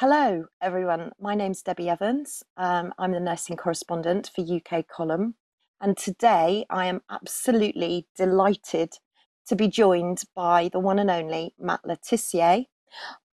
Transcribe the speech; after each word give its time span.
Hello, 0.00 0.46
everyone. 0.62 1.12
My 1.20 1.34
name's 1.34 1.60
Debbie 1.60 1.90
Evans. 1.90 2.42
Um, 2.56 2.94
I'm 2.98 3.12
the 3.12 3.20
nursing 3.20 3.58
correspondent 3.58 4.30
for 4.34 4.40
UK 4.40 4.88
Column. 4.88 5.34
And 5.78 5.94
today 5.94 6.64
I 6.70 6.86
am 6.86 7.02
absolutely 7.10 8.06
delighted 8.16 8.94
to 9.48 9.56
be 9.56 9.68
joined 9.68 10.22
by 10.34 10.70
the 10.72 10.78
one 10.78 10.98
and 10.98 11.10
only 11.10 11.52
Matt 11.58 11.84
Le 11.84 11.98
Tissier. 11.98 12.64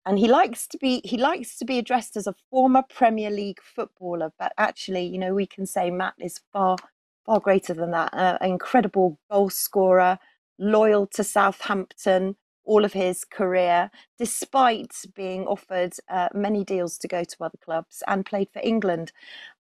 And 0.05 0.19
he 0.19 0.27
likes 0.27 0.67
to 0.67 0.79
be 0.79 1.03
he 1.05 1.17
likes 1.17 1.57
to 1.59 1.65
be 1.65 1.79
addressed 1.79 2.17
as 2.17 2.27
a 2.27 2.35
former 2.51 2.83
Premier 2.83 3.31
League 3.31 3.61
footballer, 3.63 4.33
but 4.37 4.53
actually, 4.59 5.07
you 5.07 5.19
know, 5.19 5.35
we 5.35 5.47
can 5.47 5.67
say 5.67 5.93
Matt 5.93 6.15
is 6.19 6.41
far 6.53 6.79
far 7.25 7.39
greater 7.39 7.75
than 7.75 7.93
that. 7.93 8.13
Uh, 8.13 8.39
an 8.41 8.51
incredible 8.51 9.21
goal 9.31 9.51
scorer, 9.51 10.19
loyal 10.59 11.07
to 11.13 11.23
Southampton, 11.23 12.35
all 12.67 12.85
of 12.85 12.95
his 12.95 13.25
career, 13.25 13.91
despite 14.19 14.95
being 15.17 15.47
offered 15.47 15.95
uh, 16.11 16.29
many 16.35 16.65
deals 16.65 16.99
to 16.99 17.09
go 17.09 17.25
to 17.25 17.37
other 17.45 17.59
clubs 17.65 18.03
and 18.09 18.27
played 18.27 18.51
for 18.53 18.63
England, 18.65 19.13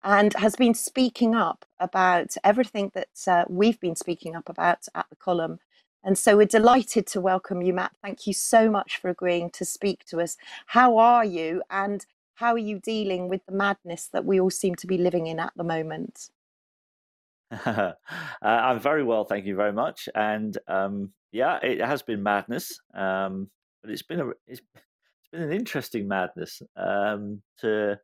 and 0.04 0.34
has 0.34 0.56
been 0.56 0.74
speaking 0.74 1.34
up 1.34 1.66
about 1.80 2.36
everything 2.44 2.92
that 2.94 3.08
uh, 3.28 3.44
we've 3.48 3.80
been 3.80 3.96
speaking 3.96 4.36
up 4.36 4.48
about 4.50 4.86
at 4.94 5.06
the 5.10 5.16
column. 5.16 5.60
And 6.04 6.18
so 6.18 6.36
we're 6.36 6.46
delighted 6.46 7.06
to 7.08 7.20
welcome 7.22 7.62
you, 7.62 7.74
Matt. 7.74 7.92
Thank 8.02 8.26
you 8.26 8.34
so 8.34 8.70
much 8.70 8.98
for 8.98 9.10
agreeing 9.10 9.50
to 9.52 9.64
speak 9.66 10.04
to 10.06 10.20
us. 10.20 10.36
How 10.68 10.98
are 10.98 11.24
you, 11.24 11.62
and 11.70 12.06
how 12.36 12.52
are 12.54 12.58
you 12.58 12.80
dealing 12.80 13.28
with 13.28 13.46
the 13.46 13.52
madness 13.54 14.08
that 14.12 14.24
we 14.26 14.40
all 14.40 14.50
seem 14.50 14.76
to 14.76 14.88
be 14.88 14.98
living 14.98 15.26
in 15.28 15.40
at 15.40 15.52
the 15.56 15.64
moment? 15.64 16.30
uh, 17.66 17.92
I'm 18.42 18.80
very 18.80 19.04
well, 19.04 19.24
thank 19.24 19.46
you 19.46 19.54
very 19.54 19.72
much. 19.72 20.08
And 20.14 20.56
um, 20.68 21.12
yeah, 21.32 21.58
it 21.62 21.80
has 21.80 22.02
been 22.02 22.22
madness, 22.22 22.78
um, 22.94 23.50
but 23.82 23.90
it's 23.90 24.02
been 24.02 24.20
a 24.20 24.28
it's, 24.46 24.60
it's 24.74 25.30
been 25.32 25.42
an 25.42 25.52
interesting 25.52 26.08
madness 26.08 26.60
um, 26.76 27.42
to 27.60 27.98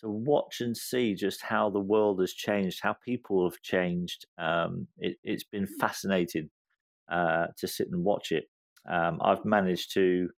to 0.00 0.08
watch 0.08 0.60
and 0.60 0.76
see 0.76 1.14
just 1.14 1.42
how 1.42 1.70
the 1.70 1.80
world 1.80 2.20
has 2.20 2.32
changed, 2.32 2.80
how 2.82 2.94
people 3.04 3.48
have 3.48 3.60
changed. 3.62 4.26
Um, 4.38 4.86
it, 4.98 5.16
has 5.26 5.44
been 5.44 5.66
fascinating 5.66 6.50
uh, 7.10 7.46
to 7.56 7.66
sit 7.66 7.88
and 7.90 8.04
watch 8.04 8.30
it. 8.30 8.44
Um, 8.88 9.18
I've 9.20 9.44
managed 9.44 9.92
to 9.94 10.28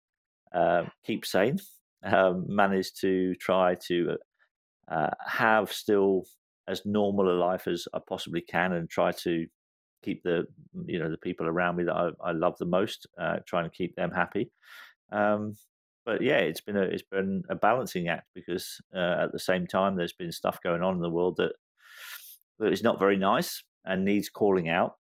uh, 0.55 0.85
keep 1.05 1.27
sane, 1.27 1.59
um, 2.03 2.47
managed 2.49 3.01
to 3.03 3.35
try 3.35 3.77
to 3.89 4.17
uh, 4.91 5.11
have 5.27 5.71
still 5.73 6.25
as 6.71 6.87
normal 6.87 7.31
a 7.31 7.37
life 7.37 7.67
as 7.67 7.87
I 7.93 7.99
possibly 8.07 8.41
can, 8.41 8.73
and 8.73 8.89
try 8.89 9.13
to 9.13 9.47
keep 10.03 10.23
the 10.23 10.47
you 10.87 10.99
know 10.99 11.11
the 11.11 11.19
people 11.19 11.47
around 11.47 11.77
me 11.77 11.85
that 11.85 11.95
I, 11.95 12.11
I 12.25 12.33
love 12.33 12.57
the 12.59 12.67
most, 12.67 13.07
uh, 13.21 13.39
trying 13.47 13.65
to 13.65 13.77
keep 13.77 13.97
them 13.97 14.11
happy. 14.11 14.51
Um, 15.13 15.57
but 16.07 16.23
yeah, 16.23 16.39
it's 16.39 16.61
been 16.61 16.77
a 16.77 16.83
it's 16.83 17.03
been 17.03 17.43
a 17.51 17.55
balancing 17.55 18.09
act 18.09 18.29
because 18.35 18.81
uh, 18.95 19.17
at 19.25 19.33
the 19.33 19.39
same 19.39 19.67
time 19.67 19.97
there's 19.97 20.13
been 20.13 20.33
stuff 20.33 20.63
going 20.63 20.83
on 20.83 20.95
in 20.95 21.03
the 21.03 21.11
world 21.11 21.37
that 21.37 21.53
that 22.59 22.73
is 22.73 22.83
not 22.83 22.99
very 22.99 23.17
nice 23.17 23.63
and 23.85 24.05
needs 24.05 24.29
calling 24.29 24.69
out, 24.69 24.97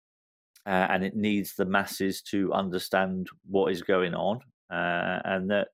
uh, 0.65 0.87
and 0.89 1.03
it 1.03 1.15
needs 1.15 1.55
the 1.55 1.65
masses 1.65 2.21
to 2.21 2.51
understand 2.53 3.27
what 3.49 3.71
is 3.71 3.81
going 3.81 4.13
on 4.13 4.39
uh, 4.69 5.19
and 5.25 5.49
that 5.49 5.69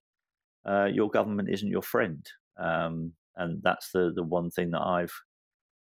uh, 0.65 0.85
your 0.85 1.09
government 1.09 1.49
isn't 1.49 1.69
your 1.69 1.81
friend. 1.81 2.25
Um, 2.57 3.13
and 3.35 3.61
that's 3.63 3.91
the 3.91 4.11
the 4.13 4.23
one 4.23 4.49
thing 4.49 4.71
that 4.71 4.81
I've 4.81 5.13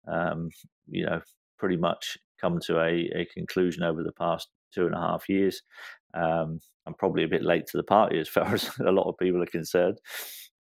um, 0.07 0.49
you 0.87 1.05
know 1.05 1.21
pretty 1.57 1.77
much 1.77 2.17
come 2.39 2.59
to 2.59 2.79
a, 2.79 3.09
a 3.15 3.27
conclusion 3.33 3.83
over 3.83 4.03
the 4.03 4.11
past 4.11 4.49
two 4.73 4.85
and 4.85 4.95
a 4.95 4.99
half 4.99 5.29
years. 5.29 5.61
Um, 6.13 6.59
I'm 6.85 6.93
probably 6.95 7.23
a 7.23 7.29
bit 7.29 7.43
late 7.43 7.67
to 7.67 7.77
the 7.77 7.83
party 7.83 8.19
as 8.19 8.27
far 8.35 8.53
as 8.53 8.69
a 8.79 8.91
lot 8.91 9.07
of 9.07 9.17
people 9.17 9.41
are 9.41 9.47
concerned, 9.47 9.99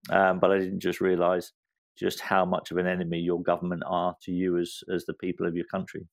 um, 0.09 0.39
but 0.39 0.51
I 0.51 0.59
didn't 0.59 0.79
just 0.79 1.01
realise 1.01 1.51
just 1.97 2.19
how 2.19 2.43
much 2.43 2.71
of 2.71 2.77
an 2.77 2.87
enemy 2.87 3.19
your 3.19 3.41
government 3.41 3.83
are 3.85 4.15
to 4.23 4.31
you 4.31 4.57
as 4.57 4.79
as 4.93 5.05
the 5.05 5.13
people 5.13 5.45
of 5.47 5.55
your 5.55 5.65
country. 5.65 6.07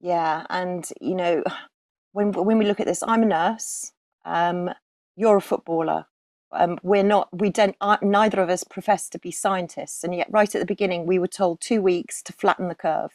Yeah, 0.00 0.44
and 0.50 0.88
you 1.00 1.14
know, 1.14 1.42
when 2.12 2.32
when 2.32 2.58
we 2.58 2.66
look 2.66 2.80
at 2.80 2.86
this, 2.86 3.02
I'm 3.02 3.22
a 3.22 3.26
nurse. 3.26 3.92
Um, 4.24 4.70
you're 5.16 5.38
a 5.38 5.42
footballer. 5.42 6.06
Um, 6.52 6.78
we're 6.82 7.02
not. 7.02 7.28
We 7.32 7.50
don't. 7.50 7.76
Uh, 7.80 7.98
neither 8.02 8.40
of 8.40 8.48
us 8.48 8.64
profess 8.64 9.08
to 9.10 9.18
be 9.18 9.30
scientists, 9.30 10.04
and 10.04 10.14
yet, 10.14 10.28
right 10.30 10.54
at 10.54 10.58
the 10.58 10.66
beginning, 10.66 11.06
we 11.06 11.18
were 11.18 11.26
told 11.26 11.60
two 11.60 11.82
weeks 11.82 12.22
to 12.22 12.32
flatten 12.32 12.68
the 12.68 12.74
curve. 12.74 13.12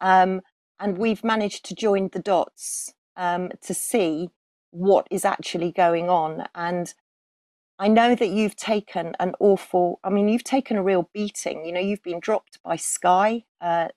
Um, 0.00 0.42
and 0.80 0.96
we've 0.98 1.24
managed 1.24 1.64
to 1.66 1.74
join 1.74 2.08
the 2.12 2.20
dots 2.20 2.94
um, 3.16 3.50
to 3.62 3.74
see 3.74 4.30
what 4.70 5.06
is 5.10 5.24
actually 5.24 5.72
going 5.72 6.08
on. 6.08 6.44
And 6.54 6.94
I 7.78 7.88
know 7.88 8.14
that 8.14 8.28
you've 8.28 8.56
taken 8.56 9.14
an 9.18 9.34
awful, 9.40 10.00
I 10.04 10.10
mean, 10.10 10.28
you've 10.28 10.44
taken 10.44 10.76
a 10.76 10.82
real 10.82 11.08
beating. 11.12 11.64
You 11.64 11.72
know, 11.72 11.80
you've 11.80 12.02
been 12.02 12.20
dropped 12.20 12.62
by 12.62 12.76
Sky 12.76 13.44
uh, 13.60 13.88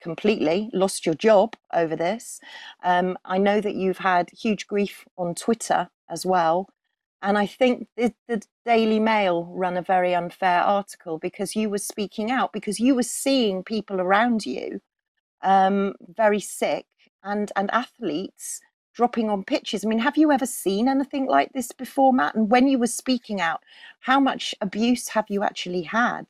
completely, 0.00 0.70
lost 0.72 1.06
your 1.06 1.14
job 1.14 1.56
over 1.72 1.96
this. 1.96 2.40
Um, 2.82 3.18
I 3.24 3.38
know 3.38 3.60
that 3.60 3.74
you've 3.74 3.98
had 3.98 4.30
huge 4.30 4.66
grief 4.66 5.04
on 5.16 5.34
Twitter 5.34 5.90
as 6.08 6.26
well. 6.26 6.68
And 7.22 7.36
I 7.36 7.46
think 7.46 7.88
the, 7.96 8.14
the, 8.28 8.42
Daily 8.64 8.98
Mail 8.98 9.44
run 9.44 9.76
a 9.76 9.82
very 9.82 10.14
unfair 10.14 10.62
article 10.62 11.18
because 11.18 11.54
you 11.56 11.68
were 11.68 11.78
speaking 11.78 12.30
out, 12.30 12.52
because 12.52 12.80
you 12.80 12.94
were 12.94 13.02
seeing 13.02 13.62
people 13.62 14.00
around 14.00 14.46
you 14.46 14.80
um, 15.42 15.94
very 16.16 16.40
sick 16.40 16.86
and 17.22 17.52
and 17.56 17.70
athletes 17.72 18.60
dropping 18.94 19.30
on 19.30 19.44
pitches. 19.44 19.84
I 19.84 19.88
mean, 19.88 19.98
have 20.00 20.16
you 20.16 20.32
ever 20.32 20.46
seen 20.46 20.88
anything 20.88 21.26
like 21.26 21.52
this 21.52 21.72
before, 21.72 22.12
Matt? 22.12 22.34
And 22.34 22.50
when 22.50 22.68
you 22.68 22.78
were 22.78 22.86
speaking 22.86 23.40
out, 23.40 23.62
how 24.00 24.20
much 24.20 24.54
abuse 24.60 25.08
have 25.08 25.26
you 25.28 25.42
actually 25.42 25.82
had? 25.82 26.26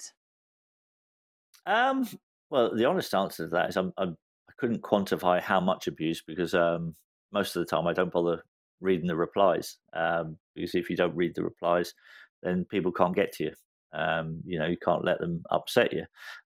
Um, 1.67 2.07
well, 2.51 2.75
the 2.75 2.85
honest 2.85 3.15
answer 3.15 3.45
to 3.45 3.51
that 3.51 3.71
is 3.71 3.77
I'm, 3.77 3.93
I'm, 3.97 4.17
I 4.49 4.53
could 4.57 4.71
not 4.73 4.83
quantify 4.83 5.41
how 5.41 5.61
much 5.61 5.87
abuse 5.87 6.23
because 6.23 6.55
um, 6.55 6.95
most 7.33 7.57
of 7.57 7.61
the 7.61 7.67
time 7.67 7.87
I 7.87 7.93
don't 7.93 8.13
bother 8.13 8.45
reading 8.81 9.07
the 9.07 9.17
replies 9.17 9.77
um, 9.93 10.37
because 10.55 10.75
if 10.75 10.91
you 10.91 10.97
don't 10.97 11.17
read 11.17 11.35
the 11.35 11.45
replies, 11.45 11.95
then 12.43 12.65
people 12.71 12.93
can't 12.93 13.15
get 13.15 13.33
to 13.33 13.45
you. 13.45 13.53
Um, 13.93 14.41
you 14.45 14.59
know, 14.59 14.67
you 14.67 14.77
can't 14.77 15.05
let 15.05 15.19
them 15.19 15.43
upset 15.51 15.93
you. 15.93 16.05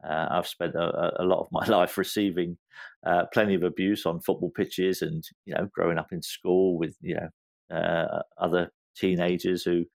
Uh, 0.07 0.27
I've 0.31 0.47
spent 0.47 0.75
a, 0.75 1.21
a, 1.21 1.25
lot 1.25 1.39
of 1.39 1.47
my 1.51 1.65
life 1.67 1.97
receiving 1.97 2.57
uh, 3.05 3.25
plenty 3.31 3.53
of 3.53 3.63
abuse 3.63 4.05
on 4.05 4.21
football 4.21 4.49
pitches, 4.49 5.01
and 5.01 5.23
you 5.45 5.53
know, 5.53 5.69
growing 5.73 5.97
up 5.97 6.11
in 6.11 6.21
school 6.21 6.77
with 6.77 6.95
you 7.01 7.15
know 7.15 7.77
uh, 7.77 8.21
other 8.39 8.71
teenagers 8.95 9.63
who, 9.63 9.85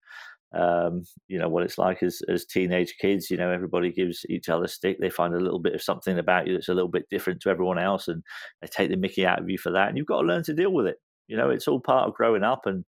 um, 0.55 1.03
you 1.27 1.39
know, 1.39 1.49
what 1.49 1.65
it's 1.65 1.79
like 1.79 2.03
as 2.05 2.23
as 2.29 2.47
teenage 2.47 2.95
kids. 3.01 3.29
You 3.29 3.39
know, 3.39 3.51
everybody 3.51 3.91
gives 3.91 4.25
each 4.29 4.49
other 4.49 4.69
stick. 4.69 4.99
They 5.01 5.11
find 5.11 5.35
a 5.35 5.41
little 5.41 5.61
bit 5.61 5.75
of 5.75 5.83
something 5.83 6.19
about 6.19 6.47
you 6.47 6.53
that's 6.53 6.69
a 6.69 6.75
little 6.75 6.91
bit 6.91 7.09
different 7.11 7.41
to 7.43 7.51
everyone 7.51 7.79
else, 7.79 8.07
and 8.07 8.23
they 8.61 8.69
take 8.69 8.91
the 8.91 8.97
Mickey 8.97 9.27
out 9.27 9.41
of 9.41 9.51
you 9.51 9.59
for 9.59 9.73
that. 9.73 9.89
And 9.89 9.99
you've 9.99 10.07
got 10.07 10.21
to 10.21 10.29
learn 10.29 10.45
to 10.45 10.55
deal 10.55 10.73
with 10.73 10.87
it. 10.87 10.99
You 11.33 11.39
know, 11.39 11.51
it's 11.51 11.69
all 11.69 11.81
part 11.81 12.09
of 12.09 12.15
growing 12.15 12.45
up 12.45 12.67
and 12.67 12.85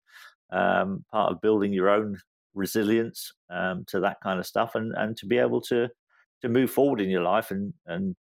um, 0.52 1.06
part 1.12 1.32
of 1.32 1.42
building 1.42 1.74
your 1.74 1.90
own 1.90 2.18
resilience 2.56 3.34
um, 3.50 3.86
to 3.88 4.00
that 4.02 4.18
kind 4.24 4.40
of 4.40 4.48
stuff, 4.48 4.76
and 4.76 4.94
and 4.98 5.18
to 5.18 5.28
be 5.28 5.38
able 5.38 5.62
to 5.64 5.90
to 6.44 6.50
move 6.50 6.72
forward 6.72 7.02
in 7.02 7.10
your 7.10 7.24
life 7.24 7.52
and 7.52 7.74
and 7.88 8.16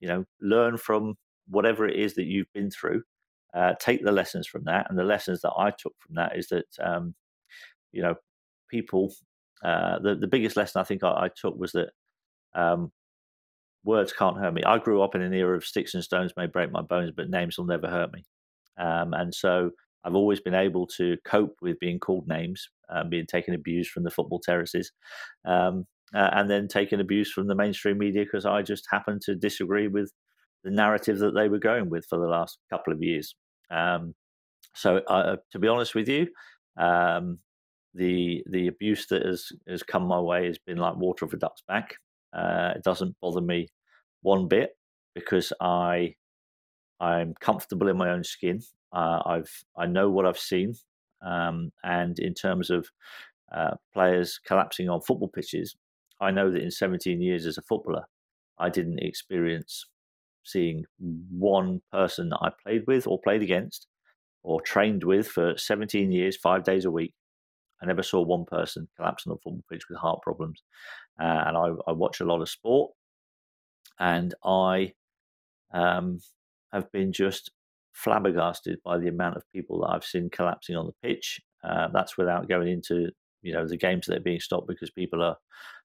you 0.00 0.08
know 0.08 0.24
learn 0.40 0.76
from 0.78 1.16
whatever 1.48 1.88
it 1.88 1.96
is 1.96 2.14
that 2.16 2.26
you've 2.26 2.52
been 2.54 2.70
through. 2.70 3.02
Uh, 3.54 3.74
take 3.80 4.04
the 4.04 4.12
lessons 4.12 4.46
from 4.48 4.64
that, 4.64 4.86
and 4.90 4.98
the 4.98 5.04
lessons 5.04 5.42
that 5.42 5.52
I 5.58 5.70
took 5.72 5.94
from 6.00 6.16
that 6.16 6.36
is 6.36 6.48
that 6.48 6.66
um, 6.82 7.14
you 7.92 8.02
know 8.02 8.16
people. 8.70 9.14
Uh, 9.64 9.98
the 10.00 10.16
the 10.16 10.28
biggest 10.28 10.56
lesson 10.56 10.80
I 10.80 10.84
think 10.84 11.04
I, 11.04 11.26
I 11.26 11.30
took 11.36 11.56
was 11.58 11.72
that 11.72 11.90
um, 12.54 12.92
words 13.84 14.12
can't 14.12 14.38
hurt 14.38 14.54
me. 14.54 14.64
I 14.64 14.78
grew 14.78 15.02
up 15.02 15.14
in 15.14 15.22
an 15.22 15.32
era 15.34 15.56
of 15.56 15.64
sticks 15.64 15.94
and 15.94 16.04
stones 16.04 16.32
may 16.36 16.46
break 16.46 16.70
my 16.72 16.82
bones, 16.82 17.12
but 17.16 17.30
names 17.30 17.58
will 17.58 17.66
never 17.66 17.88
hurt 17.88 18.12
me. 18.12 18.24
Um, 18.78 19.14
and 19.14 19.34
so 19.34 19.70
I've 20.04 20.14
always 20.14 20.40
been 20.40 20.54
able 20.54 20.86
to 20.98 21.16
cope 21.24 21.56
with 21.60 21.78
being 21.78 21.98
called 21.98 22.26
names, 22.26 22.68
um, 22.88 23.08
being 23.08 23.26
taken 23.26 23.54
abuse 23.54 23.88
from 23.88 24.04
the 24.04 24.10
football 24.10 24.40
terraces, 24.40 24.92
um, 25.44 25.86
uh, 26.14 26.30
and 26.32 26.50
then 26.50 26.68
taking 26.68 27.00
abuse 27.00 27.30
from 27.32 27.46
the 27.46 27.54
mainstream 27.54 27.98
media 27.98 28.24
because 28.24 28.44
I 28.44 28.62
just 28.62 28.86
happened 28.90 29.22
to 29.22 29.34
disagree 29.34 29.88
with 29.88 30.12
the 30.64 30.70
narrative 30.70 31.18
that 31.18 31.34
they 31.34 31.48
were 31.48 31.58
going 31.58 31.88
with 31.90 32.04
for 32.08 32.18
the 32.18 32.26
last 32.26 32.58
couple 32.70 32.92
of 32.92 33.02
years. 33.02 33.34
Um, 33.70 34.14
so, 34.74 34.98
uh, 35.08 35.36
to 35.52 35.58
be 35.58 35.68
honest 35.68 35.94
with 35.94 36.08
you, 36.08 36.28
um, 36.78 37.38
the 37.94 38.42
the 38.50 38.68
abuse 38.68 39.06
that 39.08 39.24
has 39.24 39.48
has 39.68 39.82
come 39.82 40.04
my 40.04 40.20
way 40.20 40.46
has 40.46 40.58
been 40.58 40.78
like 40.78 40.96
water 40.96 41.26
off 41.26 41.32
a 41.32 41.36
duck's 41.36 41.62
back. 41.68 41.96
Uh, 42.32 42.72
it 42.76 42.82
doesn't 42.82 43.16
bother 43.20 43.40
me 43.42 43.68
one 44.22 44.48
bit 44.48 44.70
because 45.14 45.52
I 45.60 46.14
I'm 47.02 47.34
comfortable 47.40 47.88
in 47.88 47.96
my 47.98 48.10
own 48.10 48.24
skin. 48.24 48.62
Uh, 48.92 49.20
I've 49.26 49.50
I 49.76 49.86
know 49.86 50.08
what 50.08 50.26
I've 50.26 50.38
seen, 50.38 50.74
um, 51.26 51.72
and 51.82 52.18
in 52.18 52.34
terms 52.34 52.70
of 52.70 52.88
uh, 53.54 53.74
players 53.92 54.40
collapsing 54.46 54.88
on 54.88 55.02
football 55.02 55.28
pitches, 55.28 55.76
I 56.20 56.30
know 56.30 56.50
that 56.50 56.62
in 56.62 56.70
17 56.70 57.20
years 57.20 57.44
as 57.46 57.58
a 57.58 57.62
footballer, 57.62 58.04
I 58.58 58.68
didn't 58.70 59.00
experience 59.00 59.86
seeing 60.44 60.84
one 60.98 61.80
person 61.92 62.30
that 62.30 62.38
I 62.40 62.50
played 62.62 62.84
with 62.86 63.06
or 63.06 63.20
played 63.20 63.42
against 63.42 63.86
or 64.42 64.60
trained 64.60 65.04
with 65.04 65.28
for 65.28 65.56
17 65.56 66.10
years, 66.10 66.36
five 66.36 66.64
days 66.64 66.84
a 66.84 66.90
week, 66.90 67.14
I 67.82 67.86
never 67.86 68.02
saw 68.02 68.22
one 68.22 68.44
person 68.44 68.88
collapse 68.96 69.26
on 69.26 69.32
a 69.32 69.36
football 69.36 69.64
pitch 69.70 69.88
with 69.88 69.98
heart 69.98 70.20
problems. 70.22 70.62
Uh, 71.20 71.44
and 71.46 71.56
I, 71.56 71.68
I, 71.88 71.92
watch 71.92 72.20
a 72.20 72.24
lot 72.24 72.40
of 72.40 72.48
sport, 72.48 72.92
and 73.98 74.34
I 74.44 74.92
um, 75.74 76.20
have 76.72 76.90
been 76.92 77.12
just 77.12 77.50
flabbergasted 77.92 78.78
by 78.84 78.98
the 78.98 79.08
amount 79.08 79.36
of 79.36 79.50
people 79.52 79.80
that 79.80 79.90
I've 79.94 80.04
seen 80.04 80.30
collapsing 80.30 80.76
on 80.76 80.86
the 80.86 81.08
pitch. 81.08 81.40
Uh, 81.62 81.88
that's 81.92 82.16
without 82.16 82.48
going 82.48 82.68
into 82.68 83.10
you 83.42 83.52
know 83.52 83.66
the 83.66 83.76
games 83.76 84.06
that 84.06 84.18
are 84.18 84.22
being 84.22 84.40
stopped 84.40 84.68
because 84.68 84.90
people 84.90 85.22
are 85.22 85.36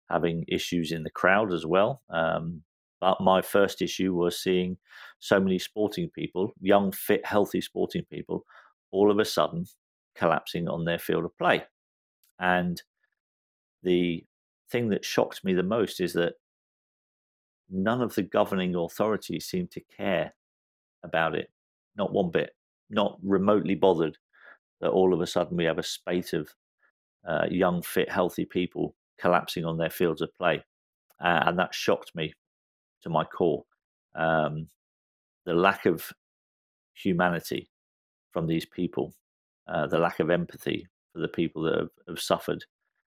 having 0.09 0.43
issues 0.47 0.91
in 0.91 1.03
the 1.03 1.09
crowd 1.09 1.53
as 1.53 1.65
well. 1.65 2.01
Um, 2.09 2.63
but 2.99 3.19
my 3.19 3.41
first 3.41 3.81
issue 3.81 4.13
was 4.13 4.41
seeing 4.41 4.77
so 5.19 5.39
many 5.39 5.59
sporting 5.59 6.09
people, 6.09 6.53
young, 6.61 6.91
fit, 6.91 7.25
healthy 7.25 7.61
sporting 7.61 8.03
people, 8.09 8.45
all 8.91 9.11
of 9.11 9.19
a 9.19 9.25
sudden 9.25 9.65
collapsing 10.15 10.67
on 10.67 10.85
their 10.85 10.99
field 10.99 11.25
of 11.25 11.37
play. 11.37 11.63
And 12.39 12.81
the 13.81 14.25
thing 14.71 14.89
that 14.89 15.03
shocked 15.03 15.43
me 15.43 15.53
the 15.53 15.63
most 15.63 15.99
is 15.99 16.13
that 16.13 16.35
none 17.69 18.01
of 18.01 18.15
the 18.15 18.23
governing 18.23 18.75
authorities 18.75 19.45
seem 19.45 19.67
to 19.71 19.81
care 19.81 20.33
about 21.03 21.35
it, 21.35 21.49
not 21.95 22.13
one 22.13 22.31
bit, 22.31 22.51
not 22.89 23.17
remotely 23.23 23.75
bothered 23.75 24.17
that 24.81 24.89
all 24.89 25.13
of 25.13 25.21
a 25.21 25.27
sudden 25.27 25.57
we 25.57 25.65
have 25.65 25.77
a 25.77 25.83
spate 25.83 26.33
of 26.33 26.49
uh, 27.27 27.45
young, 27.49 27.81
fit, 27.81 28.11
healthy 28.11 28.45
people 28.45 28.95
collapsing 29.19 29.65
on 29.65 29.77
their 29.77 29.89
fields 29.89 30.21
of 30.21 30.33
play. 30.35 30.63
Uh, 31.23 31.43
and 31.45 31.59
that 31.59 31.73
shocked 31.73 32.11
me 32.15 32.33
to 33.01 33.09
my 33.09 33.23
core. 33.23 33.63
Um, 34.15 34.67
the 35.45 35.53
lack 35.53 35.85
of 35.85 36.11
humanity 36.93 37.69
from 38.31 38.47
these 38.47 38.65
people, 38.65 39.13
uh, 39.67 39.87
the 39.87 39.99
lack 39.99 40.19
of 40.19 40.29
empathy 40.29 40.87
for 41.13 41.19
the 41.19 41.27
people 41.27 41.63
that 41.63 41.77
have, 41.77 41.89
have 42.07 42.19
suffered 42.19 42.65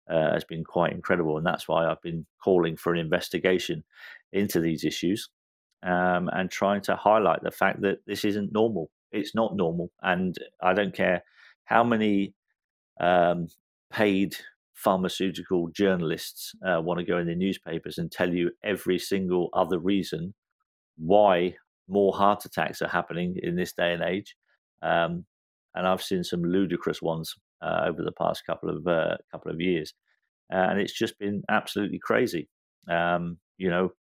uh, 0.09 0.33
has 0.33 0.45
been 0.45 0.65
quite 0.65 0.93
incredible. 0.93 1.37
And 1.37 1.47
that's 1.47 1.69
why 1.69 1.87
I've 1.87 2.03
been 2.03 2.25
calling 2.43 2.77
for 2.77 2.95
an 2.95 3.01
investigation 3.01 3.85
into 4.33 4.61
these 4.61 4.85
issues 4.85 5.29
um, 5.83 6.29
and 6.33 6.51
trying 6.51 6.81
to 6.83 6.97
highlight 6.97 7.43
the 7.43 7.51
fact 7.51 7.81
that 7.83 7.99
this 8.07 8.25
isn't 8.25 8.53
normal. 8.53 8.91
It's 9.13 9.35
not 9.35 9.57
normal. 9.57 9.91
And 10.03 10.37
I 10.63 10.75
don't 10.75 10.95
care 10.95 11.23
how 11.65 11.85
many 11.85 12.35
um, 13.01 13.49
paid 13.91 14.35
pharmaceutical 14.75 15.69
journalists 15.69 16.53
uh, 16.67 16.81
want 16.81 16.99
to 17.01 17.05
go 17.05 17.19
in 17.19 17.27
the 17.27 17.35
newspapers 17.35 17.99
and 17.99 18.11
tell 18.11 18.33
you 18.33 18.51
every 18.63 18.99
single 18.99 19.49
other 19.53 19.79
reason 19.79 20.35
why 20.97 21.55
more 21.89 22.13
heart 22.13 22.45
attacks 22.45 22.83
are 22.83 22.89
happening 22.89 23.37
in 23.43 23.57
this 23.57 23.73
day 23.73 23.93
and 23.93 24.03
age. 24.03 24.37
Um, 24.83 25.25
and 25.75 25.87
I've 25.87 26.03
seen 26.03 26.23
some 26.23 26.43
ludicrous 26.43 27.03
ones 27.03 27.35
uh, 27.63 27.87
over 27.87 28.03
the 28.03 28.13
past 28.13 28.45
couple 28.47 28.71
of 28.71 28.87
uh, 28.87 29.17
couple 29.33 29.51
of 29.51 29.61
years, 29.61 29.95
and 30.51 30.81
it's 30.81 30.93
just 30.93 31.19
been 31.19 31.43
absolutely 31.49 31.99
crazy. 31.99 32.49
Um, 32.89 33.39
you 33.59 33.71
know, 33.71 33.93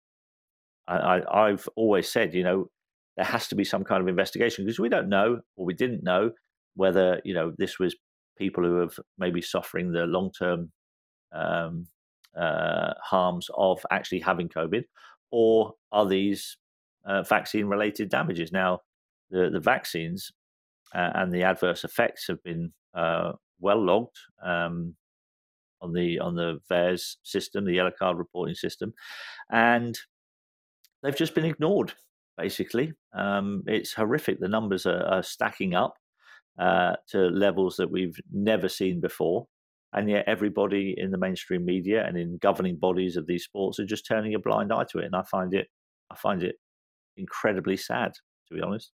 I, 0.88 1.48
I've 1.48 1.68
always 1.76 2.10
said, 2.10 2.34
you 2.34 2.42
know, 2.42 2.70
there 3.16 3.26
has 3.26 3.48
to 3.48 3.54
be 3.54 3.64
some 3.64 3.84
kind 3.84 4.00
of 4.00 4.08
investigation 4.08 4.64
because 4.64 4.78
we 4.78 4.88
don't 4.88 5.08
know, 5.08 5.40
or 5.56 5.66
we 5.66 5.74
didn't 5.74 6.02
know, 6.02 6.30
whether 6.74 7.20
you 7.24 7.34
know 7.34 7.52
this 7.58 7.78
was 7.78 7.96
people 8.38 8.62
who 8.64 8.76
have 8.76 8.98
maybe 9.18 9.42
suffering 9.42 9.90
the 9.90 10.06
long 10.06 10.30
term 10.30 10.70
um, 11.32 11.86
uh, 12.36 12.94
harms 13.02 13.50
of 13.56 13.84
actually 13.90 14.20
having 14.20 14.48
COVID, 14.48 14.84
or 15.30 15.74
are 15.92 16.06
these 16.06 16.56
uh, 17.04 17.22
vaccine 17.22 17.66
related 17.66 18.08
damages? 18.08 18.52
Now, 18.52 18.80
the, 19.30 19.50
the 19.50 19.60
vaccines 19.60 20.30
uh, 20.94 21.10
and 21.14 21.32
the 21.32 21.42
adverse 21.42 21.84
effects 21.84 22.26
have 22.28 22.42
been 22.44 22.72
uh, 22.94 23.32
well 23.60 23.84
logged 23.84 24.16
um, 24.44 24.94
on 25.82 25.92
the 25.92 26.20
on 26.20 26.36
the 26.36 26.60
VAERS 26.70 27.16
system, 27.24 27.64
the 27.64 27.74
yellow 27.74 27.92
card 27.96 28.16
reporting 28.16 28.54
system, 28.54 28.94
and 29.50 29.98
they've 31.02 31.16
just 31.16 31.34
been 31.34 31.44
ignored. 31.44 31.92
Basically, 32.36 32.92
um, 33.14 33.64
it's 33.66 33.92
horrific. 33.92 34.38
The 34.38 34.48
numbers 34.48 34.86
are, 34.86 35.02
are 35.02 35.22
stacking 35.24 35.74
up 35.74 35.94
uh, 36.58 36.94
to 37.08 37.18
levels 37.18 37.76
that 37.76 37.90
we've 37.90 38.16
never 38.32 38.68
seen 38.68 39.00
before. 39.00 39.46
And 39.92 40.08
yet, 40.08 40.24
everybody 40.28 40.94
in 40.96 41.10
the 41.10 41.18
mainstream 41.18 41.64
media 41.64 42.06
and 42.06 42.16
in 42.16 42.38
governing 42.40 42.76
bodies 42.76 43.16
of 43.16 43.26
these 43.26 43.44
sports 43.44 43.80
are 43.80 43.86
just 43.86 44.06
turning 44.06 44.34
a 44.34 44.38
blind 44.38 44.72
eye 44.72 44.84
to 44.92 44.98
it. 44.98 45.06
And 45.06 45.16
I 45.16 45.22
find 45.22 45.52
it, 45.54 45.66
I 46.10 46.16
find 46.16 46.42
it 46.42 46.56
incredibly 47.16 47.76
sad, 47.76 48.12
to 48.48 48.54
be 48.54 48.60
honest. 48.60 48.92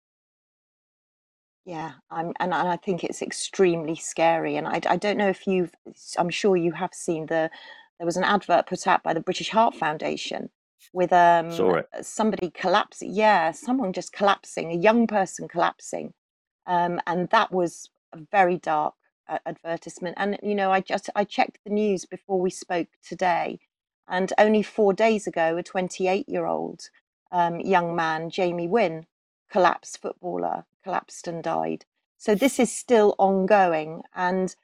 Yeah, 1.65 1.93
I'm, 2.11 2.33
and, 2.41 2.53
I 2.53 2.77
think 2.77 3.05
it's 3.05 3.23
extremely 3.23 3.95
scary. 3.95 4.57
And 4.57 4.67
I, 4.67 4.81
I 4.89 4.97
don't 4.97 5.17
know 5.17 5.29
if 5.29 5.47
you've, 5.47 5.73
I'm 6.19 6.31
sure 6.31 6.57
you 6.57 6.73
have 6.73 6.93
seen 6.93 7.27
the, 7.27 7.51
there 7.99 8.07
was 8.07 8.17
an 8.17 8.25
advert 8.25 8.67
put 8.67 8.87
out 8.87 9.03
by 9.03 9.15
the 9.15 9.21
British 9.21 9.51
Heart 9.51 9.77
Foundation 9.77 10.51
with 10.93 11.13
um 11.13 11.77
somebody 12.03 12.51
collapsing. 12.51 13.13
Yeah, 13.15 13.53
someone 13.53 13.93
just 13.93 14.13
collapsing, 14.13 14.73
a 14.73 14.77
young 14.77 15.07
person 15.07 15.49
collapsing 15.49 16.13
um, 16.67 17.01
and 17.07 17.29
that 17.31 17.53
was 17.53 17.91
a 18.13 18.19
very 18.31 18.59
dark 18.59 18.95
uh, 19.29 19.39
advertisement. 19.47 20.17
And 20.19 20.39
you 20.43 20.55
know, 20.55 20.73
I 20.73 20.81
just 20.81 21.11
I 21.17 21.25
checked 21.25 21.59
the 21.65 21.71
news 21.73 22.07
before 22.07 22.41
we 22.41 22.51
spoke 22.51 22.89
today, 23.07 23.61
and 24.09 24.33
only 24.39 24.63
four 24.63 24.93
days 24.93 25.27
ago, 25.27 25.57
a 25.57 25.63
28 25.63 26.29
year 26.29 26.47
old 26.47 26.91
um, 27.33 27.61
young 27.61 27.97
man, 27.97 28.31
Jamie 28.31 28.69
Wynn, 28.69 29.07
collapsed 29.51 30.01
footballer, 30.01 30.67
collapsed 30.85 31.29
and 31.29 31.43
died. 31.43 31.85
So 32.19 32.35
this 32.35 32.61
is 32.61 32.73
still 32.73 33.15
ongoing, 33.19 34.03
and 34.15 34.55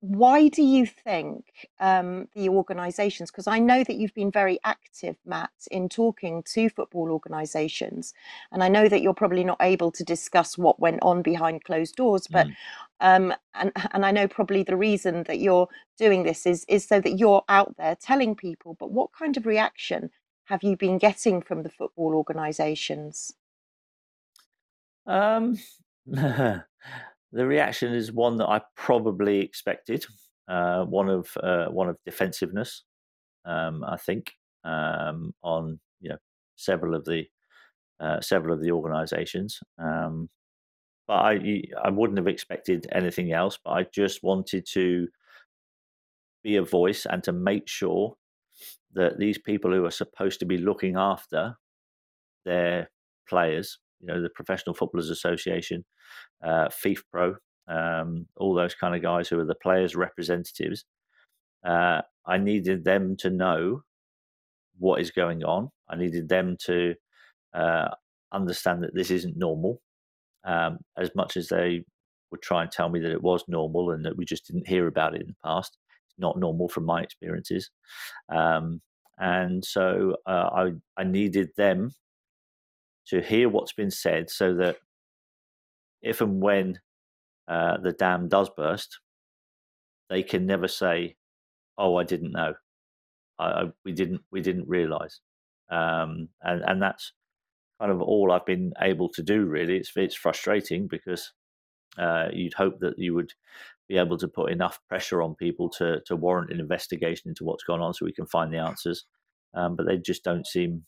why 0.00 0.48
do 0.48 0.62
you 0.62 0.84
think 0.86 1.68
um, 1.80 2.28
the 2.34 2.48
organisations, 2.48 3.30
because 3.30 3.46
I 3.46 3.58
know 3.58 3.82
that 3.82 3.96
you've 3.96 4.14
been 4.14 4.30
very 4.30 4.58
active, 4.62 5.16
Matt, 5.24 5.50
in 5.70 5.88
talking 5.88 6.42
to 6.54 6.68
football 6.68 7.10
organisations, 7.10 8.12
and 8.52 8.62
I 8.62 8.68
know 8.68 8.88
that 8.88 9.00
you're 9.00 9.14
probably 9.14 9.42
not 9.42 9.56
able 9.60 9.90
to 9.92 10.04
discuss 10.04 10.58
what 10.58 10.78
went 10.78 10.98
on 11.02 11.22
behind 11.22 11.64
closed 11.64 11.96
doors, 11.96 12.26
but 12.28 12.46
mm. 12.46 12.54
um, 13.00 13.34
and 13.54 13.72
and 13.92 14.04
I 14.04 14.10
know 14.10 14.28
probably 14.28 14.62
the 14.62 14.76
reason 14.76 15.22
that 15.24 15.38
you're 15.38 15.68
doing 15.98 16.24
this 16.24 16.44
is 16.46 16.66
is 16.68 16.86
so 16.86 17.00
that 17.00 17.18
you're 17.18 17.44
out 17.48 17.74
there 17.78 17.96
telling 17.96 18.36
people. 18.36 18.76
But 18.78 18.92
what 18.92 19.12
kind 19.12 19.36
of 19.36 19.46
reaction 19.46 20.10
have 20.44 20.62
you 20.62 20.76
been 20.76 20.98
getting 20.98 21.40
from 21.40 21.62
the 21.62 21.70
football 21.70 22.14
organisations? 22.14 23.32
Um. 25.06 25.58
The 27.36 27.46
reaction 27.46 27.92
is 27.92 28.12
one 28.12 28.38
that 28.38 28.48
I 28.48 28.62
probably 28.76 29.40
expected. 29.40 30.06
Uh, 30.48 30.84
one 30.84 31.10
of 31.10 31.36
uh, 31.42 31.66
one 31.66 31.90
of 31.90 31.98
defensiveness, 32.06 32.84
um, 33.44 33.84
I 33.84 33.98
think, 33.98 34.32
um, 34.64 35.34
on 35.42 35.78
you 36.00 36.08
know 36.08 36.16
several 36.56 36.94
of 36.94 37.04
the 37.04 37.26
uh, 38.00 38.22
several 38.22 38.54
of 38.54 38.62
the 38.62 38.70
organisations. 38.70 39.60
Um, 39.78 40.30
but 41.06 41.14
I 41.14 41.62
I 41.84 41.90
wouldn't 41.90 42.18
have 42.18 42.26
expected 42.26 42.86
anything 42.90 43.32
else. 43.32 43.58
But 43.62 43.72
I 43.72 43.86
just 43.92 44.22
wanted 44.22 44.66
to 44.72 45.06
be 46.42 46.56
a 46.56 46.62
voice 46.62 47.04
and 47.04 47.22
to 47.24 47.32
make 47.32 47.68
sure 47.68 48.14
that 48.94 49.18
these 49.18 49.36
people 49.36 49.70
who 49.70 49.84
are 49.84 49.90
supposed 49.90 50.40
to 50.40 50.46
be 50.46 50.56
looking 50.56 50.96
after 50.96 51.54
their 52.46 52.90
players 53.28 53.78
you 54.00 54.06
know 54.06 54.20
the 54.20 54.30
Professional 54.30 54.74
Footballers 54.74 55.10
Association, 55.10 55.84
uh, 56.42 56.68
FIFPro, 56.68 57.36
um, 57.68 58.26
all 58.36 58.54
those 58.54 58.74
kind 58.74 58.94
of 58.94 59.02
guys 59.02 59.28
who 59.28 59.38
are 59.38 59.44
the 59.44 59.54
players' 59.54 59.96
representatives. 59.96 60.84
Uh, 61.64 62.02
I 62.26 62.38
needed 62.38 62.84
them 62.84 63.16
to 63.18 63.30
know 63.30 63.82
what 64.78 65.00
is 65.00 65.10
going 65.10 65.44
on. 65.44 65.70
I 65.88 65.96
needed 65.96 66.28
them 66.28 66.56
to 66.66 66.94
uh, 67.54 67.88
understand 68.32 68.82
that 68.82 68.94
this 68.94 69.10
isn't 69.10 69.36
normal. 69.36 69.80
Um, 70.44 70.78
as 70.96 71.10
much 71.16 71.36
as 71.36 71.48
they 71.48 71.84
would 72.30 72.42
try 72.42 72.62
and 72.62 72.70
tell 72.70 72.88
me 72.88 73.00
that 73.00 73.10
it 73.10 73.22
was 73.22 73.44
normal 73.48 73.90
and 73.90 74.04
that 74.04 74.16
we 74.16 74.24
just 74.24 74.46
didn't 74.46 74.68
hear 74.68 74.86
about 74.86 75.14
it 75.14 75.22
in 75.22 75.28
the 75.28 75.36
past, 75.44 75.76
it's 76.08 76.18
not 76.18 76.38
normal 76.38 76.68
from 76.68 76.84
my 76.84 77.02
experiences. 77.02 77.70
Um, 78.28 78.80
and 79.18 79.64
so 79.64 80.16
uh, 80.26 80.50
I 80.52 80.72
I 80.96 81.04
needed 81.04 81.48
them 81.56 81.92
to 83.08 83.20
hear 83.20 83.48
what's 83.48 83.72
been 83.72 83.90
said 83.90 84.30
so 84.30 84.54
that 84.54 84.76
if 86.02 86.20
and 86.20 86.40
when 86.40 86.80
uh, 87.48 87.78
the 87.78 87.92
dam 87.92 88.28
does 88.28 88.50
burst, 88.50 89.00
they 90.08 90.22
can 90.22 90.46
never 90.46 90.68
say, 90.68 91.16
"Oh, 91.78 91.96
I 91.96 92.04
didn't 92.04 92.32
know. 92.32 92.54
I, 93.38 93.44
I 93.44 93.64
we 93.84 93.92
didn't 93.92 94.22
we 94.30 94.40
didn't 94.40 94.68
realize." 94.68 95.20
Um, 95.70 96.28
and 96.42 96.62
and 96.66 96.82
that's 96.82 97.12
kind 97.80 97.92
of 97.92 98.00
all 98.00 98.32
I've 98.32 98.46
been 98.46 98.72
able 98.80 99.08
to 99.10 99.22
do. 99.22 99.44
Really, 99.44 99.76
it's 99.76 99.92
it's 99.96 100.14
frustrating 100.14 100.86
because 100.88 101.32
uh, 101.98 102.28
you'd 102.32 102.54
hope 102.54 102.80
that 102.80 102.98
you 102.98 103.14
would 103.14 103.32
be 103.88 103.98
able 103.98 104.18
to 104.18 104.28
put 104.28 104.50
enough 104.50 104.80
pressure 104.88 105.22
on 105.22 105.34
people 105.34 105.68
to 105.70 106.00
to 106.06 106.16
warrant 106.16 106.50
an 106.52 106.60
investigation 106.60 107.28
into 107.28 107.44
what's 107.44 107.64
gone 107.64 107.80
on, 107.80 107.94
so 107.94 108.04
we 108.04 108.12
can 108.12 108.26
find 108.26 108.52
the 108.52 108.58
answers. 108.58 109.06
Um, 109.54 109.76
but 109.76 109.86
they 109.86 109.96
just 109.96 110.24
don't 110.24 110.46
seem 110.46 110.84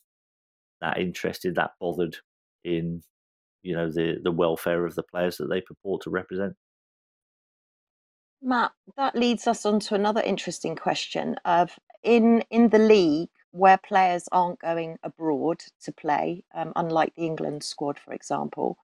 that 0.81 0.99
interested, 0.99 1.55
that 1.55 1.71
bothered 1.79 2.17
in 2.63 3.01
you 3.63 3.75
know 3.75 3.91
the 3.91 4.17
the 4.23 4.31
welfare 4.31 4.85
of 4.85 4.95
the 4.95 5.03
players 5.03 5.37
that 5.37 5.49
they 5.49 5.61
purport 5.61 6.03
to 6.03 6.09
represent. 6.09 6.55
Matt, 8.41 8.71
that 8.95 9.15
leads 9.15 9.47
us 9.47 9.65
on 9.65 9.79
to 9.81 9.95
another 9.95 10.21
interesting 10.21 10.75
question 10.75 11.35
of 11.45 11.77
in 12.03 12.43
in 12.49 12.69
the 12.69 12.79
league 12.79 13.29
where 13.51 13.77
players 13.77 14.29
aren't 14.31 14.59
going 14.59 14.97
abroad 15.03 15.63
to 15.83 15.91
play, 15.91 16.43
um, 16.53 16.71
unlike 16.75 17.13
the 17.15 17.25
England 17.25 17.63
squad, 17.63 17.99
for 17.99 18.13
example. 18.13 18.77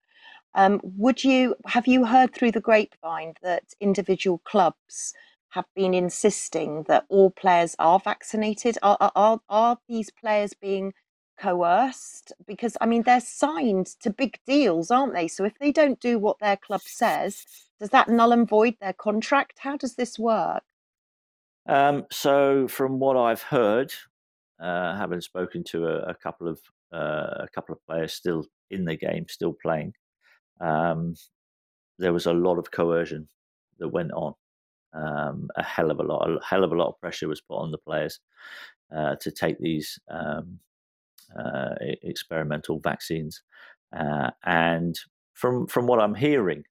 Um, 0.54 0.80
would 0.82 1.24
you 1.24 1.56
have 1.66 1.86
you 1.86 2.04
heard 2.06 2.34
through 2.34 2.52
the 2.52 2.60
grapevine 2.60 3.34
that 3.42 3.74
individual 3.80 4.38
clubs 4.38 5.12
have 5.50 5.66
been 5.76 5.94
insisting 5.94 6.84
that 6.84 7.04
all 7.08 7.30
players 7.30 7.76
are 7.78 8.00
vaccinated? 8.00 8.78
Are 8.82 8.96
are 9.14 9.40
are 9.48 9.78
these 9.88 10.10
players 10.10 10.54
being 10.54 10.94
coerced? 11.38 12.32
Because 12.46 12.76
I 12.80 12.86
mean, 12.86 13.02
they're 13.02 13.20
signed 13.20 13.86
to 14.00 14.10
big 14.10 14.38
deals, 14.46 14.90
aren't 14.90 15.14
they? 15.14 15.28
So 15.28 15.44
if 15.44 15.58
they 15.58 15.72
don't 15.72 16.00
do 16.00 16.18
what 16.18 16.38
their 16.38 16.56
club 16.56 16.82
says, 16.84 17.44
does 17.80 17.90
that 17.90 18.08
null 18.08 18.32
and 18.32 18.48
void 18.48 18.76
their 18.80 18.92
contract? 18.92 19.58
How 19.60 19.76
does 19.76 19.96
this 19.96 20.18
work? 20.18 20.62
Um, 21.66 22.06
so, 22.10 22.68
from 22.68 22.98
what 22.98 23.16
I've 23.16 23.42
heard, 23.42 23.92
uh, 24.60 24.96
having 24.96 25.20
spoken 25.20 25.64
to 25.64 25.86
a, 25.86 26.10
a 26.10 26.14
couple 26.14 26.48
of 26.48 26.60
uh, 26.92 27.40
a 27.40 27.48
couple 27.54 27.74
of 27.74 27.84
players 27.86 28.12
still 28.12 28.46
in 28.70 28.84
the 28.84 28.96
game, 28.96 29.26
still 29.28 29.54
playing, 29.54 29.94
um, 30.60 31.14
there 31.98 32.12
was 32.12 32.26
a 32.26 32.32
lot 32.32 32.58
of 32.58 32.70
coercion 32.70 33.28
that 33.78 33.88
went 33.88 34.12
on. 34.12 34.34
Um, 34.92 35.48
a 35.56 35.62
hell 35.62 35.90
of 35.90 35.98
a 35.98 36.04
lot, 36.04 36.30
a 36.30 36.38
hell 36.44 36.62
of 36.62 36.72
a 36.72 36.76
lot 36.76 36.88
of 36.88 37.00
pressure 37.00 37.26
was 37.26 37.40
put 37.40 37.56
on 37.56 37.72
the 37.72 37.78
players 37.78 38.20
uh, 38.94 39.16
to 39.16 39.30
take 39.32 39.58
these 39.58 39.98
um, 40.08 40.60
experimental 42.02 42.80
vaccines. 42.80 43.42
Uh, 43.96 44.30
and 44.44 44.98
from 45.34 45.66
from 45.66 45.86
what 45.86 46.00
I'm 46.00 46.14
hearing, 46.14 46.64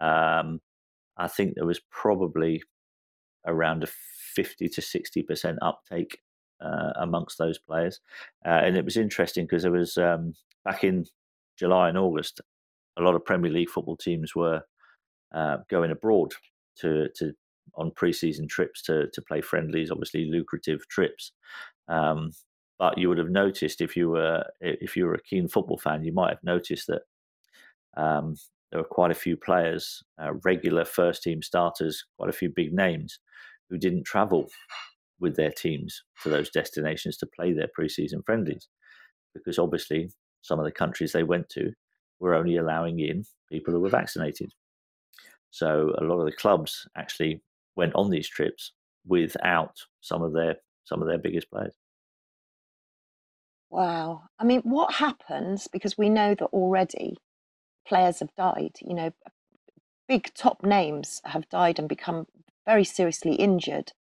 um, 0.00 0.60
I 1.16 1.28
think 1.28 1.54
there 1.54 1.66
was 1.66 1.80
probably 1.90 2.62
around 3.46 3.84
a 3.84 3.88
50 4.34 4.68
to 4.68 4.82
60 4.82 5.22
percent 5.22 5.58
uptake 5.62 6.18
uh, 6.60 6.92
amongst 6.96 7.38
those 7.38 7.58
players. 7.58 8.00
Uh, 8.44 8.60
and 8.64 8.76
it 8.76 8.84
was 8.84 8.96
interesting 8.96 9.44
because 9.44 9.62
there 9.62 9.72
was 9.72 9.96
um, 9.96 10.34
back 10.64 10.84
in 10.84 11.06
July 11.58 11.88
and 11.88 11.98
August, 11.98 12.40
a 12.98 13.02
lot 13.02 13.14
of 13.14 13.24
Premier 13.24 13.50
League 13.50 13.70
football 13.70 13.96
teams 13.96 14.34
were 14.34 14.62
uh, 15.34 15.58
going 15.68 15.90
abroad 15.90 16.32
to 16.78 17.08
to 17.16 17.32
on 17.76 17.92
pre-season 17.94 18.48
trips 18.48 18.82
to 18.82 19.08
to 19.12 19.22
play 19.22 19.40
friendlies, 19.40 19.90
obviously 19.90 20.26
lucrative 20.26 20.86
trips. 20.88 21.32
Um, 21.88 22.30
but 22.80 22.96
you 22.96 23.10
would 23.10 23.18
have 23.18 23.30
noticed 23.30 23.82
if 23.82 23.94
you 23.94 24.08
were 24.08 24.42
if 24.62 24.96
you 24.96 25.04
were 25.04 25.14
a 25.14 25.22
keen 25.22 25.46
football 25.46 25.76
fan, 25.76 26.02
you 26.02 26.14
might 26.14 26.30
have 26.30 26.42
noticed 26.42 26.86
that 26.88 27.02
um, 27.94 28.36
there 28.72 28.80
were 28.80 28.88
quite 28.88 29.10
a 29.10 29.22
few 29.26 29.36
players, 29.36 30.02
uh, 30.20 30.32
regular 30.44 30.86
first 30.86 31.22
team 31.22 31.42
starters, 31.42 32.06
quite 32.16 32.30
a 32.30 32.38
few 32.40 32.48
big 32.48 32.72
names 32.72 33.18
who 33.68 33.76
didn't 33.76 34.04
travel 34.04 34.48
with 35.20 35.36
their 35.36 35.50
teams 35.50 36.02
to 36.22 36.30
those 36.30 36.48
destinations 36.48 37.18
to 37.18 37.28
play 37.36 37.52
their 37.52 37.68
preseason 37.78 38.24
friendlies 38.24 38.66
because 39.34 39.58
obviously 39.58 40.10
some 40.40 40.58
of 40.58 40.64
the 40.64 40.72
countries 40.72 41.12
they 41.12 41.22
went 41.22 41.50
to 41.50 41.70
were 42.18 42.34
only 42.34 42.56
allowing 42.56 42.98
in 42.98 43.22
people 43.50 43.74
who 43.74 43.80
were 43.80 43.90
vaccinated. 43.90 44.50
So 45.50 45.94
a 46.00 46.04
lot 46.04 46.20
of 46.20 46.24
the 46.24 46.32
clubs 46.36 46.88
actually 46.96 47.42
went 47.76 47.94
on 47.94 48.08
these 48.08 48.28
trips 48.28 48.72
without 49.06 49.76
some 50.00 50.22
of 50.22 50.32
their 50.32 50.56
some 50.84 51.02
of 51.02 51.08
their 51.08 51.18
biggest 51.18 51.50
players. 51.50 51.74
Wow. 53.70 54.24
I 54.38 54.44
mean, 54.44 54.60
what 54.62 54.94
happens 54.94 55.68
because 55.68 55.96
we 55.96 56.08
know 56.08 56.34
that 56.34 56.46
already 56.46 57.18
players 57.86 58.18
have 58.20 58.34
died, 58.36 58.76
you 58.80 58.94
know, 58.94 59.12
big 60.08 60.34
top 60.34 60.64
names 60.64 61.20
have 61.24 61.48
died 61.48 61.78
and 61.78 61.88
become 61.88 62.26
very 62.66 62.84
seriously 62.84 63.34
injured. 63.34 63.92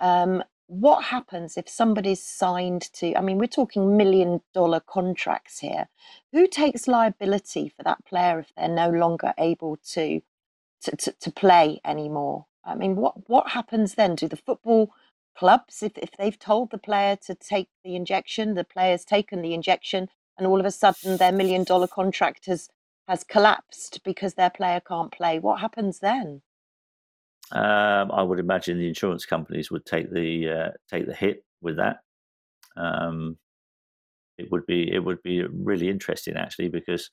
Um, 0.00 0.42
what 0.66 1.04
happens 1.04 1.58
if 1.58 1.68
somebody's 1.68 2.22
signed 2.22 2.90
to, 2.94 3.14
I 3.14 3.20
mean, 3.20 3.36
we're 3.36 3.46
talking 3.46 3.98
million 3.98 4.40
dollar 4.54 4.80
contracts 4.80 5.58
here. 5.58 5.88
Who 6.32 6.46
takes 6.46 6.88
liability 6.88 7.68
for 7.68 7.82
that 7.82 8.06
player 8.06 8.38
if 8.38 8.52
they're 8.56 8.68
no 8.68 8.88
longer 8.88 9.34
able 9.38 9.76
to, 9.92 10.22
to, 10.82 10.96
to, 10.96 11.12
to 11.12 11.30
play 11.30 11.82
anymore? 11.84 12.46
I 12.64 12.74
mean, 12.74 12.96
what, 12.96 13.28
what 13.28 13.50
happens 13.50 13.94
then? 13.94 14.14
Do 14.14 14.28
the 14.28 14.36
football 14.36 14.94
clubs, 15.34 15.82
if, 15.82 15.96
if 15.96 16.10
they've 16.18 16.38
told 16.38 16.70
the 16.70 16.78
player 16.78 17.16
to 17.26 17.34
take 17.34 17.68
the 17.84 17.96
injection, 17.96 18.54
the 18.54 18.64
player's 18.64 19.04
taken 19.04 19.42
the 19.42 19.54
injection, 19.54 20.08
and 20.38 20.46
all 20.46 20.60
of 20.60 20.66
a 20.66 20.70
sudden 20.70 21.16
their 21.16 21.32
million 21.32 21.64
dollar 21.64 21.88
contract 21.88 22.46
has, 22.46 22.68
has 23.08 23.24
collapsed 23.24 24.00
because 24.04 24.34
their 24.34 24.50
player 24.50 24.80
can't 24.80 25.12
play, 25.12 25.38
what 25.38 25.60
happens 25.60 26.00
then? 26.00 26.42
Um, 27.50 28.10
I 28.10 28.22
would 28.22 28.38
imagine 28.38 28.78
the 28.78 28.88
insurance 28.88 29.26
companies 29.26 29.70
would 29.70 29.84
take 29.84 30.10
the 30.10 30.48
uh, 30.48 30.70
take 30.90 31.06
the 31.06 31.14
hit 31.14 31.44
with 31.60 31.76
that. 31.76 31.98
Um, 32.76 33.36
it 34.38 34.50
would 34.50 34.64
be 34.66 34.90
it 34.90 35.00
would 35.00 35.22
be 35.22 35.42
really 35.42 35.90
interesting 35.90 36.36
actually 36.36 36.68
because 36.68 37.10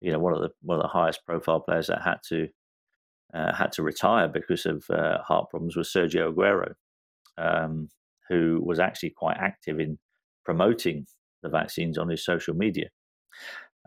you 0.00 0.12
know 0.12 0.20
one 0.20 0.32
of 0.32 0.40
the 0.40 0.50
one 0.62 0.76
of 0.78 0.82
the 0.82 0.88
highest 0.88 1.26
profile 1.26 1.60
players 1.60 1.88
that 1.88 2.02
had 2.02 2.18
to 2.28 2.48
uh, 3.34 3.54
had 3.54 3.72
to 3.72 3.82
retire 3.82 4.28
because 4.28 4.66
of 4.66 4.88
uh, 4.90 5.18
heart 5.22 5.50
problems 5.50 5.76
was 5.76 5.92
Sergio 5.92 6.32
Aguero, 6.32 6.74
um, 7.40 7.88
who 8.28 8.60
was 8.64 8.78
actually 8.78 9.10
quite 9.10 9.36
active 9.38 9.80
in 9.80 9.98
promoting 10.44 11.06
the 11.42 11.48
vaccines 11.48 11.98
on 11.98 12.08
his 12.08 12.24
social 12.24 12.54
media. 12.54 12.88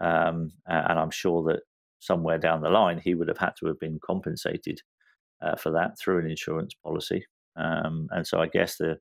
Um, 0.02 0.52
and 0.66 1.00
I'm 1.00 1.12
sure 1.12 1.44
that 1.44 1.62
somewhere 2.00 2.38
down 2.38 2.62
the 2.62 2.70
line 2.70 3.00
he 3.00 3.16
would 3.16 3.28
have 3.28 3.38
had 3.38 3.54
to 3.60 3.68
have 3.68 3.80
been 3.80 4.00
compensated 4.06 4.82
uh, 5.42 5.56
for 5.56 5.72
that 5.72 5.98
through 6.00 6.20
an 6.20 6.30
insurance 6.30 6.74
policy. 6.84 7.26
Um, 7.56 8.08
and 8.12 8.26
so 8.26 8.40
I 8.40 8.48
guess 8.48 8.78
the 8.78 8.98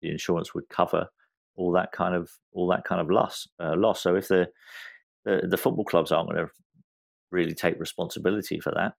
the 0.00 0.10
insurance 0.10 0.52
would 0.54 0.68
cover 0.68 1.06
all 1.54 1.70
that 1.72 1.92
kind 1.92 2.14
of 2.14 2.30
all 2.52 2.66
that 2.68 2.84
kind 2.84 3.00
of 3.00 3.10
loss 3.10 3.46
uh, 3.60 3.76
loss. 3.76 4.02
So 4.02 4.16
if 4.16 4.28
the, 4.28 4.48
the, 5.24 5.42
the 5.48 5.56
football 5.56 5.84
clubs 5.84 6.10
aren't 6.10 6.30
going 6.30 6.44
to 6.44 6.52
really 7.30 7.54
take 7.54 7.78
responsibility 7.78 8.58
for 8.58 8.72
that, 8.72 8.94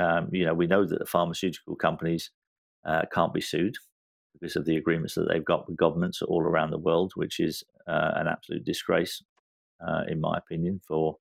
um, 0.00 0.28
you 0.32 0.44
know, 0.44 0.54
we 0.54 0.66
know 0.66 0.86
that 0.86 0.98
the 0.98 1.06
pharmaceutical 1.06 1.76
companies 1.76 2.30
uh, 2.86 3.02
can't 3.12 3.34
be 3.34 3.40
sued 3.40 3.76
because 4.40 4.56
of 4.56 4.64
the 4.64 4.76
agreements 4.76 5.14
that 5.14 5.28
they've 5.28 5.44
got 5.44 5.66
with 5.66 5.76
governments 5.76 6.22
all 6.22 6.42
around 6.42 6.70
the 6.70 6.78
world, 6.78 7.12
which 7.14 7.40
is 7.40 7.64
uh, 7.86 8.12
an 8.16 8.28
absolute 8.28 8.64
disgrace, 8.64 9.22
uh, 9.86 10.02
in 10.08 10.20
my 10.20 10.36
opinion, 10.36 10.80
for 10.86 11.16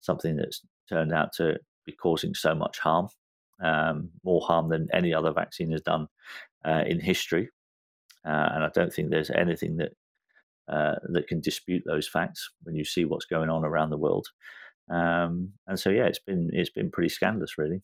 something 0.00 0.36
that's 0.36 0.62
turned 0.88 1.12
out 1.12 1.32
to 1.34 1.58
be 1.86 1.92
causing 1.92 2.34
so 2.34 2.54
much 2.54 2.78
harm, 2.78 3.08
um, 3.62 4.10
more 4.24 4.40
harm 4.40 4.68
than 4.68 4.88
any 4.92 5.12
other 5.14 5.32
vaccine 5.32 5.70
has 5.70 5.82
done 5.82 6.06
uh, 6.64 6.82
in 6.86 7.00
history. 7.00 7.50
Uh, 8.26 8.48
and 8.54 8.64
I 8.64 8.70
don't 8.74 8.92
think 8.92 9.10
there's 9.10 9.30
anything 9.30 9.76
that 9.76 9.92
uh, 10.66 10.94
that 11.12 11.28
can 11.28 11.40
dispute 11.40 11.82
those 11.84 12.08
facts 12.08 12.50
when 12.62 12.74
you 12.74 12.84
see 12.86 13.04
what's 13.04 13.26
going 13.26 13.50
on 13.50 13.64
around 13.64 13.90
the 13.90 13.98
world. 13.98 14.28
Um, 14.90 15.52
and 15.66 15.78
so, 15.78 15.90
yeah, 15.90 16.06
it's 16.06 16.18
been 16.18 16.50
it's 16.52 16.70
been 16.70 16.90
pretty 16.90 17.10
scandalous, 17.10 17.58
really. 17.58 17.82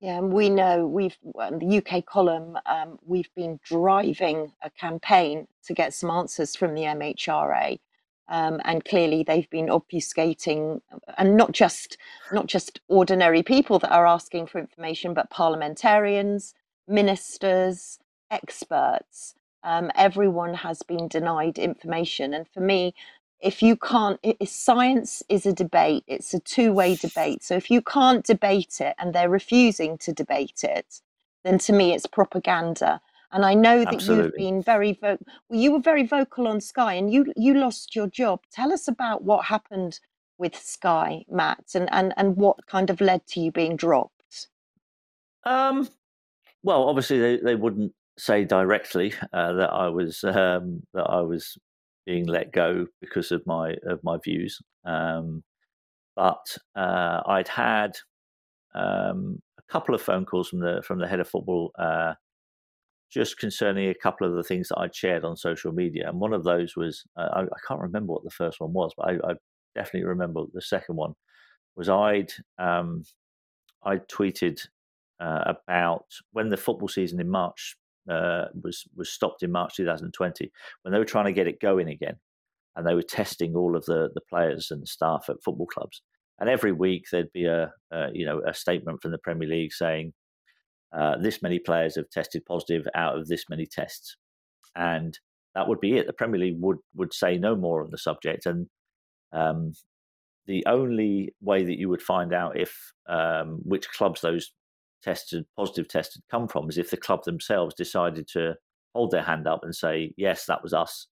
Yeah, 0.00 0.18
and 0.18 0.32
we 0.32 0.50
know 0.50 0.86
we've 0.86 1.16
the 1.24 1.82
UK 1.84 2.04
column. 2.04 2.58
Um, 2.66 2.98
we've 3.06 3.34
been 3.34 3.58
driving 3.64 4.52
a 4.62 4.70
campaign 4.70 5.48
to 5.66 5.74
get 5.74 5.94
some 5.94 6.10
answers 6.10 6.54
from 6.54 6.74
the 6.74 6.82
MHRA, 6.82 7.78
um, 8.28 8.60
and 8.64 8.84
clearly 8.84 9.24
they've 9.24 9.48
been 9.48 9.68
obfuscating, 9.68 10.82
and 11.16 11.36
not 11.36 11.52
just 11.52 11.96
not 12.30 12.46
just 12.46 12.80
ordinary 12.88 13.42
people 13.42 13.78
that 13.78 13.92
are 13.92 14.06
asking 14.06 14.48
for 14.48 14.58
information, 14.58 15.14
but 15.14 15.30
parliamentarians, 15.30 16.52
ministers, 16.86 17.98
experts. 18.30 19.34
Um, 19.64 19.90
everyone 19.96 20.54
has 20.54 20.82
been 20.82 21.08
denied 21.08 21.58
information, 21.58 22.34
and 22.34 22.46
for 22.52 22.60
me, 22.60 22.94
if 23.40 23.62
you 23.62 23.76
can't 23.76 24.18
it, 24.22 24.48
science 24.48 25.22
is 25.28 25.46
a 25.46 25.52
debate 25.52 26.04
it's 26.06 26.34
a 26.34 26.40
two-way 26.40 26.96
debate. 26.96 27.42
So 27.42 27.54
if 27.54 27.70
you 27.70 27.82
can't 27.82 28.24
debate 28.24 28.80
it 28.80 28.94
and 28.98 29.14
they're 29.14 29.28
refusing 29.28 29.98
to 29.98 30.12
debate 30.12 30.60
it 30.62 31.00
then 31.44 31.58
to 31.58 31.72
me 31.72 31.94
it's 31.94 32.06
propaganda. 32.06 33.00
And 33.32 33.44
i 33.44 33.54
know 33.54 33.80
that 33.80 33.94
Absolutely. 33.94 34.24
you've 34.24 34.34
been 34.36 34.62
very 34.62 34.92
vocal 34.94 35.26
well, 35.48 35.60
you 35.60 35.72
were 35.72 35.80
very 35.80 36.06
vocal 36.06 36.48
on 36.48 36.60
sky 36.60 36.94
and 36.94 37.12
you 37.12 37.32
you 37.36 37.54
lost 37.54 37.94
your 37.94 38.06
job. 38.08 38.40
Tell 38.52 38.72
us 38.72 38.88
about 38.88 39.24
what 39.24 39.44
happened 39.46 40.00
with 40.38 40.56
sky 40.56 41.24
matt 41.30 41.64
and 41.74 41.88
and, 41.92 42.14
and 42.16 42.36
what 42.36 42.66
kind 42.66 42.90
of 42.90 43.00
led 43.00 43.26
to 43.28 43.40
you 43.40 43.52
being 43.52 43.76
dropped? 43.76 44.48
Um 45.44 45.88
well 46.62 46.88
obviously 46.88 47.18
they, 47.18 47.36
they 47.38 47.54
wouldn't 47.54 47.92
say 48.18 48.44
directly 48.44 49.12
uh, 49.32 49.52
that 49.52 49.70
i 49.70 49.88
was 49.88 50.24
um, 50.24 50.82
that 50.94 51.04
i 51.04 51.20
was 51.20 51.58
being 52.06 52.26
let 52.26 52.52
go 52.52 52.86
because 53.00 53.32
of 53.32 53.46
my 53.46 53.74
of 53.84 54.02
my 54.02 54.16
views. 54.24 54.60
Um, 54.84 55.42
but 56.14 56.56
uh, 56.74 57.20
I'd 57.26 57.48
had 57.48 57.96
um, 58.74 59.40
a 59.58 59.72
couple 59.72 59.94
of 59.94 60.00
phone 60.00 60.24
calls 60.24 60.48
from 60.48 60.60
the 60.60 60.82
from 60.86 60.98
the 60.98 61.08
head 61.08 61.20
of 61.20 61.28
football, 61.28 61.72
uh, 61.78 62.14
just 63.10 63.38
concerning 63.38 63.90
a 63.90 63.94
couple 63.94 64.26
of 64.26 64.34
the 64.34 64.42
things 64.42 64.68
that 64.68 64.78
I'd 64.78 64.94
shared 64.94 65.24
on 65.24 65.36
social 65.36 65.72
media. 65.72 66.08
And 66.08 66.20
one 66.20 66.32
of 66.32 66.44
those 66.44 66.76
was 66.76 67.04
uh, 67.16 67.28
I, 67.32 67.40
I, 67.42 67.58
can't 67.68 67.80
remember 67.80 68.12
what 68.12 68.24
the 68.24 68.30
first 68.30 68.60
one 68.60 68.72
was, 68.72 68.92
but 68.96 69.08
I, 69.08 69.12
I 69.30 69.34
definitely 69.74 70.08
remember 70.08 70.44
the 70.52 70.62
second 70.62 70.96
one 70.96 71.14
was 71.76 71.88
I'd 71.88 72.32
um, 72.58 73.02
I 73.84 73.96
tweeted 73.96 74.60
uh, 75.20 75.54
about 75.68 76.06
when 76.32 76.48
the 76.48 76.56
football 76.56 76.88
season 76.88 77.20
in 77.20 77.28
March 77.28 77.76
uh, 78.10 78.46
was 78.62 78.84
was 78.94 79.10
stopped 79.10 79.42
in 79.42 79.52
March 79.52 79.76
2020 79.76 80.50
when 80.82 80.92
they 80.92 80.98
were 80.98 81.04
trying 81.04 81.26
to 81.26 81.32
get 81.32 81.46
it 81.46 81.60
going 81.60 81.88
again, 81.88 82.16
and 82.74 82.86
they 82.86 82.94
were 82.94 83.02
testing 83.02 83.54
all 83.54 83.76
of 83.76 83.84
the 83.86 84.10
the 84.14 84.20
players 84.28 84.70
and 84.70 84.86
staff 84.86 85.26
at 85.28 85.42
football 85.44 85.66
clubs. 85.66 86.02
And 86.38 86.50
every 86.50 86.72
week 86.72 87.06
there'd 87.10 87.32
be 87.32 87.46
a, 87.46 87.72
a 87.90 88.08
you 88.12 88.26
know 88.26 88.42
a 88.46 88.54
statement 88.54 89.00
from 89.02 89.10
the 89.10 89.18
Premier 89.18 89.48
League 89.48 89.72
saying 89.72 90.12
uh, 90.96 91.16
this 91.18 91.42
many 91.42 91.58
players 91.58 91.96
have 91.96 92.10
tested 92.10 92.44
positive 92.46 92.86
out 92.94 93.18
of 93.18 93.28
this 93.28 93.44
many 93.48 93.66
tests, 93.66 94.16
and 94.74 95.18
that 95.54 95.68
would 95.68 95.80
be 95.80 95.96
it. 95.96 96.06
The 96.06 96.12
Premier 96.12 96.40
League 96.40 96.60
would 96.60 96.78
would 96.94 97.12
say 97.12 97.38
no 97.38 97.56
more 97.56 97.82
on 97.82 97.90
the 97.90 97.98
subject, 97.98 98.46
and 98.46 98.68
um, 99.32 99.72
the 100.46 100.64
only 100.66 101.34
way 101.40 101.64
that 101.64 101.78
you 101.78 101.88
would 101.88 102.02
find 102.02 102.32
out 102.32 102.58
if 102.58 102.92
um, 103.08 103.58
which 103.62 103.88
clubs 103.90 104.20
those 104.20 104.52
tested 105.06 105.46
positive 105.56 105.88
tests 105.88 106.16
had 106.16 106.22
come 106.30 106.48
from 106.48 106.68
is 106.68 106.78
if 106.78 106.90
the 106.90 106.96
club 106.96 107.22
themselves 107.24 107.74
decided 107.74 108.26
to 108.26 108.54
hold 108.94 109.12
their 109.12 109.22
hand 109.22 109.46
up 109.46 109.60
and 109.62 109.74
say 109.74 110.12
yes 110.16 110.46
that 110.46 110.62
was 110.62 110.72
us. 110.72 111.06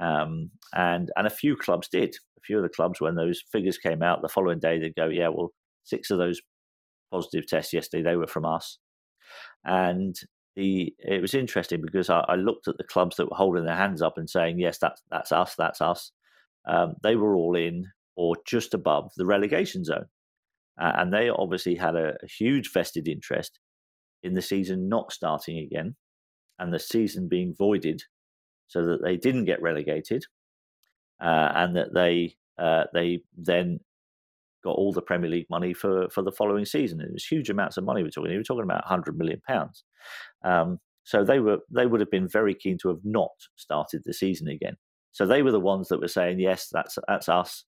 Um, 0.00 0.50
and 0.74 1.10
and 1.16 1.26
a 1.26 1.30
few 1.30 1.56
clubs 1.56 1.88
did. 1.88 2.16
A 2.38 2.40
few 2.42 2.56
of 2.58 2.62
the 2.64 2.68
clubs 2.68 3.00
when 3.00 3.14
those 3.14 3.42
figures 3.52 3.78
came 3.78 4.02
out 4.02 4.22
the 4.22 4.28
following 4.28 4.58
day 4.58 4.78
they'd 4.78 4.94
go 4.96 5.08
yeah 5.08 5.28
well 5.28 5.52
six 5.84 6.10
of 6.10 6.18
those 6.18 6.40
positive 7.12 7.46
tests 7.46 7.72
yesterday 7.72 8.02
they 8.02 8.16
were 8.16 8.26
from 8.26 8.44
us. 8.44 8.78
And 9.64 10.16
the 10.56 10.92
it 10.98 11.22
was 11.22 11.34
interesting 11.34 11.80
because 11.80 12.10
I, 12.10 12.20
I 12.28 12.34
looked 12.34 12.66
at 12.68 12.76
the 12.78 12.84
clubs 12.84 13.16
that 13.16 13.30
were 13.30 13.36
holding 13.36 13.64
their 13.64 13.76
hands 13.76 14.02
up 14.02 14.18
and 14.18 14.28
saying 14.28 14.58
yes 14.58 14.78
that's 14.78 15.02
that's 15.10 15.32
us 15.32 15.54
that's 15.56 15.80
us. 15.80 16.12
Um, 16.66 16.94
they 17.02 17.16
were 17.16 17.36
all 17.36 17.54
in 17.56 17.86
or 18.16 18.36
just 18.46 18.74
above 18.74 19.12
the 19.16 19.26
relegation 19.26 19.84
zone. 19.84 20.06
Uh, 20.80 20.92
and 20.96 21.12
they 21.12 21.28
obviously 21.28 21.74
had 21.74 21.96
a, 21.96 22.14
a, 22.22 22.26
huge 22.26 22.72
vested 22.72 23.08
interest 23.08 23.58
in 24.22 24.34
the 24.34 24.42
season 24.42 24.88
not 24.88 25.12
starting 25.12 25.58
again 25.58 25.96
and 26.58 26.72
the 26.72 26.78
season 26.78 27.28
being 27.28 27.54
voided 27.56 28.02
so 28.68 28.84
that 28.84 29.02
they 29.02 29.16
didn't 29.16 29.44
get 29.44 29.60
relegated 29.62 30.24
uh, 31.20 31.50
and 31.54 31.76
that 31.76 31.94
they 31.94 32.34
uh, 32.58 32.84
they 32.92 33.20
then 33.36 33.80
got 34.64 34.72
all 34.72 34.92
the 34.92 35.02
Premier 35.02 35.30
League 35.30 35.46
money 35.48 35.72
for, 35.72 36.08
for 36.10 36.22
the 36.22 36.32
following 36.32 36.64
season. 36.64 37.00
It 37.00 37.12
was 37.12 37.24
huge 37.24 37.48
amounts 37.48 37.76
of 37.76 37.84
money 37.84 38.02
we're 38.02 38.10
talking. 38.10 38.32
We 38.32 38.36
were 38.36 38.42
talking 38.42 38.64
about 38.64 38.84
100 38.84 39.16
million 39.16 39.40
pounds. 39.46 39.84
Um, 40.44 40.80
so 41.04 41.24
they 41.24 41.38
were 41.38 41.58
they 41.70 41.86
would 41.86 42.00
have 42.00 42.10
been 42.10 42.28
very 42.28 42.54
keen 42.54 42.76
to 42.82 42.88
have 42.88 43.00
not 43.02 43.30
started 43.56 44.02
the 44.04 44.12
season 44.12 44.48
again. 44.48 44.76
So 45.12 45.26
they 45.26 45.42
were 45.42 45.52
the 45.52 45.60
ones 45.60 45.88
that 45.88 46.00
were 46.00 46.08
saying, 46.08 46.38
yes, 46.38 46.68
that's 46.70 46.98
that's 47.08 47.28
us. 47.28 47.64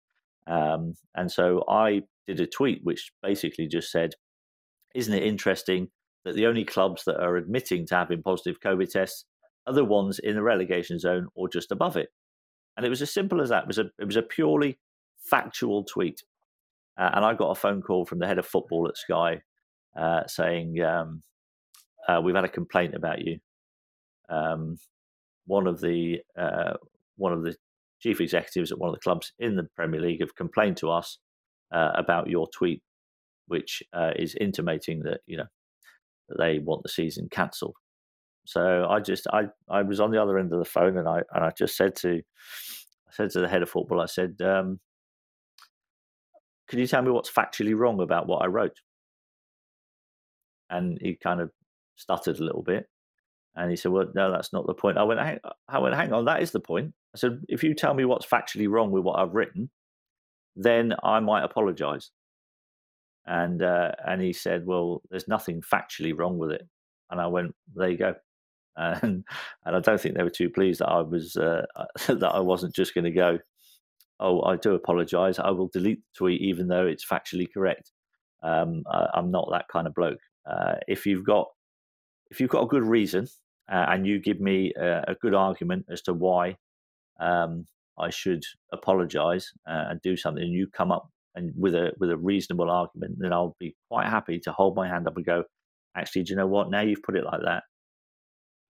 Um, 0.46 0.94
and 1.14 1.32
so 1.32 1.64
I 1.68 2.02
did 2.34 2.40
a 2.40 2.50
tweet 2.50 2.80
which 2.82 3.12
basically 3.22 3.66
just 3.66 3.90
said, 3.90 4.14
Isn't 4.94 5.14
it 5.14 5.22
interesting 5.22 5.88
that 6.24 6.34
the 6.34 6.46
only 6.46 6.64
clubs 6.64 7.04
that 7.04 7.20
are 7.20 7.36
admitting 7.36 7.86
to 7.86 7.96
having 7.96 8.22
positive 8.22 8.60
COVID 8.60 8.90
tests 8.90 9.24
are 9.66 9.74
the 9.74 9.84
ones 9.84 10.18
in 10.18 10.34
the 10.34 10.42
relegation 10.42 10.98
zone 10.98 11.28
or 11.34 11.48
just 11.48 11.72
above 11.72 11.96
it? 11.96 12.08
And 12.76 12.86
it 12.86 12.90
was 12.90 13.02
as 13.02 13.12
simple 13.12 13.40
as 13.40 13.48
that. 13.50 13.64
It 13.64 13.68
was 13.68 13.78
a, 13.78 13.90
it 13.98 14.04
was 14.04 14.16
a 14.16 14.22
purely 14.22 14.78
factual 15.18 15.84
tweet. 15.84 16.22
Uh, 16.98 17.10
and 17.14 17.24
I 17.24 17.34
got 17.34 17.50
a 17.50 17.54
phone 17.54 17.82
call 17.82 18.04
from 18.04 18.18
the 18.18 18.26
head 18.26 18.38
of 18.38 18.46
football 18.46 18.88
at 18.88 18.96
Sky 18.96 19.42
uh, 19.98 20.26
saying, 20.26 20.80
um, 20.82 21.22
uh, 22.08 22.20
We've 22.22 22.34
had 22.34 22.44
a 22.44 22.48
complaint 22.48 22.94
about 22.94 23.24
you. 23.24 23.38
Um, 24.28 24.78
one 25.46 25.66
of 25.66 25.80
the 25.80 26.20
uh, 26.38 26.74
one 27.16 27.32
of 27.32 27.42
the 27.42 27.56
chief 28.00 28.20
executives 28.20 28.72
at 28.72 28.78
one 28.78 28.88
of 28.88 28.94
the 28.94 29.00
clubs 29.00 29.32
in 29.38 29.56
the 29.56 29.68
Premier 29.76 30.00
League 30.00 30.20
have 30.20 30.34
complained 30.36 30.76
to 30.78 30.90
us 30.90 31.18
uh, 31.72 31.92
about 31.94 32.28
your 32.28 32.48
tweet, 32.48 32.82
which 33.46 33.82
uh, 33.92 34.12
is 34.16 34.34
intimating 34.34 35.00
that 35.04 35.20
you 35.26 35.36
know 35.36 35.46
they 36.38 36.58
want 36.58 36.82
the 36.82 36.88
season 36.88 37.28
cancelled. 37.30 37.76
So 38.46 38.86
I 38.88 39.00
just 39.00 39.26
I 39.32 39.44
I 39.68 39.82
was 39.82 40.00
on 40.00 40.10
the 40.10 40.22
other 40.22 40.38
end 40.38 40.52
of 40.52 40.58
the 40.58 40.64
phone 40.64 40.96
and 40.96 41.08
I 41.08 41.22
and 41.32 41.44
I 41.44 41.52
just 41.56 41.76
said 41.76 41.94
to 41.96 42.20
I 43.08 43.12
said 43.12 43.30
to 43.30 43.40
the 43.40 43.48
head 43.48 43.62
of 43.62 43.70
football 43.70 44.00
I 44.00 44.06
said, 44.06 44.36
um, 44.42 44.80
"Could 46.68 46.78
you 46.78 46.86
tell 46.86 47.02
me 47.02 47.10
what's 47.10 47.30
factually 47.30 47.76
wrong 47.76 48.00
about 48.00 48.26
what 48.26 48.42
I 48.42 48.46
wrote?" 48.46 48.80
And 50.68 50.98
he 51.00 51.16
kind 51.16 51.40
of 51.40 51.50
stuttered 51.96 52.38
a 52.38 52.44
little 52.44 52.62
bit, 52.62 52.86
and 53.56 53.70
he 53.70 53.76
said, 53.76 53.92
"Well, 53.92 54.06
no, 54.14 54.30
that's 54.30 54.52
not 54.52 54.66
the 54.66 54.74
point." 54.74 54.98
I 54.98 55.02
went, 55.02 55.20
"I 55.68 55.78
went, 55.78 55.96
hang 55.96 56.12
on, 56.12 56.24
that 56.26 56.42
is 56.42 56.52
the 56.52 56.60
point." 56.60 56.94
I 57.14 57.18
said, 57.18 57.40
if 57.48 57.64
you 57.64 57.74
tell 57.74 57.94
me 57.94 58.04
what's 58.04 58.26
factually 58.26 58.68
wrong 58.68 58.90
with 58.90 59.02
what 59.02 59.18
I've 59.18 59.34
written, 59.34 59.70
then 60.56 60.94
I 61.02 61.20
might 61.20 61.44
apologize. 61.44 62.10
And 63.26 63.62
uh, 63.62 63.92
and 64.06 64.20
he 64.20 64.32
said, 64.32 64.66
well, 64.66 65.02
there's 65.10 65.28
nothing 65.28 65.62
factually 65.62 66.16
wrong 66.16 66.38
with 66.38 66.50
it. 66.50 66.66
And 67.10 67.20
I 67.20 67.26
went, 67.26 67.54
there 67.74 67.90
you 67.90 67.98
go. 67.98 68.14
And 68.76 69.24
and 69.66 69.76
I 69.76 69.80
don't 69.80 70.00
think 70.00 70.16
they 70.16 70.22
were 70.22 70.30
too 70.30 70.48
pleased 70.48 70.80
that 70.80 70.88
I 70.88 71.00
was 71.02 71.36
uh, 71.36 71.66
that 72.06 72.32
I 72.32 72.40
wasn't 72.40 72.74
just 72.74 72.94
going 72.94 73.04
to 73.04 73.10
go. 73.10 73.38
Oh, 74.20 74.42
I 74.42 74.56
do 74.56 74.74
apologize. 74.74 75.38
I 75.38 75.50
will 75.50 75.68
delete 75.68 75.98
the 75.98 76.16
tweet 76.16 76.40
even 76.40 76.68
though 76.68 76.86
it's 76.86 77.04
factually 77.04 77.46
correct. 77.52 77.90
Um, 78.42 78.84
I, 78.90 79.18
am 79.18 79.30
not 79.30 79.48
that 79.50 79.66
kind 79.70 79.86
of 79.86 79.94
bloke. 79.94 80.20
Uh, 80.48 80.74
if 80.88 81.04
you've 81.04 81.24
got 81.24 81.48
if 82.30 82.40
you've 82.40 82.50
got 82.50 82.62
a 82.62 82.68
good 82.68 82.84
reason 82.84 83.26
uh, 83.70 83.86
and 83.88 84.06
you 84.06 84.18
give 84.18 84.40
me 84.40 84.72
a, 84.76 85.04
a, 85.08 85.14
good 85.20 85.34
argument 85.34 85.86
as 85.90 86.00
to 86.02 86.14
why 86.14 86.56
um, 87.18 87.66
I 88.00 88.10
should 88.10 88.42
apologise 88.72 89.52
uh, 89.68 89.84
and 89.90 90.00
do 90.02 90.16
something, 90.16 90.42
and 90.42 90.52
you 90.52 90.66
come 90.66 90.92
up 90.92 91.08
and 91.34 91.52
with 91.56 91.74
a 91.74 91.92
with 91.98 92.10
a 92.10 92.16
reasonable 92.16 92.70
argument, 92.70 93.16
then 93.18 93.32
I'll 93.32 93.56
be 93.60 93.76
quite 93.88 94.08
happy 94.08 94.40
to 94.40 94.52
hold 94.52 94.76
my 94.76 94.88
hand 94.88 95.06
up 95.06 95.16
and 95.16 95.24
go, 95.24 95.44
actually, 95.96 96.24
do 96.24 96.32
you 96.32 96.36
know 96.36 96.46
what? 96.46 96.70
Now 96.70 96.80
you've 96.80 97.02
put 97.02 97.16
it 97.16 97.24
like 97.24 97.42
that, 97.44 97.62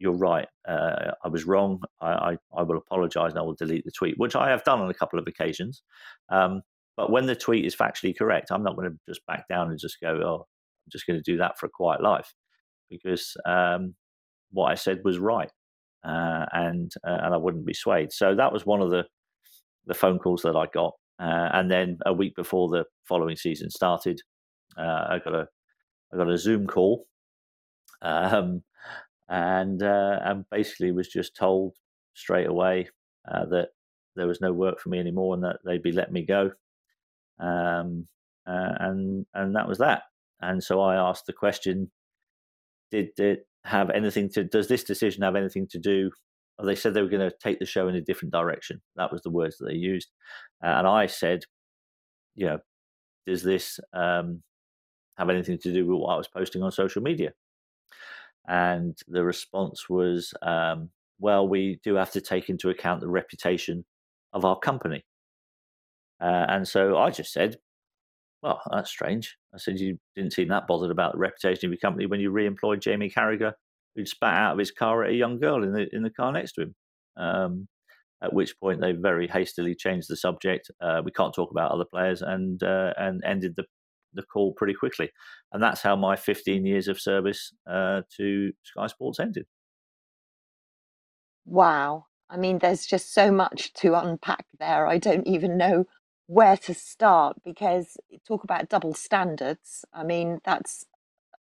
you're 0.00 0.16
right. 0.16 0.48
Uh, 0.66 1.12
I 1.24 1.28
was 1.28 1.44
wrong. 1.44 1.80
I, 2.00 2.08
I, 2.10 2.36
I 2.56 2.62
will 2.62 2.78
apologise 2.78 3.32
and 3.32 3.38
I 3.38 3.42
will 3.42 3.54
delete 3.54 3.84
the 3.84 3.92
tweet, 3.92 4.14
which 4.16 4.34
I 4.34 4.50
have 4.50 4.64
done 4.64 4.80
on 4.80 4.90
a 4.90 4.94
couple 4.94 5.18
of 5.18 5.26
occasions. 5.26 5.82
Um, 6.30 6.62
but 6.96 7.10
when 7.10 7.26
the 7.26 7.36
tweet 7.36 7.64
is 7.64 7.76
factually 7.76 8.16
correct, 8.16 8.50
I'm 8.50 8.62
not 8.62 8.76
going 8.76 8.90
to 8.90 8.96
just 9.08 9.24
back 9.26 9.46
down 9.48 9.70
and 9.70 9.78
just 9.78 10.00
go, 10.00 10.20
oh, 10.24 10.46
I'm 10.46 10.90
just 10.90 11.06
going 11.06 11.18
to 11.18 11.32
do 11.32 11.38
that 11.38 11.58
for 11.58 11.66
a 11.66 11.70
quiet 11.70 12.02
life, 12.02 12.34
because 12.88 13.36
um, 13.46 13.94
what 14.50 14.70
I 14.70 14.74
said 14.74 15.00
was 15.04 15.18
right 15.18 15.50
uh, 16.04 16.46
and 16.52 16.90
uh, 17.06 17.18
and 17.22 17.34
I 17.34 17.36
wouldn't 17.36 17.66
be 17.66 17.74
swayed. 17.74 18.12
So 18.12 18.34
that 18.34 18.52
was 18.52 18.66
one 18.66 18.82
of 18.82 18.90
the 18.90 19.04
the 19.86 19.94
phone 19.94 20.18
calls 20.18 20.42
that 20.42 20.56
I 20.56 20.66
got. 20.72 20.94
Uh, 21.18 21.50
and 21.52 21.70
then 21.70 21.98
a 22.06 22.12
week 22.12 22.34
before 22.34 22.68
the 22.68 22.84
following 23.04 23.36
season 23.36 23.70
started, 23.70 24.20
uh, 24.78 25.06
I 25.08 25.20
got 25.22 25.34
a 25.34 25.46
I 26.12 26.16
got 26.16 26.30
a 26.30 26.38
Zoom 26.38 26.66
call, 26.66 27.04
um, 28.02 28.62
and 29.28 29.82
uh, 29.82 30.20
and 30.24 30.44
basically 30.50 30.92
was 30.92 31.08
just 31.08 31.36
told 31.36 31.74
straight 32.14 32.48
away 32.48 32.88
uh, 33.30 33.44
that 33.46 33.68
there 34.16 34.26
was 34.26 34.40
no 34.40 34.52
work 34.52 34.80
for 34.80 34.88
me 34.88 34.98
anymore 34.98 35.34
and 35.34 35.44
that 35.44 35.58
they'd 35.64 35.82
be 35.82 35.92
letting 35.92 36.14
me 36.14 36.24
go. 36.24 36.50
Um, 37.38 38.08
and 38.46 39.26
and 39.34 39.56
that 39.56 39.68
was 39.68 39.78
that. 39.78 40.02
And 40.40 40.62
so 40.62 40.80
I 40.80 40.96
asked 40.96 41.26
the 41.26 41.32
question: 41.32 41.90
Did 42.90 43.10
it 43.18 43.46
have 43.64 43.90
anything 43.90 44.30
to 44.30 44.44
does 44.44 44.68
this 44.68 44.84
decision 44.84 45.22
have 45.22 45.36
anything 45.36 45.66
to 45.68 45.78
do 45.78 46.10
they 46.64 46.74
said 46.74 46.94
they 46.94 47.02
were 47.02 47.08
going 47.08 47.28
to 47.28 47.36
take 47.42 47.58
the 47.58 47.66
show 47.66 47.88
in 47.88 47.94
a 47.94 48.00
different 48.00 48.32
direction. 48.32 48.80
That 48.96 49.12
was 49.12 49.22
the 49.22 49.30
words 49.30 49.58
that 49.58 49.66
they 49.66 49.74
used. 49.74 50.08
Uh, 50.62 50.68
and 50.68 50.86
i 50.86 51.06
said 51.06 51.44
you 52.34 52.46
know 52.46 52.58
does 53.26 53.42
this 53.42 53.78
um, 53.92 54.42
have 55.16 55.30
anything 55.30 55.58
to 55.58 55.72
do 55.72 55.86
with 55.86 55.98
what 55.98 56.14
i 56.14 56.16
was 56.16 56.28
posting 56.28 56.62
on 56.62 56.72
social 56.72 57.02
media? 57.02 57.32
And 58.48 58.98
the 59.06 59.24
response 59.24 59.88
was 59.88 60.34
um, 60.42 60.90
well 61.18 61.46
we 61.48 61.80
do 61.84 61.94
have 61.94 62.12
to 62.12 62.20
take 62.20 62.48
into 62.48 62.70
account 62.70 63.00
the 63.00 63.08
reputation 63.08 63.84
of 64.32 64.44
our 64.44 64.58
company. 64.58 65.04
Uh, 66.20 66.46
and 66.48 66.68
so 66.68 66.96
i 66.98 67.10
just 67.10 67.32
said 67.32 67.56
well, 68.42 68.60
that's 68.70 68.90
strange. 68.90 69.36
I 69.54 69.58
said, 69.58 69.78
You 69.78 69.98
didn't 70.16 70.32
seem 70.32 70.48
that 70.48 70.66
bothered 70.66 70.90
about 70.90 71.12
the 71.12 71.18
reputation 71.18 71.68
of 71.68 71.72
your 71.72 71.78
company 71.78 72.06
when 72.06 72.20
you 72.20 72.30
re 72.30 72.46
employed 72.46 72.80
Jamie 72.80 73.10
Carragher, 73.10 73.52
who'd 73.94 74.09
spat 74.09 74.35
out 74.35 74.53
of 74.53 74.59
his 74.59 74.70
car 74.70 75.05
at 75.05 75.11
a 75.11 75.14
young 75.14 75.38
girl 75.38 75.62
in 75.62 75.72
the, 75.72 75.88
in 75.92 76.03
the 76.03 76.11
car 76.11 76.33
next 76.33 76.53
to 76.53 76.62
him. 76.62 76.74
Um, 77.16 77.68
at 78.22 78.33
which 78.33 78.59
point 78.61 78.81
they 78.81 78.92
very 78.92 79.26
hastily 79.26 79.74
changed 79.74 80.09
the 80.09 80.16
subject. 80.16 80.70
Uh, 80.81 81.00
we 81.05 81.11
can't 81.11 81.35
talk 81.35 81.50
about 81.50 81.70
other 81.70 81.85
players 81.85 82.22
and 82.22 82.62
uh, 82.62 82.92
and 82.98 83.22
ended 83.24 83.55
the, 83.57 83.64
the 84.12 84.22
call 84.22 84.53
pretty 84.53 84.74
quickly. 84.74 85.11
And 85.53 85.62
that's 85.62 85.83
how 85.83 85.96
my 85.96 86.16
15 86.16 86.66
years 86.66 86.88
of 86.88 87.00
service 87.00 87.53
uh, 87.66 88.03
to 88.16 88.53
Sky 88.62 88.87
Sports 88.88 89.20
ended. 89.20 89.46
Wow. 91.46 92.07
I 92.29 92.37
mean, 92.37 92.59
there's 92.59 92.87
just 92.87 93.12
so 93.12 93.33
much 93.33 93.72
to 93.74 93.94
unpack 93.94 94.46
there. 94.59 94.87
I 94.87 94.98
don't 94.98 95.26
even 95.26 95.57
know 95.57 95.87
where 96.26 96.57
to 96.57 96.74
start 96.74 97.38
because 97.44 97.96
talk 98.26 98.44
about 98.44 98.68
double 98.68 98.94
standards. 98.94 99.85
I 99.92 100.05
mean, 100.05 100.38
that's, 100.44 100.87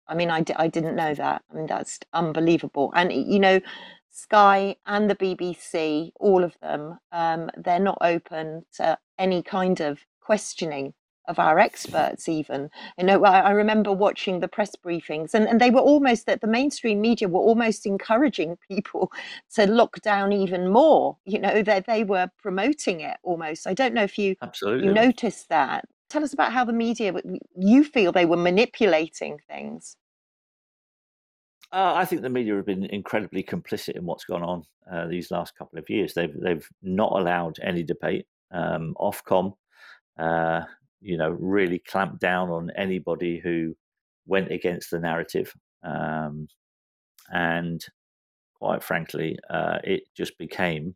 I 0.07 0.15
mean, 0.15 0.29
I, 0.29 0.43
I 0.55 0.67
didn't 0.67 0.95
know 0.95 1.13
that. 1.13 1.43
I 1.51 1.55
mean, 1.55 1.67
that's 1.67 1.99
unbelievable. 2.13 2.91
And, 2.95 3.11
you 3.13 3.39
know, 3.39 3.61
Sky 4.09 4.75
and 4.85 5.09
the 5.09 5.15
BBC, 5.15 6.11
all 6.19 6.43
of 6.43 6.57
them, 6.61 6.99
um, 7.11 7.49
they're 7.55 7.79
not 7.79 7.97
open 8.01 8.65
to 8.75 8.97
any 9.17 9.41
kind 9.41 9.79
of 9.79 9.99
questioning 10.19 10.93
of 11.27 11.39
our 11.39 11.59
experts 11.59 12.27
even. 12.27 12.69
You 12.97 13.05
know 13.05 13.23
I, 13.23 13.39
I, 13.39 13.51
remember 13.51 13.91
watching 13.91 14.39
the 14.39 14.47
press 14.47 14.75
briefings 14.75 15.33
and, 15.33 15.47
and 15.47 15.61
they 15.61 15.69
were 15.69 15.79
almost 15.79 16.25
that 16.25 16.41
the 16.41 16.47
mainstream 16.47 16.99
media 16.99 17.27
were 17.27 17.39
almost 17.39 17.85
encouraging 17.85 18.57
people 18.67 19.11
to 19.55 19.67
lock 19.67 20.01
down 20.01 20.33
even 20.33 20.69
more. 20.69 21.17
You 21.25 21.39
know 21.39 21.61
that 21.61 21.85
they, 21.85 21.99
they 21.99 22.03
were 22.03 22.29
promoting 22.41 23.01
it 23.01 23.17
almost. 23.23 23.67
I 23.67 23.73
don't 23.73 23.93
know 23.93 24.03
if 24.03 24.17
you 24.17 24.35
absolutely. 24.41 24.87
you 24.87 24.93
noticed 24.93 25.49
that 25.49 25.85
tell 26.11 26.23
us 26.23 26.33
about 26.33 26.51
how 26.51 26.63
the 26.63 26.73
media 26.73 27.13
you 27.57 27.83
feel 27.83 28.11
they 28.11 28.25
were 28.25 28.37
manipulating 28.37 29.39
things 29.47 29.95
uh, 31.73 31.93
I 31.95 32.05
think 32.05 32.21
the 32.21 32.29
media 32.29 32.55
have 32.55 32.65
been 32.65 32.83
incredibly 32.85 33.43
complicit 33.43 33.95
in 33.95 34.05
what's 34.05 34.25
gone 34.25 34.43
on 34.43 34.63
uh, 34.91 35.07
these 35.07 35.31
last 35.31 35.55
couple 35.57 35.79
of 35.79 35.89
years. 35.89 36.13
They've 36.13 36.33
they've 36.43 36.67
not 36.81 37.13
allowed 37.13 37.59
any 37.63 37.83
debate. 37.83 38.25
Um, 38.51 38.93
Ofcom, 38.99 39.53
uh, 40.19 40.63
you 40.99 41.17
know, 41.17 41.29
really 41.29 41.79
clamped 41.79 42.19
down 42.19 42.49
on 42.49 42.71
anybody 42.75 43.39
who 43.39 43.73
went 44.25 44.51
against 44.51 44.91
the 44.91 44.99
narrative, 44.99 45.53
um, 45.83 46.49
and 47.29 47.85
quite 48.59 48.83
frankly, 48.83 49.39
uh, 49.49 49.77
it 49.85 50.03
just 50.15 50.37
became 50.37 50.93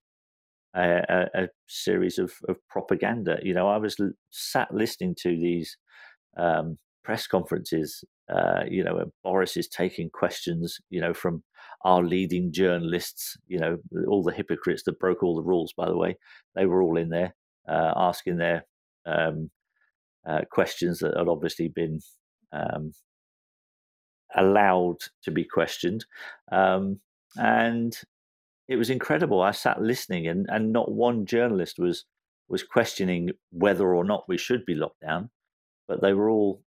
a, 0.75 1.25
a, 1.33 1.47
series 1.67 2.17
of, 2.17 2.33
of, 2.49 2.57
propaganda. 2.69 3.39
You 3.41 3.53
know, 3.53 3.67
I 3.67 3.77
was 3.77 3.95
l- 3.99 4.11
sat 4.29 4.73
listening 4.73 5.15
to 5.21 5.29
these 5.29 5.77
um, 6.37 6.77
press 7.03 7.27
conferences 7.27 8.03
uh, 8.33 8.63
you 8.67 8.83
know, 8.83 9.11
Boris 9.23 9.55
is 9.55 9.67
taking 9.67 10.09
questions, 10.09 10.79
you 10.89 10.99
know, 10.99 11.13
from 11.13 11.43
our 11.83 12.03
leading 12.03 12.51
journalists, 12.51 13.37
you 13.47 13.59
know, 13.59 13.77
all 14.07 14.23
the 14.23 14.33
hypocrites 14.33 14.83
that 14.83 14.99
broke 14.99 15.21
all 15.21 15.35
the 15.35 15.43
rules, 15.43 15.73
by 15.73 15.85
the 15.85 15.97
way, 15.97 16.17
they 16.55 16.65
were 16.65 16.81
all 16.81 16.97
in 16.97 17.09
there 17.09 17.35
uh, 17.69 17.93
asking 17.95 18.37
their 18.37 18.65
um, 19.05 19.51
uh, 20.27 20.41
questions 20.49 20.99
that 20.99 21.15
had 21.15 21.27
obviously 21.27 21.67
been 21.67 21.99
um, 22.51 22.91
allowed 24.35 24.97
to 25.23 25.29
be 25.29 25.43
questioned. 25.43 26.05
Um, 26.51 26.99
and 27.35 27.95
it 28.67 28.77
was 28.77 28.89
incredible. 28.89 29.41
I 29.41 29.51
sat 29.51 29.81
listening, 29.81 30.27
and, 30.27 30.45
and 30.49 30.71
not 30.71 30.91
one 30.91 31.25
journalist 31.25 31.79
was 31.79 32.05
was 32.47 32.63
questioning 32.63 33.31
whether 33.51 33.95
or 33.95 34.03
not 34.03 34.25
we 34.27 34.37
should 34.37 34.65
be 34.65 34.75
locked 34.75 35.01
down, 35.01 35.29
but 35.87 36.01
they 36.01 36.13
were 36.13 36.29
all 36.29 36.61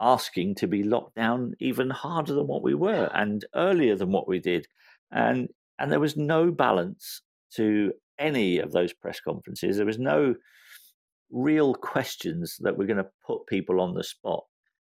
asking 0.00 0.54
to 0.54 0.66
be 0.66 0.82
locked 0.82 1.14
down 1.14 1.54
even 1.60 1.88
harder 1.88 2.34
than 2.34 2.46
what 2.46 2.62
we 2.62 2.74
were 2.74 3.10
and 3.14 3.46
earlier 3.54 3.96
than 3.96 4.12
what 4.12 4.28
we 4.28 4.38
did. 4.38 4.66
And 5.10 5.48
and 5.78 5.90
there 5.90 6.00
was 6.00 6.16
no 6.16 6.50
balance 6.50 7.22
to 7.54 7.92
any 8.18 8.58
of 8.58 8.72
those 8.72 8.92
press 8.92 9.20
conferences. 9.20 9.76
There 9.76 9.86
was 9.86 9.98
no 9.98 10.34
real 11.30 11.74
questions 11.74 12.56
that 12.60 12.76
were 12.76 12.86
going 12.86 12.96
to 12.98 13.10
put 13.26 13.46
people 13.46 13.80
on 13.80 13.94
the 13.94 14.04
spot 14.04 14.44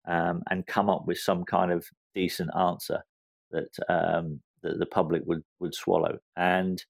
um, 0.08 0.44
and 0.50 0.68
come 0.68 0.90
up 0.90 1.06
with 1.08 1.18
some 1.18 1.44
kind 1.44 1.72
of 1.72 1.86
decent 2.14 2.50
answer 2.56 3.04
that 3.52 3.70
um, 3.90 4.42
that 4.66 4.80
the 4.80 4.86
public 4.86 5.22
would 5.26 5.44
would 5.60 5.74
swallow. 5.74 6.18
And 6.36 6.84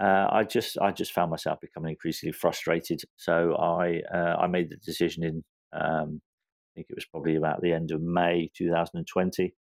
uh, 0.00 0.28
I 0.30 0.44
just 0.44 0.78
I 0.78 0.92
just 0.92 1.12
found 1.12 1.30
myself 1.30 1.60
becoming 1.60 1.90
increasingly 1.90 2.32
frustrated. 2.32 3.00
So 3.16 3.56
I 3.56 4.00
uh, 4.12 4.36
I 4.40 4.46
made 4.46 4.70
the 4.70 4.76
decision 4.76 5.24
in 5.24 5.44
um, 5.72 6.20
I 6.22 6.70
think 6.74 6.86
it 6.90 6.96
was 6.96 7.06
probably 7.06 7.36
about 7.36 7.60
the 7.60 7.72
end 7.72 7.90
of 7.90 8.00
May 8.00 8.50
2020 8.56 9.54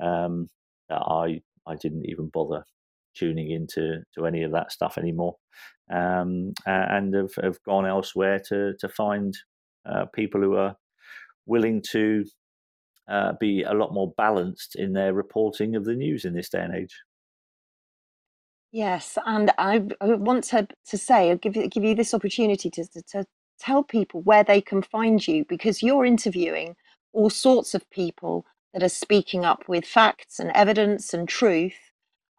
um, 0.00 0.48
that 0.88 1.00
I 1.00 1.40
I 1.66 1.76
didn't 1.76 2.06
even 2.06 2.30
bother 2.32 2.64
tuning 3.16 3.50
into 3.50 4.02
to 4.14 4.26
any 4.26 4.42
of 4.42 4.52
that 4.52 4.70
stuff 4.70 4.98
anymore, 4.98 5.36
um, 5.92 6.52
and 6.66 7.14
have, 7.14 7.34
have 7.42 7.62
gone 7.64 7.86
elsewhere 7.86 8.40
to 8.50 8.74
to 8.78 8.88
find 8.88 9.34
uh, 9.90 10.04
people 10.14 10.42
who 10.42 10.54
are 10.56 10.76
willing 11.46 11.82
to 11.92 12.24
uh, 13.08 13.32
be 13.40 13.62
a 13.62 13.72
lot 13.72 13.92
more 13.92 14.12
balanced 14.16 14.76
in 14.76 14.92
their 14.92 15.12
reporting 15.14 15.74
of 15.74 15.84
the 15.84 15.94
news 15.94 16.24
in 16.24 16.34
this 16.34 16.48
day 16.48 16.60
and 16.60 16.74
age. 16.74 16.94
Yes, 18.70 19.16
and 19.24 19.50
I, 19.56 19.78
want 20.00 20.44
to, 20.44 20.68
to 20.88 20.98
say, 20.98 21.34
give 21.36 21.54
give 21.54 21.84
you 21.84 21.94
this 21.94 22.12
opportunity 22.12 22.68
to, 22.70 22.84
to, 23.08 23.24
tell 23.58 23.82
people 23.82 24.20
where 24.22 24.44
they 24.44 24.60
can 24.60 24.80
find 24.80 25.26
you 25.26 25.44
because 25.48 25.82
you're 25.82 26.04
interviewing 26.04 26.76
all 27.12 27.28
sorts 27.28 27.74
of 27.74 27.90
people 27.90 28.46
that 28.72 28.84
are 28.84 28.88
speaking 28.88 29.44
up 29.44 29.68
with 29.68 29.84
facts 29.84 30.38
and 30.38 30.52
evidence 30.54 31.12
and 31.12 31.28
truth. 31.28 31.74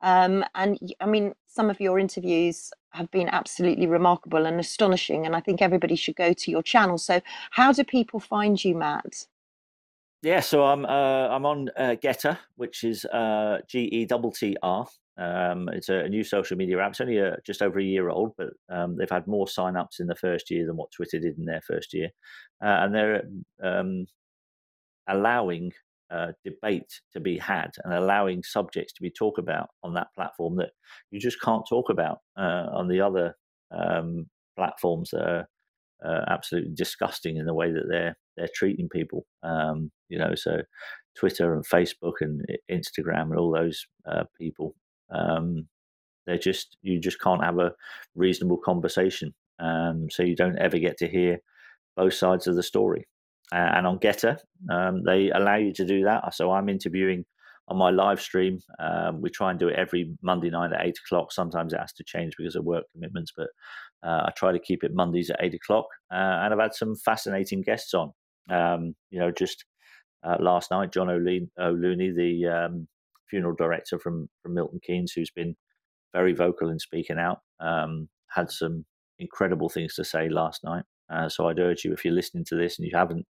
Um, 0.01 0.45
and 0.55 0.79
I 1.01 1.05
mean, 1.05 1.33
some 1.47 1.69
of 1.69 1.81
your 1.81 1.99
interviews 1.99 2.71
have 2.91 3.11
been 3.11 3.27
absolutely 3.27 3.85
remarkable 3.85 4.45
and 4.45 4.59
astonishing, 4.59 5.25
and 5.25 5.35
I 5.35 5.41
think 5.41 5.61
everybody 5.61 5.95
should 5.95 6.15
go 6.15 6.31
to 6.31 6.51
your 6.51 6.63
channel. 6.63 6.97
So, 6.97 7.21
how 7.51 7.73
do 7.73 7.83
people 7.83 8.19
find 8.19 8.63
you, 8.63 8.75
Matt? 8.75 9.25
Yeah, 10.21 10.41
so 10.41 10.65
I'm 10.65 10.85
uh, 10.85 11.29
I'm 11.29 11.45
on 11.45 11.69
uh, 11.77 11.95
Gettr, 12.03 12.37
which 12.55 12.83
is 12.83 13.05
uh, 13.05 13.59
G 13.67 13.83
E 13.83 14.05
T 14.05 14.31
T 14.35 14.57
R, 14.61 14.85
um, 15.19 15.67
it's 15.69 15.89
a, 15.89 15.99
a, 15.99 16.09
new 16.09 16.23
social 16.23 16.55
media 16.55 16.79
app. 16.79 16.91
It's 16.91 17.01
only 17.01 17.17
a, 17.17 17.33
uh, 17.33 17.35
just 17.45 17.61
over 17.61 17.77
a 17.77 17.83
year 17.83 18.09
old, 18.09 18.33
but 18.37 18.51
um, 18.69 18.95
they've 18.95 19.09
had 19.09 19.27
more 19.27 19.49
sign-ups 19.49 19.99
in 19.99 20.07
the 20.07 20.15
first 20.15 20.49
year 20.49 20.65
than 20.65 20.77
what 20.77 20.91
Twitter 20.91 21.19
did 21.19 21.37
in 21.37 21.43
their 21.43 21.61
first 21.61 21.93
year, 21.93 22.09
uh, 22.63 22.79
and 22.81 22.95
they're 22.95 23.23
um, 23.61 24.05
allowing 25.09 25.73
uh, 26.09 26.31
debate 26.45 27.01
to 27.11 27.19
be 27.19 27.37
had 27.37 27.71
and 27.83 27.93
allowing 27.93 28.43
subjects 28.43 28.93
to 28.93 29.01
be 29.01 29.11
talked 29.11 29.39
about 29.39 29.67
on 29.83 29.93
that 29.93 30.07
platform 30.15 30.55
that 30.55 30.71
you 31.11 31.19
just 31.19 31.41
can't 31.41 31.67
talk 31.67 31.89
about 31.89 32.19
uh, 32.37 32.67
on 32.71 32.87
the 32.87 33.01
other 33.01 33.35
um, 33.71 34.25
platforms 34.55 35.09
that 35.11 35.21
are 35.21 35.49
uh, 36.05 36.21
absolutely 36.27 36.71
disgusting 36.75 37.37
in 37.37 37.45
the 37.45 37.53
way 37.53 37.71
that 37.71 37.85
they're 37.89 38.17
they're 38.37 38.49
treating 38.53 38.89
people. 38.89 39.25
Um, 39.43 39.91
you 40.07 40.17
know, 40.17 40.35
so 40.35 40.61
Twitter 41.17 41.53
and 41.53 41.65
Facebook 41.67 42.13
and 42.21 42.45
Instagram 42.71 43.31
and 43.31 43.37
all 43.37 43.51
those 43.51 43.85
uh, 44.09 44.23
people 44.39 44.75
um, 45.11 45.67
they're 46.25 46.37
just 46.37 46.77
you 46.81 46.99
just 46.99 47.19
can't 47.21 47.43
have 47.43 47.59
a 47.59 47.71
reasonable 48.15 48.57
conversation. 48.57 49.33
Um, 49.59 50.07
so 50.09 50.23
you 50.23 50.35
don't 50.35 50.59
ever 50.59 50.77
get 50.77 50.97
to 50.97 51.07
hear 51.07 51.39
both 51.95 52.13
sides 52.13 52.47
of 52.47 52.55
the 52.55 52.63
story. 52.63 53.07
Uh, 53.51 53.71
and 53.75 53.87
on 53.87 53.99
Gettr, 53.99 54.37
um, 54.69 55.03
they 55.05 55.31
allow 55.31 55.55
you 55.55 55.73
to 55.73 55.85
do 55.85 56.03
that. 56.03 56.33
So 56.35 56.51
I'm 56.51 56.69
interviewing 56.69 57.25
on 57.69 57.77
my 57.77 57.89
live 57.91 58.21
stream. 58.21 58.59
Um, 58.79 59.21
we 59.21 59.29
try 59.29 59.51
and 59.51 59.59
do 59.59 59.67
it 59.67 59.75
every 59.75 60.11
Monday 60.21 60.49
night 60.49 60.73
at 60.73 60.85
eight 60.85 60.97
o'clock. 61.05 61.31
Sometimes 61.31 61.73
it 61.73 61.79
has 61.79 61.93
to 61.93 62.03
change 62.03 62.33
because 62.37 62.55
of 62.55 62.65
work 62.65 62.85
commitments, 62.91 63.31
but 63.35 63.47
uh, 64.03 64.23
I 64.25 64.31
try 64.35 64.51
to 64.51 64.59
keep 64.59 64.83
it 64.83 64.93
Mondays 64.93 65.29
at 65.29 65.39
eight 65.41 65.53
o'clock. 65.53 65.85
Uh, 66.11 66.15
and 66.41 66.53
I've 66.53 66.59
had 66.59 66.73
some 66.73 66.95
fascinating 66.95 67.61
guests 67.61 67.93
on. 67.93 68.11
Um, 68.49 68.95
you 69.11 69.19
know, 69.19 69.31
just 69.31 69.65
uh, 70.23 70.37
last 70.39 70.71
night, 70.71 70.91
John 70.91 71.09
O'Looney, 71.09 72.15
the 72.15 72.47
um, 72.47 72.87
funeral 73.29 73.55
director 73.55 73.99
from 73.99 74.27
from 74.41 74.53
Milton 74.55 74.79
Keynes, 74.85 75.11
who's 75.11 75.31
been 75.31 75.55
very 76.13 76.33
vocal 76.33 76.69
in 76.69 76.79
speaking 76.79 77.19
out. 77.19 77.39
Um, 77.59 78.09
had 78.29 78.49
some 78.51 78.85
incredible 79.19 79.69
things 79.69 79.95
to 79.95 80.03
say 80.03 80.29
last 80.29 80.63
night. 80.63 80.83
Uh, 81.11 81.27
so 81.27 81.47
I'd 81.47 81.59
urge 81.59 81.83
you, 81.83 81.93
if 81.93 82.05
you're 82.05 82.13
listening 82.13 82.45
to 82.45 82.55
this 82.55 82.77
and 82.77 82.87
you 82.87 82.95
haven't 82.95 83.25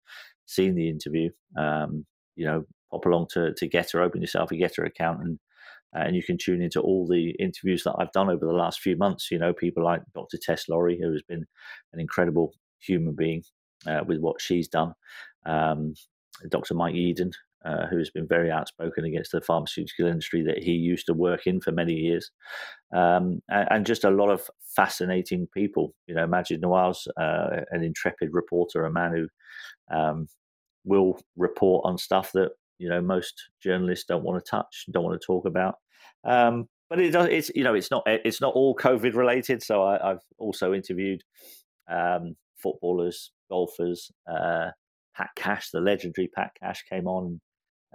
seen 0.46 0.74
the 0.74 0.88
interview, 0.88 1.30
um, 1.58 2.06
you 2.36 2.46
know, 2.46 2.64
pop 2.94 3.06
along 3.06 3.26
to 3.32 3.52
to 3.54 3.68
Gettr, 3.68 4.02
open 4.02 4.20
yourself 4.20 4.50
a 4.50 4.54
Gettr 4.54 4.86
account, 4.86 5.20
and 5.22 5.38
and 5.92 6.16
you 6.16 6.22
can 6.22 6.36
tune 6.36 6.60
into 6.60 6.80
all 6.80 7.06
the 7.06 7.30
interviews 7.38 7.84
that 7.84 7.94
I've 7.98 8.12
done 8.12 8.28
over 8.28 8.44
the 8.44 8.52
last 8.52 8.80
few 8.80 8.96
months. 8.96 9.30
You 9.30 9.38
know, 9.38 9.52
people 9.52 9.84
like 9.84 10.02
Dr. 10.14 10.38
Tess 10.38 10.68
Lawrie, 10.68 10.98
who 11.00 11.12
has 11.12 11.22
been 11.22 11.46
an 11.92 12.00
incredible 12.00 12.52
human 12.80 13.14
being 13.14 13.42
uh, 13.86 14.00
with 14.06 14.18
what 14.18 14.40
she's 14.40 14.68
done. 14.68 14.94
Um, 15.46 15.94
Dr. 16.48 16.74
Mike 16.74 16.96
Yeadon, 16.96 17.32
uh, 17.64 17.86
who 17.86 17.98
has 17.98 18.10
been 18.10 18.26
very 18.26 18.50
outspoken 18.50 19.04
against 19.04 19.30
the 19.30 19.40
pharmaceutical 19.40 20.06
industry 20.06 20.42
that 20.42 20.62
he 20.62 20.72
used 20.72 21.06
to 21.06 21.14
work 21.14 21.46
in 21.46 21.60
for 21.60 21.70
many 21.70 21.94
years, 21.94 22.30
um, 22.94 23.40
and, 23.48 23.68
and, 23.70 23.86
just 23.86 24.04
a 24.04 24.10
lot 24.10 24.30
of 24.30 24.50
fascinating 24.74 25.46
people. 25.54 25.94
You 26.08 26.16
know, 26.16 26.26
Maajid 26.26 26.60
Nawaz, 26.60 27.06
uh, 27.16 27.62
an 27.70 27.84
intrepid 27.84 28.30
reporter, 28.32 28.84
a 28.84 28.92
man 28.92 29.12
who 29.12 29.96
um, 29.96 30.26
will 30.84 31.18
report 31.36 31.86
on 31.86 31.98
stuff 31.98 32.32
that 32.32 32.50
you 32.78 32.88
know 32.88 33.00
most 33.00 33.34
journalists 33.62 34.06
don't 34.06 34.24
want 34.24 34.44
to 34.44 34.50
touch, 34.50 34.86
don't 34.92 35.04
want 35.04 35.20
to 35.20 35.26
talk 35.26 35.46
about. 35.46 35.76
Um, 36.24 36.66
but 36.90 37.00
it 37.00 37.10
does, 37.10 37.28
it's 37.28 37.50
you 37.54 37.64
know 37.64 37.74
it's 37.74 37.90
not 37.90 38.02
it's 38.06 38.40
not 38.40 38.54
all 38.54 38.76
COVID 38.76 39.14
related. 39.14 39.62
So 39.62 39.82
I, 39.82 39.98
have 40.02 40.20
also 40.38 40.72
interviewed 40.72 41.22
um, 41.90 42.36
footballers, 42.62 43.32
golfers. 43.50 44.10
Uh, 44.30 44.70
Pat 45.16 45.30
Cash, 45.36 45.70
the 45.72 45.80
legendary 45.80 46.28
Pat 46.34 46.50
Cash, 46.60 46.82
came 46.90 47.06
on 47.06 47.40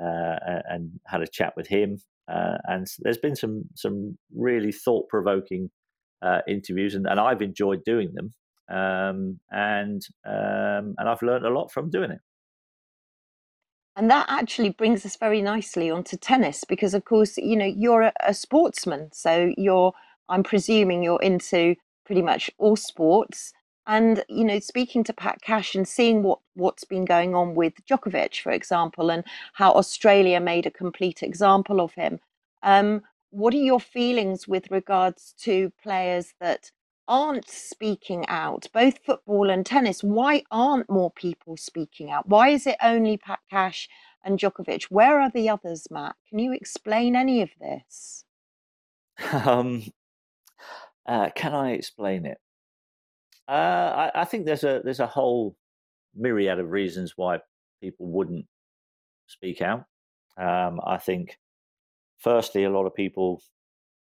uh, 0.01 0.35
and 0.69 0.91
had 1.05 1.21
a 1.21 1.27
chat 1.27 1.53
with 1.55 1.67
him. 1.67 1.97
Uh, 2.31 2.57
and 2.65 2.87
there's 2.99 3.17
been 3.17 3.35
some 3.35 3.63
some 3.75 4.17
really 4.35 4.71
thought 4.71 5.07
provoking 5.09 5.69
uh, 6.21 6.39
interviews, 6.47 6.95
and, 6.95 7.07
and, 7.07 7.19
I've 7.19 7.41
enjoyed 7.41 7.83
doing 7.85 8.13
them. 8.13 8.33
Um, 8.69 9.39
and 9.51 10.01
um, 10.27 10.93
and 10.97 11.09
I've 11.09 11.23
learned 11.23 11.45
a 11.45 11.49
lot 11.49 11.71
from 11.71 11.89
doing 11.89 12.11
it. 12.11 12.19
And 13.99 14.09
that 14.09 14.27
actually 14.29 14.69
brings 14.69 15.05
us 15.05 15.17
very 15.17 15.41
nicely 15.41 15.91
onto 15.91 16.15
tennis, 16.15 16.63
because 16.63 16.93
of 16.93 17.03
course, 17.03 17.35
you 17.35 17.57
know, 17.57 17.65
you're 17.65 18.03
a, 18.03 18.13
a 18.21 18.33
sportsman, 18.33 19.09
so 19.11 19.53
you're. 19.57 19.91
I'm 20.29 20.41
presuming 20.41 21.03
you're 21.03 21.21
into 21.21 21.75
pretty 22.05 22.21
much 22.21 22.49
all 22.59 22.77
sports. 22.77 23.51
And 23.87 24.23
you 24.29 24.45
know, 24.45 24.59
speaking 24.59 25.03
to 25.03 25.11
Pat 25.11 25.41
Cash 25.41 25.75
and 25.75 25.85
seeing 25.85 26.23
what 26.23 26.39
what's 26.53 26.85
been 26.85 27.03
going 27.03 27.35
on 27.35 27.55
with 27.55 27.73
Djokovic, 27.85 28.41
for 28.41 28.53
example, 28.53 29.11
and 29.11 29.25
how 29.51 29.73
Australia 29.73 30.39
made 30.39 30.65
a 30.65 30.71
complete 30.71 31.21
example 31.21 31.81
of 31.81 31.93
him. 31.95 32.21
Um, 32.63 33.01
what 33.31 33.53
are 33.53 33.57
your 33.57 33.81
feelings 33.81 34.47
with 34.47 34.71
regards 34.71 35.33
to 35.39 35.73
players 35.83 36.33
that 36.39 36.71
aren't 37.09 37.49
speaking 37.49 38.23
out, 38.29 38.67
both 38.71 38.99
football 39.03 39.49
and 39.49 39.65
tennis? 39.65 40.03
Why 40.03 40.43
aren't 40.51 40.89
more 40.89 41.11
people 41.11 41.57
speaking 41.57 42.11
out? 42.11 42.29
Why 42.29 42.49
is 42.49 42.65
it 42.67 42.77
only 42.81 43.17
Pat 43.17 43.39
Cash 43.49 43.89
and 44.23 44.39
Djokovic? 44.39 44.83
Where 44.83 45.19
are 45.19 45.31
the 45.31 45.49
others, 45.49 45.87
Matt? 45.91 46.15
Can 46.29 46.39
you 46.39 46.53
explain 46.53 47.15
any 47.15 47.41
of 47.41 47.49
this? 47.59 48.23
Um, 49.33 49.83
uh, 51.05 51.29
can 51.35 51.53
I 51.53 51.71
explain 51.71 52.25
it? 52.25 52.37
Uh, 53.49 54.09
I, 54.13 54.21
I, 54.21 54.25
think 54.25 54.45
there's 54.45 54.63
a 54.63 54.79
there's 54.81 55.01
a 55.01 55.07
whole 55.07 55.57
myriad 56.15 56.57
of 56.59 56.69
reasons 56.69 57.13
why 57.17 57.39
people 57.81 58.07
wouldn't 58.07 58.45
speak 59.27 59.61
out. 59.61 59.83
Um, 60.37 60.79
I 60.85 60.97
think, 60.97 61.37
firstly, 62.19 62.63
a 62.63 62.69
lot 62.69 62.85
of 62.85 62.95
people 62.95 63.41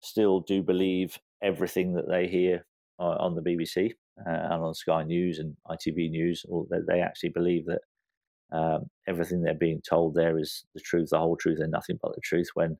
still 0.03 0.39
do 0.41 0.63
believe 0.63 1.19
everything 1.43 1.95
that 1.95 2.09
they 2.09 2.29
hear 2.29 2.65
on 3.03 3.35
the 3.35 3.43
BBC 3.43 3.93
uh, 4.27 4.53
and 4.53 4.63
on 4.63 4.75
Sky 4.75 5.05
News 5.05 5.39
and 5.39 5.57
ITV 5.69 6.11
News, 6.11 6.45
that 6.71 6.87
they 6.89 7.01
actually 7.01 7.31
believe 7.31 7.67
that 7.67 7.81
um, 8.53 8.91
everything 9.09 9.43
they're 9.43 9.55
being 9.55 9.81
told 9.89 10.15
there 10.15 10.39
is 10.39 10.65
the 10.75 10.81
truth, 10.81 11.09
the 11.11 11.19
whole 11.19 11.37
truth, 11.37 11.59
and 11.61 11.71
nothing 11.71 11.99
but 12.03 12.15
the 12.15 12.21
truth. 12.23 12.49
When 12.55 12.77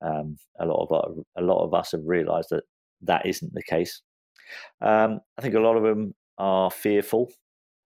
um, 0.00 0.36
a 0.58 0.66
lot 0.66 0.88
of 0.90 1.18
a 1.36 1.42
lot 1.42 1.64
of 1.64 1.74
us 1.74 1.92
have 1.92 2.02
realised 2.04 2.48
that 2.50 2.64
that 3.02 3.26
isn't 3.26 3.52
the 3.54 3.62
case. 3.62 4.02
Um, 4.80 5.20
I 5.38 5.42
think 5.42 5.54
a 5.54 5.60
lot 5.60 5.76
of 5.76 5.82
them 5.82 6.14
are 6.38 6.70
fearful, 6.70 7.30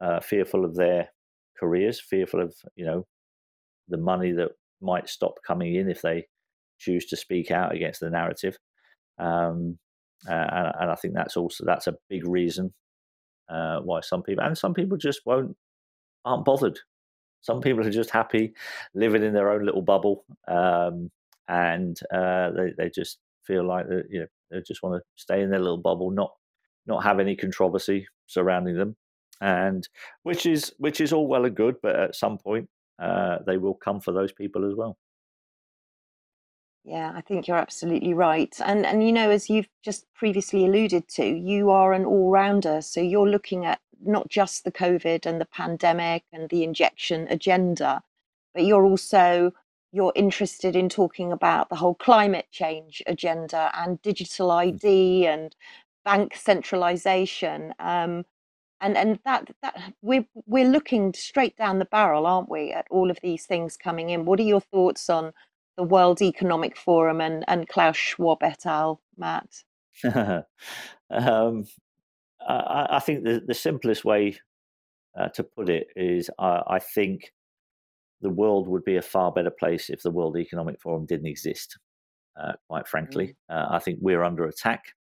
uh, 0.01 0.21
fearful 0.21 0.65
of 0.65 0.75
their 0.75 1.09
careers, 1.59 2.01
fearful 2.01 2.41
of 2.41 2.55
you 2.77 2.87
know 2.87 3.07
the 3.89 3.99
money 3.99 4.33
that 4.33 4.51
might 4.81 5.09
stop 5.09 5.35
coming 5.47 5.75
in 5.75 5.91
if 5.91 6.03
they 6.03 6.27
choose 6.79 7.07
to 7.07 7.17
speak 7.17 7.51
out 7.51 7.75
against 7.75 8.01
the 8.01 8.11
narrative. 8.11 8.57
Um, 9.19 9.79
uh, 9.79 9.86
and, 10.29 10.73
and, 10.81 10.91
I 10.91 10.95
think 10.95 11.15
that's 11.15 11.37
also 11.37 11.65
that's 11.65 11.87
a 11.87 11.97
big 12.09 12.27
reason 12.27 12.73
uh, 13.49 13.81
why 13.81 14.01
some 14.01 14.23
people 14.23 14.45
and 14.45 14.57
some 14.57 14.75
people 14.75 14.97
just 14.97 15.21
won't 15.25 15.57
aren't 16.25 16.45
bothered. 16.45 16.79
Some 17.43 17.61
people 17.61 17.87
are 17.87 17.91
just 17.91 18.11
happy 18.11 18.55
living 18.95 19.23
in 19.23 19.33
their 19.33 19.51
own 19.51 19.65
little 19.65 19.83
bubble, 19.83 20.25
um, 20.49 21.11
and 21.49 21.99
uh, 22.13 22.51
they 22.51 22.73
they 22.77 22.91
just 22.91 23.19
feel 23.47 23.67
like 23.67 23.87
you 24.11 24.21
know 24.21 24.27
they 24.51 24.61
just 24.67 24.83
want 24.83 25.01
to 25.01 25.03
stay 25.17 25.43
in 25.43 25.51
their 25.51 25.61
little 25.61 25.79
bubble, 25.79 26.11
not 26.11 26.33
not 26.87 27.05
have 27.05 27.21
any 27.21 27.37
controversy 27.37 28.07
surrounding 28.27 28.77
them, 28.77 28.97
and 29.41 29.89
which 30.23 30.47
is 30.47 30.73
which 30.79 31.01
is 31.01 31.13
all 31.13 31.29
well 31.29 31.45
and 31.45 31.57
good, 31.57 31.77
but 31.83 31.97
at 31.97 32.17
some 32.17 32.39
point 32.39 32.69
uh, 32.99 33.39
they 33.47 33.57
will 33.57 33.75
come 33.75 34.01
for 34.01 34.13
those 34.13 34.33
people 34.33 34.69
as 34.69 34.75
well. 34.77 34.97
Yeah, 36.87 37.12
I 37.16 37.20
think 37.20 37.49
you're 37.49 37.57
absolutely 37.57 38.14
right. 38.14 38.55
And 38.64 38.87
and 38.87 39.05
you 39.05 39.12
know, 39.12 39.31
as 39.31 39.51
you've 39.51 39.68
just 39.83 40.07
previously 40.14 40.64
alluded 40.66 41.09
to, 41.09 41.25
you 41.25 41.70
are 41.70 41.92
an 41.92 42.05
all-rounder. 42.05 42.81
So 42.81 43.01
you're 43.01 43.29
looking 43.29 43.66
at 43.66 43.81
not 44.01 44.29
just 44.29 44.62
the 44.62 44.70
COVID 44.70 45.27
and 45.27 45.40
the 45.40 45.46
pandemic 45.46 46.22
and 46.33 46.49
the 46.49 46.62
injection 46.62 47.27
agenda, 47.29 48.03
but 48.55 48.64
you're 48.64 48.85
also 48.87 49.53
you're 49.92 50.12
interested 50.14 50.77
in 50.77 50.88
talking 50.88 51.33
about 51.33 51.70
the 51.70 51.77
whole 51.77 51.96
climate 51.96 52.46
change 52.53 53.03
agenda 53.09 53.72
and 53.75 54.01
digital 54.03 54.49
mm. 54.51 54.57
ID 54.59 55.27
and 55.27 55.57
bank 56.05 56.37
centralization. 56.37 57.75
Um, 57.81 58.25
and 58.81 58.96
and 58.96 59.18
that 59.25 59.51
that 59.62 59.92
we're 60.03 60.27
we're 60.46 60.68
looking 60.68 61.14
straight 61.14 61.57
down 61.57 61.81
the 61.81 61.85
barrel, 61.85 62.27
aren't 62.27 62.49
we, 62.49 62.72
at 62.72 62.87
all 62.90 63.11
of 63.11 63.18
these 63.22 63.44
things 63.44 63.77
coming 63.77 64.11
in? 64.11 64.25
What 64.25 64.38
are 64.38 64.44
your 64.44 64.61
thoughts 64.61 65.11
on 65.11 65.33
the 65.77 65.83
World 65.83 66.23
Economic 66.23 66.77
Forum 66.77 67.21
and 67.21 67.45
and 67.49 67.69
Klaus 67.69 67.97
Schwab 67.97 68.43
et 68.43 68.67
al, 68.67 69.01
Matt? 69.17 69.65
um, 71.11 71.65
I, 72.47 72.87
I, 72.91 73.01
think 73.01 73.25
the 73.25 73.43
the 73.47 73.55
simplest 73.55 74.05
way 74.05 74.39
uh, 75.19 75.29
to 75.29 75.43
put 75.43 75.69
it 75.69 75.89
is 75.97 76.31
I, 76.39 76.62
I 76.67 76.79
think 76.79 77.33
the 78.21 78.31
world 78.31 78.69
would 78.69 78.85
be 78.85 78.97
a 78.97 79.03
far 79.03 79.33
better 79.33 79.51
place 79.51 79.91
if 79.91 80.03
the 80.03 80.11
World 80.11 80.37
Economic 80.37 80.81
Forum 80.81 81.07
didn't 81.07 81.27
exist. 81.27 81.79
Uh, 82.39 82.53
quite 82.69 82.87
frankly, 82.87 83.35
mm. 83.51 83.57
uh, 83.57 83.75
I 83.75 83.79
think 83.79 83.99
we're 84.03 84.23
under 84.23 84.45
attack 84.45 84.95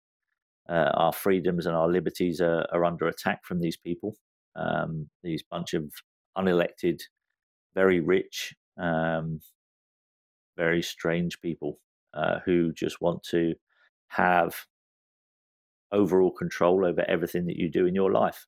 uh, 0.70 0.92
our 0.96 1.14
freedoms 1.14 1.66
and 1.66 1.76
our 1.76 1.88
liberties 1.88 2.42
are, 2.42 2.66
are, 2.72 2.86
under 2.86 3.08
attack 3.08 3.46
from 3.46 3.60
these 3.60 3.78
people, 3.78 4.16
um, 4.56 5.10
these 5.24 5.44
bunch 5.44 5.74
of 5.74 5.92
unelected, 6.38 7.02
very 7.76 8.00
rich, 8.00 8.56
um, 8.78 9.40
very 10.58 10.82
strange 10.82 11.42
people 11.42 11.80
uh, 12.14 12.40
who 12.46 12.72
just 12.74 13.02
want 13.02 13.24
to 13.24 13.56
have 14.08 14.56
overall 15.92 16.32
control 16.32 16.86
over 16.86 17.04
everything 17.08 17.46
that 17.46 17.58
you 17.58 17.70
do 17.70 17.86
in 17.86 17.96
your 17.96 18.12
life. 18.12 18.46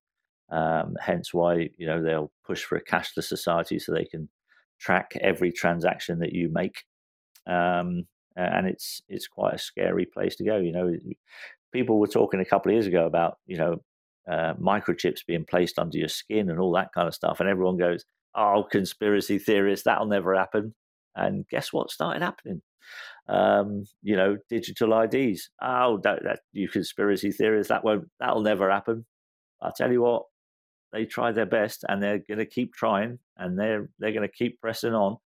Um, 0.50 0.96
hence, 1.02 1.34
why 1.34 1.70
you 1.78 1.86
know 1.88 2.02
they'll 2.02 2.32
push 2.46 2.64
for 2.64 2.78
a 2.78 2.84
cashless 2.84 3.26
society 3.26 3.80
so 3.80 3.92
they 3.94 4.06
can 4.06 4.30
track 4.80 5.18
every 5.22 5.52
transaction 5.52 6.20
that 6.20 6.34
you 6.34 6.50
make. 6.50 6.84
Um, 7.48 8.08
and 8.36 8.68
it's 8.68 9.02
it's 9.10 9.28
quite 9.28 9.56
a 9.56 9.60
scary 9.60 10.06
place 10.06 10.36
to 10.38 10.46
go. 10.46 10.58
You 10.58 10.72
know, 10.72 10.94
people 11.74 12.00
were 12.00 12.08
talking 12.08 12.40
a 12.40 12.46
couple 12.46 12.72
of 12.72 12.76
years 12.76 12.88
ago 12.88 13.06
about 13.06 13.38
you 13.46 13.58
know 13.58 13.82
uh, 14.30 14.54
microchips 14.56 15.26
being 15.28 15.46
placed 15.46 15.80
under 15.80 15.98
your 15.98 16.10
skin 16.10 16.50
and 16.50 16.60
all 16.60 16.74
that 16.74 16.94
kind 16.94 17.08
of 17.08 17.16
stuff, 17.16 17.40
and 17.40 17.50
everyone 17.50 17.78
goes, 17.78 18.06
"Oh, 18.36 18.66
conspiracy 18.70 19.40
theorists, 19.40 19.86
that'll 19.86 20.08
never 20.08 20.36
happen." 20.36 20.76
And 21.18 21.48
guess 21.50 21.74
what 21.74 21.92
started 21.92 22.22
happening? 22.22 22.62
Um, 23.28 23.84
you 24.02 24.16
know, 24.16 24.38
digital 24.50 24.98
IDs. 25.02 25.50
Oh, 25.62 26.00
that, 26.04 26.24
that, 26.24 26.40
you 26.54 26.70
conspiracy 26.70 27.32
theorists, 27.32 27.70
that 27.70 27.84
won't, 27.84 28.06
that'll 28.20 28.42
never 28.42 28.72
happen. 28.72 29.06
I 29.62 29.72
tell 29.76 29.92
you 29.92 30.02
what, 30.04 30.24
they 30.94 31.06
try 31.06 31.32
their 31.32 31.46
best, 31.46 31.84
and 31.90 32.02
they're 32.02 32.20
going 32.20 32.38
to 32.38 32.46
keep 32.46 32.74
trying, 32.74 33.20
and 33.38 33.60
they're 33.60 33.90
they're 34.00 34.14
going 34.14 34.28
to 34.28 34.34
keep 34.34 34.62
pressing 34.62 34.94
on, 34.94 35.18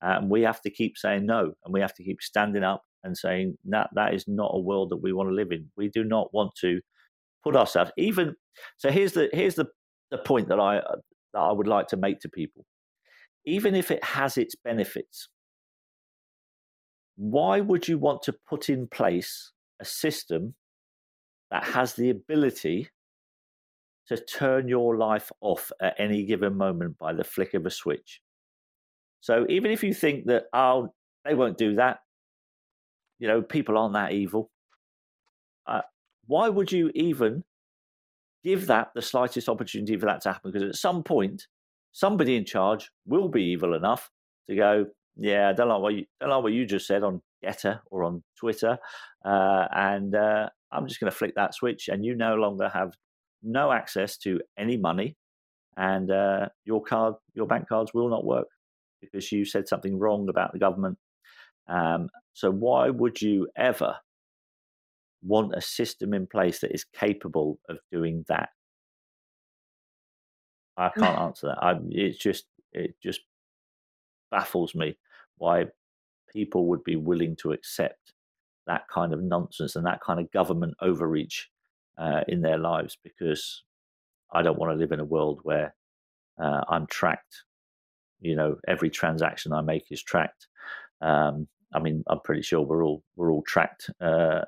and 0.00 0.30
we 0.30 0.42
have 0.42 0.62
to 0.62 0.70
keep 0.70 0.96
saying 0.96 1.26
no, 1.26 1.52
and 1.64 1.74
we 1.74 1.80
have 1.80 1.94
to 1.94 2.04
keep 2.04 2.22
standing 2.22 2.62
up 2.62 2.82
and 3.04 3.16
saying 3.16 3.56
that 3.66 3.90
that 3.94 4.14
is 4.14 4.24
not 4.26 4.52
a 4.54 4.60
world 4.60 4.90
that 4.90 5.02
we 5.02 5.12
want 5.12 5.28
to 5.28 5.34
live 5.34 5.52
in. 5.52 5.70
We 5.76 5.88
do 5.88 6.04
not 6.04 6.32
want 6.32 6.54
to 6.60 6.80
put 7.42 7.56
ourselves 7.56 7.92
even. 7.96 8.34
So 8.76 8.90
here's 8.90 9.12
the 9.12 9.28
here's 9.32 9.56
the 9.56 9.66
the 10.10 10.18
point 10.18 10.48
that 10.48 10.60
I 10.60 10.80
that 11.34 11.40
I 11.40 11.52
would 11.52 11.68
like 11.68 11.88
to 11.88 11.96
make 11.96 12.20
to 12.20 12.28
people. 12.28 12.64
Even 13.46 13.74
if 13.74 13.90
it 13.90 14.04
has 14.04 14.36
its 14.36 14.54
benefits, 14.54 15.28
why 17.20 17.60
would 17.60 17.86
you 17.86 17.98
want 17.98 18.22
to 18.22 18.34
put 18.48 18.70
in 18.70 18.88
place 18.88 19.52
a 19.78 19.84
system 19.84 20.54
that 21.50 21.62
has 21.62 21.92
the 21.92 22.08
ability 22.08 22.88
to 24.08 24.16
turn 24.16 24.68
your 24.68 24.96
life 24.96 25.30
off 25.42 25.70
at 25.82 25.94
any 25.98 26.24
given 26.24 26.56
moment 26.56 26.96
by 26.98 27.12
the 27.12 27.22
flick 27.22 27.52
of 27.52 27.66
a 27.66 27.70
switch? 27.70 28.22
So 29.20 29.44
even 29.50 29.70
if 29.70 29.84
you 29.84 29.92
think 29.92 30.28
that 30.28 30.44
oh 30.54 30.94
they 31.26 31.34
won't 31.34 31.58
do 31.58 31.74
that, 31.74 31.98
you 33.18 33.28
know, 33.28 33.42
people 33.42 33.76
aren't 33.76 33.92
that 33.92 34.12
evil. 34.12 34.50
Uh, 35.66 35.82
why 36.26 36.48
would 36.48 36.72
you 36.72 36.90
even 36.94 37.44
give 38.42 38.66
that 38.68 38.92
the 38.94 39.02
slightest 39.02 39.46
opportunity 39.46 39.98
for 39.98 40.06
that 40.06 40.22
to 40.22 40.32
happen? 40.32 40.52
Because 40.52 40.66
at 40.66 40.76
some 40.76 41.02
point, 41.02 41.48
somebody 41.92 42.34
in 42.34 42.46
charge 42.46 42.90
will 43.04 43.28
be 43.28 43.42
evil 43.42 43.74
enough 43.74 44.10
to 44.48 44.56
go, 44.56 44.86
yeah, 45.16 45.48
I 45.48 45.52
don't 45.52 45.68
like 45.68 45.80
what 45.80 45.94
you, 45.94 46.06
don't 46.20 46.30
like 46.30 46.42
what 46.42 46.52
you 46.52 46.66
just 46.66 46.86
said 46.86 47.02
on 47.02 47.22
GETTR 47.44 47.80
or 47.90 48.04
on 48.04 48.22
Twitter, 48.38 48.78
uh, 49.24 49.66
and 49.72 50.14
uh, 50.14 50.48
I'm 50.72 50.86
just 50.86 51.00
going 51.00 51.10
to 51.10 51.16
flick 51.16 51.34
that 51.36 51.54
switch, 51.54 51.88
and 51.88 52.04
you 52.04 52.14
no 52.14 52.34
longer 52.34 52.68
have 52.68 52.92
no 53.42 53.72
access 53.72 54.16
to 54.18 54.40
any 54.58 54.76
money, 54.76 55.16
and 55.76 56.10
uh, 56.10 56.48
your 56.64 56.82
card, 56.82 57.14
your 57.34 57.46
bank 57.46 57.68
cards 57.68 57.92
will 57.94 58.08
not 58.08 58.24
work 58.24 58.48
because 59.00 59.32
you 59.32 59.44
said 59.44 59.66
something 59.66 59.98
wrong 59.98 60.28
about 60.28 60.52
the 60.52 60.58
government 60.58 60.98
um, 61.70 62.10
so, 62.34 62.50
why 62.50 62.90
would 62.90 63.22
you 63.22 63.48
ever 63.56 63.96
want 65.22 65.54
a 65.54 65.60
system 65.60 66.12
in 66.12 66.26
place 66.26 66.60
that 66.60 66.74
is 66.74 66.84
capable 66.84 67.58
of 67.68 67.78
doing 67.92 68.24
that? 68.28 68.50
I 70.76 70.90
can't 70.90 71.18
answer 71.18 71.48
that. 71.48 71.62
I, 71.62 71.74
it's 71.90 72.18
just 72.18 72.46
it 72.72 72.94
just 73.02 73.20
baffles 74.30 74.74
me 74.74 74.96
why 75.38 75.66
people 76.32 76.66
would 76.66 76.84
be 76.84 76.96
willing 76.96 77.36
to 77.36 77.52
accept 77.52 78.12
that 78.66 78.82
kind 78.92 79.12
of 79.12 79.22
nonsense 79.22 79.74
and 79.74 79.86
that 79.86 80.00
kind 80.00 80.20
of 80.20 80.30
government 80.30 80.74
overreach 80.80 81.48
uh, 81.98 82.20
in 82.28 82.42
their 82.42 82.58
lives 82.58 82.96
because 83.02 83.64
I 84.32 84.42
don't 84.42 84.58
want 84.58 84.72
to 84.72 84.78
live 84.78 84.92
in 84.92 85.00
a 85.00 85.04
world 85.04 85.40
where 85.42 85.74
uh, 86.40 86.62
I'm 86.68 86.86
tracked. 86.86 87.44
You 88.20 88.36
know, 88.36 88.56
every 88.68 88.90
transaction 88.90 89.52
I 89.52 89.62
make 89.62 89.86
is 89.90 90.02
tracked. 90.02 90.46
Um, 91.00 91.48
I 91.72 91.78
mean, 91.78 92.04
I'm 92.08 92.20
pretty 92.20 92.42
sure 92.42 92.60
we're 92.60 92.84
all 92.84 93.02
we're 93.16 93.32
all 93.32 93.42
tracked 93.42 93.90
uh, 94.00 94.42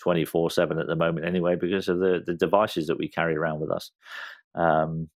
24 0.00 0.50
7 0.50 0.78
at 0.78 0.86
the 0.86 0.96
moment 0.96 1.26
anyway 1.26 1.56
because 1.56 1.88
of 1.88 1.98
the, 1.98 2.22
the 2.24 2.34
devices 2.34 2.86
that 2.86 2.98
we 2.98 3.08
carry 3.08 3.36
around 3.36 3.60
with 3.60 3.70
us. 3.70 3.90
Um, 4.54 5.08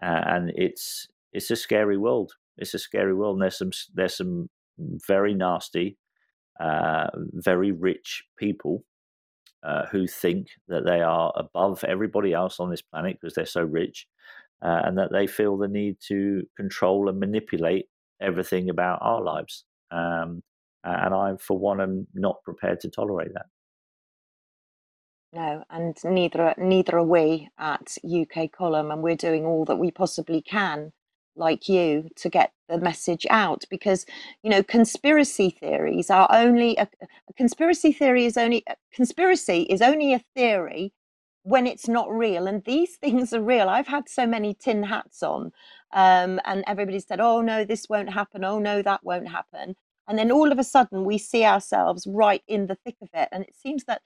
and 0.00 0.52
it's 0.54 1.08
it's 1.32 1.50
a 1.50 1.56
scary 1.56 1.96
world. 1.96 2.32
It's 2.58 2.74
a 2.74 2.78
scary 2.78 3.14
world. 3.14 3.36
And 3.36 3.42
there's 3.42 3.58
some 3.58 3.70
there's 3.94 4.16
some 4.16 4.48
very 5.06 5.34
nasty, 5.34 5.96
uh, 6.60 7.08
very 7.32 7.72
rich 7.72 8.24
people 8.38 8.84
uh, 9.62 9.86
who 9.86 10.06
think 10.06 10.48
that 10.68 10.84
they 10.84 11.00
are 11.00 11.32
above 11.36 11.84
everybody 11.84 12.32
else 12.32 12.60
on 12.60 12.70
this 12.70 12.82
planet 12.82 13.18
because 13.20 13.34
they're 13.34 13.46
so 13.46 13.62
rich, 13.62 14.06
uh, 14.62 14.82
and 14.84 14.98
that 14.98 15.12
they 15.12 15.26
feel 15.26 15.56
the 15.56 15.68
need 15.68 15.96
to 16.08 16.44
control 16.56 17.08
and 17.08 17.18
manipulate 17.18 17.86
everything 18.20 18.70
about 18.70 18.98
our 19.02 19.22
lives. 19.22 19.64
Um, 19.90 20.42
and 20.84 21.14
I, 21.14 21.34
for 21.40 21.58
one, 21.58 21.80
am 21.80 22.06
not 22.14 22.42
prepared 22.44 22.80
to 22.80 22.88
tolerate 22.88 23.34
that. 23.34 23.46
No, 25.32 25.62
and 25.68 25.96
neither 26.04 26.54
neither 26.56 26.98
are 26.98 27.04
we 27.04 27.50
at 27.58 27.98
UK 28.04 28.50
Column, 28.50 28.90
and 28.90 29.02
we're 29.02 29.16
doing 29.16 29.44
all 29.44 29.64
that 29.66 29.76
we 29.76 29.90
possibly 29.90 30.40
can, 30.40 30.92
like 31.38 31.68
you, 31.68 32.08
to 32.16 32.28
get 32.30 32.52
the 32.68 32.78
message 32.78 33.26
out. 33.30 33.64
Because 33.70 34.06
you 34.42 34.50
know, 34.50 34.62
conspiracy 34.62 35.50
theories 35.50 36.10
are 36.10 36.28
only 36.30 36.76
a, 36.78 36.88
a 37.02 37.34
conspiracy 37.36 37.92
theory 37.92 38.26
is 38.26 38.36
only 38.36 38.64
conspiracy 38.92 39.62
is 39.64 39.82
only 39.82 40.14
a 40.14 40.24
theory 40.36 40.92
when 41.44 41.66
it's 41.66 41.88
not 41.88 42.10
real, 42.10 42.46
and 42.46 42.64
these 42.64 42.96
things 43.02 43.32
are 43.32 43.42
real. 43.42 43.68
I've 43.68 43.88
had 43.88 44.08
so 44.08 44.26
many 44.26 44.54
tin 44.54 44.82
hats 44.84 45.22
on, 45.22 45.52
um, 45.92 46.40
and 46.44 46.64
everybody 46.66 47.00
said, 47.00 47.20
"Oh 47.20 47.40
no, 47.42 47.64
this 47.64 47.88
won't 47.88 48.10
happen. 48.12 48.44
Oh 48.44 48.58
no, 48.58 48.82
that 48.82 49.04
won't 49.04 49.28
happen." 49.28 49.76
And 50.08 50.18
then 50.18 50.32
all 50.32 50.52
of 50.52 50.58
a 50.58 50.64
sudden, 50.64 51.04
we 51.04 51.18
see 51.18 51.44
ourselves 51.44 52.06
right 52.08 52.42
in 52.48 52.66
the 52.66 52.76
thick 52.84 52.96
of 53.02 53.10
it, 53.14 53.28
and 53.32 53.44
it 53.44 53.56
seems 53.56 53.84
that 53.84 54.02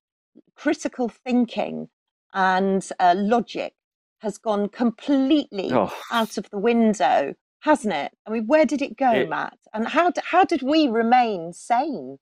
critical 0.56 1.08
thinking 1.08 1.88
and 2.34 2.88
uh, 3.00 3.14
logic 3.16 3.74
has 4.22 4.38
gone 4.38 4.68
completely 4.68 5.70
oh. 5.72 5.92
out 6.10 6.38
of 6.38 6.48
the 6.50 6.58
window, 6.58 7.34
hasn't 7.60 7.92
it? 7.92 8.12
I 8.26 8.30
mean, 8.30 8.46
where 8.46 8.64
did 8.64 8.80
it 8.80 8.96
go, 8.96 9.12
it, 9.12 9.28
Matt? 9.28 9.58
And 9.74 9.88
how 9.88 10.10
d- 10.10 10.20
how 10.24 10.44
did 10.44 10.62
we 10.62 10.88
remain 10.88 11.52
sane? 11.52 12.18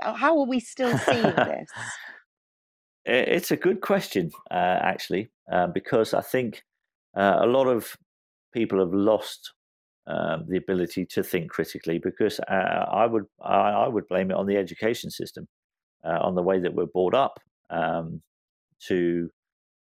How 0.00 0.38
are 0.38 0.46
we 0.46 0.60
still 0.60 0.96
seeing 0.98 1.22
this? 1.22 1.70
It's 3.04 3.50
a 3.50 3.56
good 3.56 3.80
question, 3.80 4.30
uh, 4.50 4.78
actually, 4.82 5.30
uh, 5.50 5.66
because 5.68 6.14
I 6.14 6.20
think 6.20 6.62
uh, 7.16 7.38
a 7.40 7.46
lot 7.46 7.66
of 7.66 7.96
people 8.52 8.78
have 8.78 8.92
lost 8.92 9.52
um, 10.06 10.44
the 10.48 10.56
ability 10.56 11.06
to 11.06 11.22
think 11.22 11.50
critically. 11.50 11.98
Because 11.98 12.40
uh, 12.40 12.84
I 12.92 13.06
would 13.06 13.24
I, 13.42 13.70
I, 13.70 13.88
would 13.88 14.06
blame 14.08 14.30
it 14.30 14.36
on 14.36 14.46
the 14.46 14.56
education 14.56 15.10
system, 15.10 15.46
uh, 16.04 16.18
on 16.20 16.34
the 16.34 16.42
way 16.42 16.60
that 16.60 16.74
we're 16.74 16.86
brought 16.86 17.14
up 17.14 17.40
um, 17.70 18.22
to, 18.86 19.30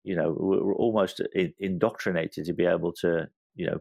you 0.05 0.15
know, 0.15 0.35
we're 0.39 0.75
almost 0.75 1.21
indoctrinated 1.59 2.45
to 2.45 2.53
be 2.53 2.67
able 2.67 2.93
to, 2.93 3.27
you 3.55 3.67
know, 3.67 3.79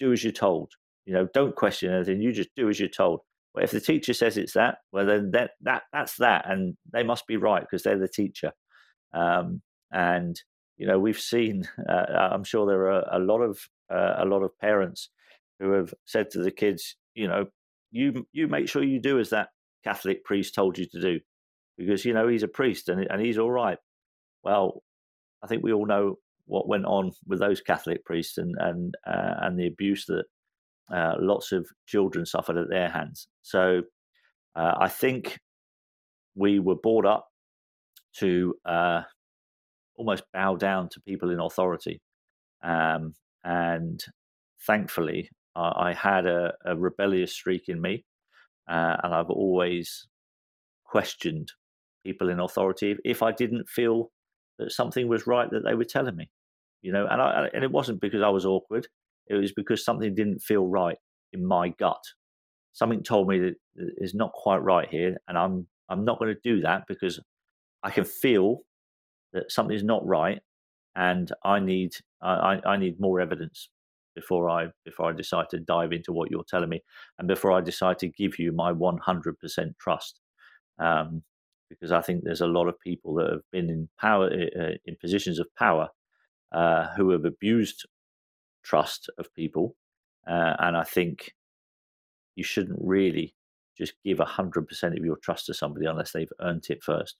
do 0.00 0.12
as 0.12 0.24
you're 0.24 0.32
told. 0.32 0.72
You 1.04 1.14
know, 1.14 1.28
don't 1.32 1.54
question 1.54 1.92
anything. 1.92 2.20
You 2.20 2.32
just 2.32 2.54
do 2.56 2.68
as 2.68 2.80
you're 2.80 2.88
told. 2.88 3.20
But 3.54 3.64
if 3.64 3.70
the 3.70 3.80
teacher 3.80 4.12
says 4.12 4.36
it's 4.36 4.54
that, 4.54 4.78
well, 4.92 5.06
then 5.06 5.30
that, 5.30 5.52
that 5.62 5.84
that's 5.92 6.16
that, 6.16 6.50
and 6.50 6.76
they 6.92 7.02
must 7.02 7.26
be 7.26 7.36
right 7.36 7.62
because 7.62 7.82
they're 7.82 7.98
the 7.98 8.08
teacher. 8.08 8.52
Um, 9.14 9.62
and 9.92 10.40
you 10.76 10.86
know, 10.86 10.98
we've 10.98 11.20
seen. 11.20 11.68
Uh, 11.88 12.28
I'm 12.32 12.42
sure 12.42 12.66
there 12.66 12.90
are 12.90 13.04
a 13.12 13.18
lot 13.18 13.40
of 13.40 13.60
uh, 13.92 14.14
a 14.18 14.24
lot 14.24 14.42
of 14.42 14.58
parents 14.58 15.10
who 15.60 15.70
have 15.72 15.94
said 16.04 16.30
to 16.30 16.42
the 16.42 16.50
kids, 16.50 16.96
you 17.14 17.28
know, 17.28 17.46
you 17.92 18.26
you 18.32 18.48
make 18.48 18.68
sure 18.68 18.82
you 18.82 19.00
do 19.00 19.20
as 19.20 19.30
that 19.30 19.50
Catholic 19.84 20.24
priest 20.24 20.54
told 20.54 20.78
you 20.78 20.86
to 20.86 21.00
do 21.00 21.20
because 21.78 22.04
you 22.04 22.12
know 22.12 22.28
he's 22.28 22.42
a 22.42 22.48
priest 22.48 22.88
and 22.88 23.06
and 23.08 23.20
he's 23.20 23.38
all 23.38 23.50
right. 23.50 23.78
Well, 24.42 24.82
I 25.42 25.46
think 25.46 25.62
we 25.62 25.72
all 25.72 25.86
know 25.86 26.16
what 26.46 26.68
went 26.68 26.86
on 26.86 27.12
with 27.26 27.40
those 27.40 27.60
Catholic 27.60 28.04
priests 28.04 28.38
and 28.38 28.54
and 28.58 28.94
uh, 29.06 29.34
and 29.42 29.58
the 29.58 29.66
abuse 29.66 30.06
that 30.06 30.24
uh, 30.92 31.14
lots 31.18 31.52
of 31.52 31.66
children 31.86 32.24
suffered 32.24 32.56
at 32.56 32.68
their 32.68 32.88
hands. 32.88 33.28
So 33.42 33.82
uh, 34.54 34.74
I 34.80 34.88
think 34.88 35.38
we 36.34 36.60
were 36.60 36.76
brought 36.76 37.06
up 37.06 37.26
to 38.18 38.54
uh, 38.64 39.02
almost 39.96 40.24
bow 40.32 40.56
down 40.56 40.88
to 40.90 41.00
people 41.00 41.30
in 41.30 41.40
authority, 41.40 42.00
um, 42.62 43.14
and 43.44 44.02
thankfully 44.66 45.30
I 45.56 45.94
had 45.94 46.26
a, 46.26 46.52
a, 46.66 46.76
rebellious 46.76 47.32
streak 47.32 47.68
in 47.68 47.80
me, 47.80 48.04
uh, 48.68 48.96
and 49.02 49.14
I've 49.14 49.30
always 49.30 50.06
questioned 50.84 51.50
people 52.04 52.28
in 52.28 52.40
authority 52.40 52.94
if 53.04 53.22
I 53.22 53.32
didn't 53.32 53.68
feel 53.68 54.10
that 54.58 54.72
something 54.72 55.08
was 55.08 55.26
right 55.26 55.50
that 55.50 55.64
they 55.64 55.74
were 55.74 55.84
telling 55.84 56.16
me, 56.16 56.30
you 56.82 56.92
know. 56.92 57.06
And 57.06 57.20
I 57.20 57.48
and 57.52 57.64
it 57.64 57.70
wasn't 57.70 58.00
because 58.00 58.22
I 58.22 58.28
was 58.28 58.46
awkward; 58.46 58.88
it 59.26 59.34
was 59.34 59.52
because 59.52 59.84
something 59.84 60.14
didn't 60.14 60.40
feel 60.40 60.66
right 60.66 60.98
in 61.32 61.44
my 61.44 61.70
gut. 61.70 62.02
Something 62.72 63.02
told 63.02 63.28
me 63.28 63.38
that 63.40 63.54
is 63.98 64.14
not 64.14 64.32
quite 64.32 64.58
right 64.62 64.88
here, 64.88 65.16
and 65.28 65.38
I'm 65.38 65.66
I'm 65.88 66.04
not 66.04 66.18
going 66.18 66.34
to 66.34 66.40
do 66.42 66.60
that 66.62 66.84
because 66.88 67.20
I 67.82 67.90
can 67.90 68.04
feel 68.04 68.60
that 69.32 69.50
something's 69.52 69.84
not 69.84 70.06
right, 70.06 70.40
and 70.94 71.30
I 71.44 71.60
need 71.60 71.92
I, 72.22 72.60
I 72.64 72.76
need 72.76 73.00
more 73.00 73.20
evidence 73.20 73.68
before 74.14 74.48
I 74.48 74.68
before 74.84 75.10
I 75.10 75.12
decide 75.12 75.48
to 75.50 75.60
dive 75.60 75.92
into 75.92 76.12
what 76.12 76.30
you're 76.30 76.44
telling 76.48 76.70
me, 76.70 76.82
and 77.18 77.28
before 77.28 77.52
I 77.52 77.60
decide 77.60 77.98
to 78.00 78.08
give 78.08 78.38
you 78.38 78.52
my 78.52 78.72
100% 78.72 79.78
trust. 79.78 80.20
Um, 80.78 81.22
because 81.68 81.92
I 81.92 82.00
think 82.00 82.22
there's 82.22 82.40
a 82.40 82.46
lot 82.46 82.68
of 82.68 82.80
people 82.80 83.14
that 83.16 83.30
have 83.30 83.42
been 83.52 83.70
in 83.70 83.88
power, 83.98 84.26
uh, 84.26 84.76
in 84.84 84.96
positions 85.00 85.38
of 85.38 85.54
power, 85.56 85.88
uh, 86.52 86.88
who 86.96 87.10
have 87.10 87.24
abused 87.24 87.86
trust 88.62 89.10
of 89.18 89.32
people, 89.34 89.76
uh, 90.26 90.54
and 90.58 90.76
I 90.76 90.84
think 90.84 91.34
you 92.34 92.44
shouldn't 92.44 92.78
really 92.80 93.34
just 93.76 93.94
give 94.04 94.18
hundred 94.18 94.68
percent 94.68 94.96
of 94.96 95.04
your 95.04 95.16
trust 95.16 95.46
to 95.46 95.54
somebody 95.54 95.86
unless 95.86 96.12
they've 96.12 96.32
earned 96.40 96.66
it 96.70 96.82
first. 96.82 97.16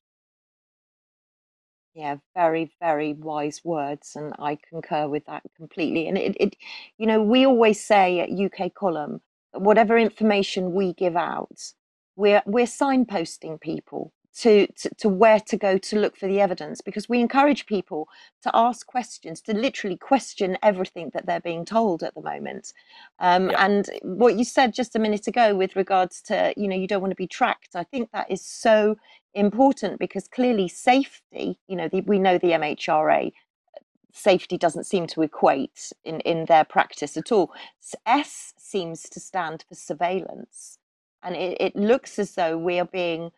Yeah, 1.95 2.17
very, 2.35 2.71
very 2.79 3.15
wise 3.15 3.63
words, 3.65 4.17
and 4.17 4.35
I 4.39 4.59
concur 4.69 5.09
with 5.09 5.25
that 5.27 5.43
completely. 5.57 6.09
And 6.09 6.19
it, 6.19 6.37
it 6.39 6.57
you 6.99 7.07
know, 7.07 7.23
we 7.23 7.47
always 7.47 7.83
say 7.83 8.21
at 8.21 8.31
UK 8.31 8.75
Column 8.75 9.23
that 9.55 9.63
whatever 9.63 9.97
information 9.97 10.75
we 10.75 10.93
give 10.93 11.17
out, 11.17 11.59
we're 12.15 12.43
we're 12.47 12.67
signposting 12.67 13.61
people 13.61 14.13
to, 14.37 14.67
to, 14.67 14.91
to 14.97 15.09
where 15.09 15.41
to 15.41 15.57
go 15.57 15.79
to 15.79 15.99
look 15.99 16.17
for 16.17 16.27
the 16.27 16.41
evidence 16.41 16.81
because 16.81 17.09
we 17.09 17.21
encourage 17.21 17.67
people 17.67 18.09
to 18.43 18.51
ask 18.53 18.87
questions 18.87 19.41
to 19.41 19.55
literally 19.55 19.97
question 19.97 20.59
everything 20.63 21.11
that 21.15 21.27
they're 21.27 21.41
being 21.41 21.65
told 21.65 22.03
at 22.03 22.15
the 22.15 22.21
moment 22.21 22.73
um, 23.19 23.51
yeah. 23.51 23.65
and 23.65 23.91
what 24.03 24.37
you 24.37 24.45
said 24.45 24.75
just 24.75 24.95
a 24.95 24.99
minute 24.99 25.27
ago 25.27 25.55
with 25.55 25.75
regards 25.75 26.21
to 26.21 26.53
you 26.57 26.69
know 26.69 26.77
you 26.77 26.87
don't 26.87 27.01
want 27.01 27.11
to 27.11 27.17
be 27.17 27.27
tracked 27.27 27.75
i 27.75 27.83
think 27.85 28.11
that 28.13 28.31
is 28.31 28.43
so 28.43 28.97
important 29.35 29.99
because 29.99 30.29
clearly 30.29 30.69
safety 30.69 31.59
you 31.67 31.77
know 31.77 31.89
the, 31.89 32.03
we 32.03 32.19
know 32.19 32.37
the 32.39 32.51
mhra 32.51 33.33
safety 34.13 34.59
doesn't 34.59 34.85
seem 34.85 35.07
to 35.07 35.23
equate 35.23 35.93
in 36.05 36.21
in 36.21 36.45
their 36.45 36.65
practice 36.65 37.17
at 37.17 37.33
all 37.33 37.53
s 38.05 38.53
seems 38.59 39.03
to 39.09 39.19
stand 39.19 39.65
for 39.69 39.75
surveillance 39.75 40.79
and 41.23 41.35
it, 41.35 41.57
it 41.59 41.77
looks 41.77 42.19
as 42.19 42.35
though 42.35 42.59
we 42.59 42.79
are 42.79 42.87
being 42.87 43.31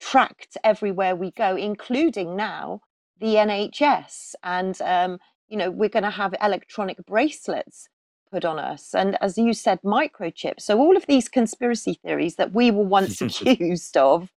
tracked 0.00 0.56
everywhere 0.64 1.16
we 1.16 1.30
go, 1.30 1.56
including 1.56 2.36
now 2.36 2.80
the 3.18 3.34
NHS. 3.34 4.34
And, 4.42 4.80
um, 4.82 5.18
you 5.48 5.56
know, 5.56 5.70
we're 5.70 5.88
going 5.88 6.02
to 6.02 6.10
have 6.10 6.34
electronic 6.42 7.04
bracelets 7.06 7.88
put 8.30 8.44
on 8.44 8.58
us. 8.58 8.94
And 8.94 9.16
as 9.20 9.38
you 9.38 9.52
said, 9.54 9.80
microchips. 9.82 10.62
So 10.62 10.78
all 10.78 10.96
of 10.96 11.06
these 11.06 11.28
conspiracy 11.28 11.98
theories 12.04 12.36
that 12.36 12.52
we 12.52 12.70
were 12.70 12.84
once 12.84 13.20
accused 13.22 13.96
of, 13.96 14.30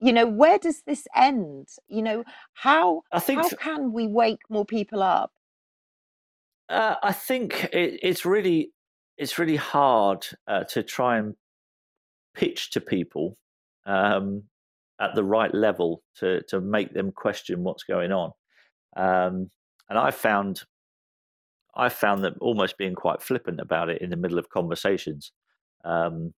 you 0.00 0.12
know, 0.12 0.26
where 0.26 0.58
does 0.58 0.82
this 0.82 1.06
end? 1.14 1.68
You 1.88 2.02
know, 2.02 2.24
how, 2.54 3.02
I 3.12 3.20
think 3.20 3.42
how 3.42 3.48
can 3.48 3.92
we 3.92 4.06
wake 4.06 4.40
more 4.48 4.64
people 4.64 5.02
up? 5.02 5.32
Uh, 6.68 6.96
I 7.02 7.12
think 7.12 7.64
it, 7.72 8.00
it's 8.02 8.24
really 8.24 8.72
it's 9.18 9.38
really 9.38 9.56
hard 9.56 10.26
uh, 10.48 10.64
to 10.64 10.82
try 10.82 11.18
and 11.18 11.34
pitch 12.34 12.70
to 12.70 12.80
people 12.80 13.36
um, 13.86 14.44
at 15.02 15.16
the 15.16 15.24
right 15.24 15.52
level 15.52 16.02
to 16.16 16.42
to 16.44 16.60
make 16.60 16.94
them 16.94 17.10
question 17.12 17.64
what's 17.64 17.82
going 17.82 18.12
on. 18.12 18.30
Um, 18.96 19.50
and 19.90 19.98
I 19.98 20.12
found 20.12 20.62
I 21.74 21.88
found 21.88 22.24
that 22.24 22.34
almost 22.40 22.78
being 22.78 22.94
quite 22.94 23.20
flippant 23.22 23.60
about 23.60 23.90
it 23.90 24.00
in 24.00 24.10
the 24.10 24.16
middle 24.16 24.38
of 24.38 24.48
conversations, 24.48 25.32
um, 25.84 26.32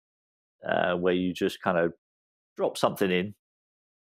uh, 0.66 0.94
where 0.94 1.12
you 1.12 1.34
just 1.34 1.60
kind 1.60 1.76
of 1.76 1.92
drop 2.56 2.78
something 2.78 3.10
in, 3.10 3.34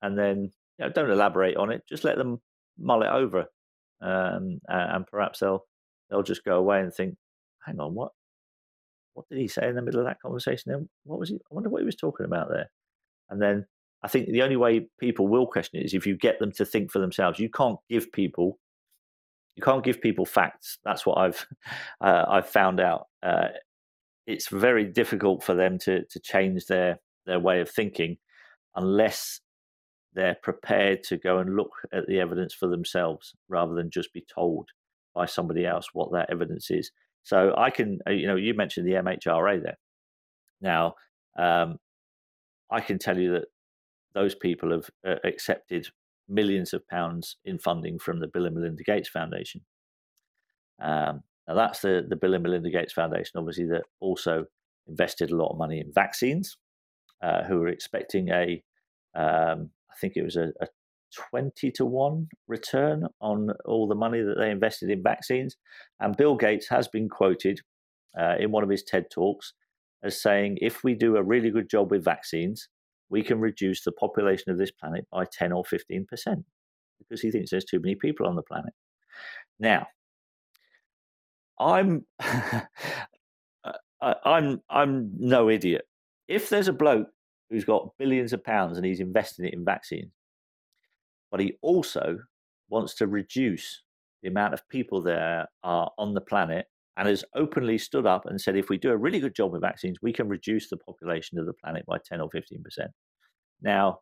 and 0.01 0.17
then 0.17 0.51
you 0.77 0.85
know, 0.85 0.89
don't 0.89 1.11
elaborate 1.11 1.57
on 1.57 1.71
it. 1.71 1.83
Just 1.87 2.03
let 2.03 2.17
them 2.17 2.41
mull 2.79 3.03
it 3.03 3.09
over, 3.09 3.45
um, 4.01 4.59
and 4.67 5.05
perhaps 5.07 5.39
they'll 5.39 5.63
they'll 6.09 6.23
just 6.23 6.43
go 6.43 6.57
away 6.57 6.81
and 6.81 6.93
think, 6.93 7.15
"Hang 7.65 7.79
on, 7.79 7.93
what 7.93 8.11
what 9.13 9.27
did 9.29 9.37
he 9.37 9.47
say 9.47 9.67
in 9.69 9.75
the 9.75 9.81
middle 9.83 9.99
of 9.99 10.07
that 10.07 10.21
conversation? 10.21 10.71
Then 10.71 10.89
what 11.03 11.19
was 11.19 11.29
he? 11.29 11.35
I 11.35 11.53
wonder 11.53 11.69
what 11.69 11.81
he 11.81 11.85
was 11.85 11.95
talking 11.95 12.25
about 12.25 12.49
there." 12.49 12.71
And 13.29 13.41
then 13.41 13.65
I 14.01 14.07
think 14.07 14.27
the 14.27 14.43
only 14.43 14.55
way 14.55 14.87
people 14.99 15.27
will 15.27 15.45
question 15.45 15.79
it 15.79 15.85
is 15.85 15.93
if 15.93 16.07
you 16.07 16.15
get 16.15 16.39
them 16.39 16.51
to 16.53 16.65
think 16.65 16.91
for 16.91 16.99
themselves. 16.99 17.39
You 17.39 17.49
can't 17.49 17.77
give 17.89 18.11
people 18.11 18.59
you 19.55 19.63
can't 19.63 19.83
give 19.83 19.99
people 19.99 20.25
facts. 20.25 20.77
That's 20.85 21.05
what 21.05 21.17
I've 21.17 21.45
uh, 22.01 22.25
I've 22.27 22.49
found 22.49 22.79
out. 22.79 23.07
Uh, 23.21 23.49
it's 24.25 24.47
very 24.47 24.85
difficult 24.85 25.43
for 25.43 25.53
them 25.53 25.77
to 25.79 26.05
to 26.05 26.19
change 26.19 26.65
their 26.67 26.99
their 27.25 27.39
way 27.39 27.59
of 27.59 27.69
thinking 27.69 28.17
unless 28.75 29.41
they're 30.13 30.37
prepared 30.41 31.03
to 31.03 31.17
go 31.17 31.39
and 31.39 31.55
look 31.55 31.71
at 31.93 32.07
the 32.07 32.19
evidence 32.19 32.53
for 32.53 32.67
themselves 32.67 33.35
rather 33.47 33.73
than 33.73 33.89
just 33.89 34.13
be 34.13 34.25
told 34.33 34.69
by 35.13 35.25
somebody 35.25 35.65
else 35.65 35.89
what 35.93 36.11
that 36.11 36.29
evidence 36.31 36.71
is. 36.71 36.91
So 37.23 37.53
I 37.57 37.69
can, 37.69 37.99
uh, 38.07 38.11
you 38.11 38.27
know, 38.27 38.35
you 38.35 38.53
mentioned 38.53 38.87
the 38.87 38.93
MHRA 38.93 39.61
there. 39.61 39.77
Now, 40.61 40.95
um, 41.37 41.77
I 42.71 42.81
can 42.81 42.97
tell 42.97 43.17
you 43.17 43.33
that 43.33 43.45
those 44.13 44.35
people 44.35 44.71
have 44.71 44.89
uh, 45.07 45.19
accepted 45.23 45.87
millions 46.27 46.73
of 46.73 46.87
pounds 46.87 47.37
in 47.45 47.57
funding 47.57 47.99
from 47.99 48.19
the 48.19 48.27
Bill 48.27 48.45
and 48.45 48.55
Melinda 48.55 48.83
Gates 48.83 49.09
Foundation. 49.09 49.61
Um, 50.81 51.23
now, 51.47 51.55
that's 51.55 51.79
the, 51.79 52.05
the 52.07 52.15
Bill 52.15 52.35
and 52.35 52.43
Melinda 52.43 52.69
Gates 52.69 52.93
Foundation, 52.93 53.33
obviously, 53.37 53.65
that 53.65 53.83
also 53.99 54.45
invested 54.87 55.31
a 55.31 55.35
lot 55.35 55.51
of 55.51 55.57
money 55.57 55.79
in 55.79 55.91
vaccines, 55.93 56.57
uh, 57.23 57.43
who 57.43 57.59
were 57.59 57.67
expecting 57.67 58.29
a, 58.29 58.63
um, 59.15 59.71
I 59.89 59.95
think 59.99 60.13
it 60.15 60.23
was 60.23 60.35
a, 60.35 60.51
a 60.61 60.67
20 61.31 61.71
to 61.71 61.85
1 61.85 62.27
return 62.47 63.07
on 63.19 63.49
all 63.65 63.87
the 63.87 63.95
money 63.95 64.21
that 64.21 64.37
they 64.37 64.51
invested 64.51 64.89
in 64.89 65.01
vaccines. 65.01 65.57
And 65.99 66.15
Bill 66.15 66.35
Gates 66.35 66.67
has 66.69 66.87
been 66.87 67.09
quoted 67.09 67.61
uh, 68.19 68.35
in 68.39 68.51
one 68.51 68.63
of 68.63 68.69
his 68.69 68.83
TED 68.83 69.05
Talks 69.11 69.53
as 70.03 70.21
saying, 70.21 70.57
if 70.61 70.83
we 70.83 70.93
do 70.93 71.17
a 71.17 71.23
really 71.23 71.49
good 71.49 71.69
job 71.69 71.91
with 71.91 72.05
vaccines, 72.05 72.69
we 73.09 73.23
can 73.23 73.39
reduce 73.39 73.83
the 73.83 73.91
population 73.91 74.51
of 74.51 74.57
this 74.57 74.71
planet 74.71 75.07
by 75.11 75.25
10 75.25 75.51
or 75.51 75.63
15% 75.63 76.43
because 76.99 77.21
he 77.21 77.31
thinks 77.31 77.49
there's 77.49 77.65
too 77.65 77.79
many 77.79 77.95
people 77.95 78.27
on 78.27 78.35
the 78.35 78.43
planet. 78.43 78.73
Now, 79.59 79.87
I'm 81.59 82.05
I'm 84.01 84.61
I'm 84.69 85.11
no 85.17 85.49
idiot. 85.49 85.81
If 86.27 86.49
there's 86.49 86.67
a 86.67 86.73
bloke 86.73 87.07
who's 87.49 87.65
got 87.65 87.97
billions 87.97 88.31
of 88.33 88.43
pounds 88.43 88.77
and 88.77 88.85
he's 88.85 88.99
investing 88.99 89.45
it 89.45 89.53
in 89.53 89.65
vaccines, 89.65 90.11
but 91.31 91.39
he 91.39 91.53
also 91.61 92.19
wants 92.69 92.93
to 92.95 93.07
reduce 93.07 93.81
the 94.21 94.29
amount 94.29 94.53
of 94.53 94.67
people 94.69 95.01
there 95.01 95.47
are 95.63 95.91
on 95.97 96.13
the 96.13 96.21
planet 96.21 96.67
and 96.99 97.07
has 97.07 97.23
openly 97.33 97.77
stood 97.77 98.05
up 98.05 98.25
and 98.25 98.41
said 98.41 98.57
if 98.57 98.67
we 98.67 98.77
do 98.77 98.91
a 98.91 98.97
really 98.97 99.21
good 99.21 99.33
job 99.33 99.53
with 99.53 99.61
vaccines, 99.61 99.99
we 100.01 100.11
can 100.11 100.27
reduce 100.27 100.69
the 100.69 100.75
population 100.75 101.39
of 101.39 101.45
the 101.45 101.53
planet 101.53 101.85
by 101.85 101.97
10 102.05 102.19
or 102.19 102.29
15%. 102.29 102.59
Now, 103.61 103.99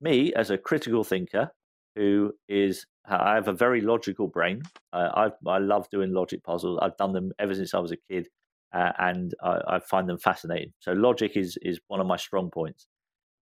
me 0.00 0.32
as 0.32 0.48
a 0.50 0.56
critical 0.56 1.04
thinker 1.04 1.50
who 1.94 2.32
is, 2.48 2.86
I 3.06 3.34
have 3.34 3.48
a 3.48 3.52
very 3.52 3.82
logical 3.82 4.28
brain. 4.28 4.62
Uh, 4.94 5.28
I, 5.46 5.50
I 5.50 5.58
love 5.58 5.90
doing 5.90 6.14
logic 6.14 6.42
puzzles. 6.42 6.78
I've 6.80 6.96
done 6.96 7.12
them 7.12 7.32
ever 7.38 7.54
since 7.54 7.74
I 7.74 7.80
was 7.80 7.92
a 7.92 7.98
kid. 8.10 8.28
Uh, 8.74 8.92
and 8.98 9.34
I, 9.42 9.58
I, 9.68 9.78
find 9.80 10.08
them 10.08 10.16
fascinating. 10.16 10.72
So 10.80 10.92
logic 10.92 11.32
is 11.36 11.58
is 11.60 11.78
one 11.88 12.00
of 12.00 12.06
my 12.06 12.16
strong 12.16 12.50
points. 12.50 12.86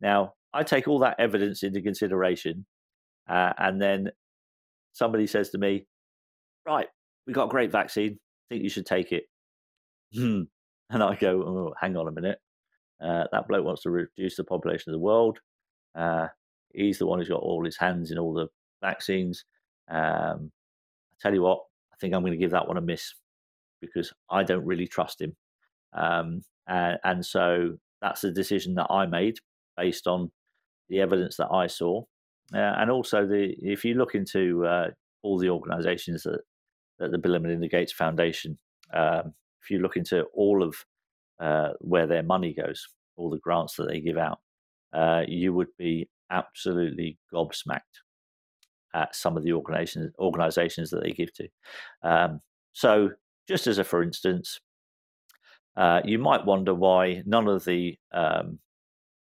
Now 0.00 0.32
I 0.52 0.64
take 0.64 0.88
all 0.88 0.98
that 0.98 1.20
evidence 1.20 1.62
into 1.62 1.80
consideration, 1.80 2.66
uh, 3.28 3.52
and 3.56 3.80
then 3.80 4.10
somebody 4.92 5.28
says 5.28 5.50
to 5.50 5.58
me, 5.58 5.86
"Right, 6.66 6.88
we 7.28 7.32
got 7.32 7.44
a 7.44 7.48
great 7.48 7.70
vaccine. 7.70 8.18
Think 8.50 8.62
you 8.62 8.68
should 8.68 8.86
take 8.86 9.12
it." 9.12 9.24
Hmm. 10.14 10.42
And 10.92 11.04
I 11.04 11.14
go, 11.14 11.40
oh, 11.42 11.74
"Hang 11.80 11.96
on 11.96 12.08
a 12.08 12.10
minute. 12.10 12.40
Uh, 13.00 13.24
that 13.32 13.48
bloke 13.48 13.64
wants 13.64 13.82
to 13.82 13.90
reduce 13.90 14.36
the 14.36 14.42
population 14.42 14.90
of 14.90 14.94
the 14.94 15.04
world. 15.04 15.38
Uh, 15.94 16.26
he's 16.74 16.98
the 16.98 17.06
one 17.06 17.18
who's 17.18 17.28
got 17.28 17.40
all 17.40 17.64
his 17.64 17.76
hands 17.76 18.10
in 18.10 18.18
all 18.18 18.34
the 18.34 18.48
vaccines. 18.82 19.44
Um, 19.88 20.52
I 21.12 21.16
tell 21.20 21.34
you 21.34 21.42
what, 21.42 21.60
I 21.92 21.96
think 22.00 22.14
I'm 22.14 22.22
going 22.22 22.32
to 22.32 22.38
give 22.38 22.50
that 22.50 22.68
one 22.68 22.76
a 22.76 22.82
miss 22.82 23.14
because 23.80 24.12
I 24.30 24.42
don't 24.42 24.66
really 24.66 24.86
trust 24.86 25.20
him. 25.20 25.36
Um, 25.92 26.42
and, 26.68 26.98
and, 27.02 27.26
so 27.26 27.78
that's 28.00 28.20
the 28.20 28.30
decision 28.30 28.74
that 28.74 28.86
I 28.90 29.06
made 29.06 29.38
based 29.76 30.06
on 30.06 30.30
the 30.88 31.00
evidence 31.00 31.36
that 31.38 31.50
I 31.50 31.66
saw. 31.66 32.02
Uh, 32.54 32.58
and 32.58 32.90
also, 32.90 33.26
the 33.26 33.54
if 33.60 33.84
you 33.84 33.94
look 33.94 34.14
into 34.14 34.64
uh, 34.66 34.90
all 35.22 35.38
the 35.38 35.50
organisations 35.50 36.24
that, 36.24 36.40
that 37.00 37.10
the 37.10 37.18
Bill 37.18 37.34
and 37.34 37.42
Melinda 37.42 37.68
Gates 37.68 37.92
Foundation, 37.92 38.56
um, 38.94 39.34
if 39.60 39.70
you 39.70 39.80
look 39.80 39.96
into 39.96 40.24
all 40.34 40.62
of 40.62 40.76
uh, 41.40 41.70
where 41.80 42.06
their 42.06 42.22
money 42.22 42.54
goes, 42.54 42.86
all 43.16 43.30
the 43.30 43.38
grants 43.38 43.74
that 43.76 43.88
they 43.88 44.00
give 44.00 44.18
out, 44.18 44.38
uh, 44.92 45.22
you 45.26 45.52
would 45.52 45.74
be 45.78 46.08
absolutely 46.30 47.18
gobsmacked 47.32 47.80
at 48.94 49.14
some 49.14 49.36
of 49.36 49.42
the 49.42 49.52
organizations 49.52 50.12
organizations 50.18 50.90
that 50.90 51.02
they 51.02 51.10
give 51.10 51.32
to. 51.32 51.48
Um, 52.02 52.40
so 52.72 53.10
just 53.48 53.66
as 53.66 53.78
a 53.78 53.84
for 53.84 54.02
instance, 54.02 54.60
uh, 55.76 56.00
you 56.04 56.18
might 56.18 56.44
wonder 56.44 56.74
why 56.74 57.22
none 57.24 57.48
of 57.48 57.64
the 57.64 57.96
um, 58.12 58.58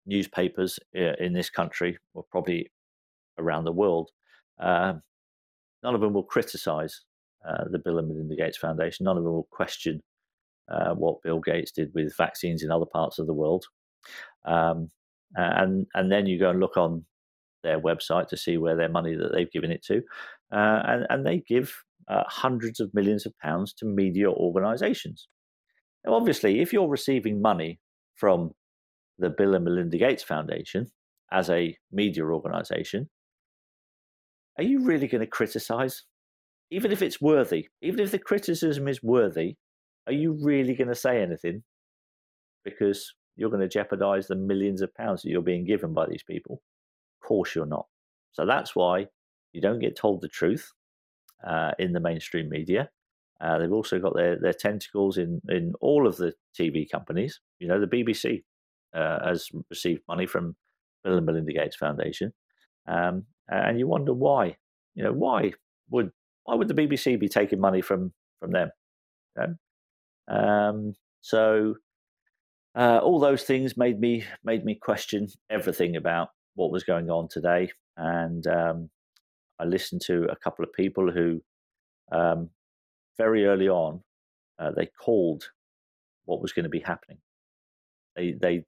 newspapers 0.06 0.78
in 0.92 1.32
this 1.32 1.48
country, 1.48 1.98
or 2.14 2.24
probably 2.30 2.70
around 3.38 3.64
the 3.64 3.72
world, 3.72 4.10
uh, 4.60 4.94
none 5.82 5.94
of 5.94 6.00
them 6.00 6.12
will 6.12 6.24
criticize 6.24 7.02
uh, 7.48 7.64
the 7.70 7.78
Bill 7.78 7.98
and 7.98 8.08
Melinda 8.08 8.36
Gates 8.36 8.58
Foundation. 8.58 9.04
None 9.04 9.16
of 9.16 9.24
them 9.24 9.32
will 9.32 9.48
question 9.50 10.00
uh, 10.70 10.94
what 10.94 11.22
Bill 11.22 11.40
Gates 11.40 11.72
did 11.72 11.90
with 11.94 12.16
vaccines 12.16 12.62
in 12.62 12.70
other 12.70 12.86
parts 12.86 13.18
of 13.18 13.26
the 13.26 13.34
world. 13.34 13.64
Um, 14.44 14.90
and 15.34 15.86
and 15.94 16.12
then 16.12 16.26
you 16.26 16.38
go 16.38 16.50
and 16.50 16.60
look 16.60 16.76
on 16.76 17.04
their 17.62 17.80
website 17.80 18.28
to 18.28 18.36
see 18.36 18.58
where 18.58 18.76
their 18.76 18.88
money 18.88 19.14
that 19.14 19.32
they've 19.32 19.50
given 19.50 19.70
it 19.70 19.82
to, 19.84 20.02
uh, 20.52 20.82
and 20.84 21.06
and 21.10 21.26
they 21.26 21.42
give 21.48 21.74
uh, 22.08 22.24
hundreds 22.26 22.80
of 22.80 22.92
millions 22.92 23.24
of 23.26 23.36
pounds 23.38 23.72
to 23.74 23.86
media 23.86 24.30
organisations. 24.30 25.28
Now, 26.04 26.14
obviously, 26.14 26.60
if 26.60 26.72
you're 26.72 26.88
receiving 26.88 27.40
money 27.40 27.80
from 28.16 28.50
the 29.18 29.30
Bill 29.30 29.54
and 29.54 29.64
Melinda 29.64 29.96
Gates 29.96 30.22
Foundation 30.22 30.90
as 31.30 31.48
a 31.48 31.76
media 31.92 32.24
organisation, 32.24 33.08
are 34.58 34.64
you 34.64 34.84
really 34.84 35.06
going 35.06 35.20
to 35.20 35.26
criticise? 35.26 36.04
Even 36.72 36.90
if 36.90 37.02
it's 37.02 37.20
worthy, 37.20 37.68
even 37.82 38.00
if 38.00 38.10
the 38.10 38.18
criticism 38.18 38.88
is 38.88 39.02
worthy, 39.02 39.56
are 40.06 40.12
you 40.12 40.38
really 40.42 40.74
going 40.74 40.88
to 40.88 40.94
say 40.94 41.20
anything? 41.20 41.62
Because 42.64 43.12
you're 43.36 43.50
going 43.50 43.60
to 43.60 43.68
jeopardise 43.68 44.26
the 44.26 44.36
millions 44.36 44.80
of 44.80 44.94
pounds 44.94 45.20
that 45.22 45.28
you're 45.28 45.42
being 45.42 45.66
given 45.66 45.92
by 45.92 46.06
these 46.06 46.22
people. 46.22 46.62
Of 47.20 47.28
course, 47.28 47.54
you're 47.54 47.66
not. 47.66 47.86
So 48.32 48.46
that's 48.46 48.74
why 48.74 49.06
you 49.52 49.60
don't 49.60 49.80
get 49.80 49.96
told 49.96 50.22
the 50.22 50.28
truth 50.28 50.72
uh, 51.46 51.72
in 51.78 51.92
the 51.92 52.00
mainstream 52.00 52.48
media. 52.48 52.88
Uh, 53.38 53.58
they've 53.58 53.72
also 53.72 53.98
got 53.98 54.14
their, 54.16 54.38
their 54.40 54.54
tentacles 54.54 55.18
in, 55.18 55.42
in 55.50 55.74
all 55.82 56.06
of 56.06 56.16
the 56.16 56.32
TV 56.58 56.88
companies. 56.90 57.40
You 57.58 57.68
know, 57.68 57.80
the 57.80 57.86
BBC 57.86 58.44
uh, 58.94 59.28
has 59.28 59.48
received 59.68 60.02
money 60.08 60.26
from 60.26 60.56
Bill 61.04 61.18
and 61.18 61.26
Melinda 61.26 61.52
Gates 61.52 61.76
Foundation, 61.76 62.32
um, 62.86 63.24
and 63.48 63.78
you 63.78 63.88
wonder 63.88 64.14
why. 64.14 64.56
You 64.94 65.02
know, 65.02 65.12
why 65.12 65.52
would 65.90 66.12
why 66.44 66.54
would 66.54 66.68
the 66.68 66.74
BBC 66.74 67.18
be 67.18 67.28
taking 67.28 67.60
money 67.60 67.80
from 67.80 68.12
from 68.40 68.52
them? 68.52 68.70
You 69.36 69.46
know? 70.28 70.36
um, 70.36 70.94
so 71.20 71.74
uh, 72.74 72.98
all 73.02 73.20
those 73.20 73.44
things 73.44 73.76
made 73.76 74.00
me 74.00 74.24
made 74.44 74.64
me 74.64 74.74
question 74.74 75.28
everything 75.50 75.96
about 75.96 76.30
what 76.54 76.72
was 76.72 76.84
going 76.84 77.10
on 77.10 77.28
today, 77.28 77.70
and 77.96 78.46
um, 78.46 78.90
I 79.58 79.64
listened 79.64 80.02
to 80.06 80.24
a 80.30 80.36
couple 80.36 80.64
of 80.64 80.72
people 80.72 81.10
who, 81.10 81.40
um, 82.10 82.50
very 83.16 83.46
early 83.46 83.68
on, 83.68 84.02
uh, 84.58 84.70
they 84.76 84.86
called 84.86 85.44
what 86.24 86.42
was 86.42 86.52
going 86.52 86.64
to 86.64 86.70
be 86.70 86.80
happening. 86.80 87.18
They 88.16 88.32
they 88.32 88.64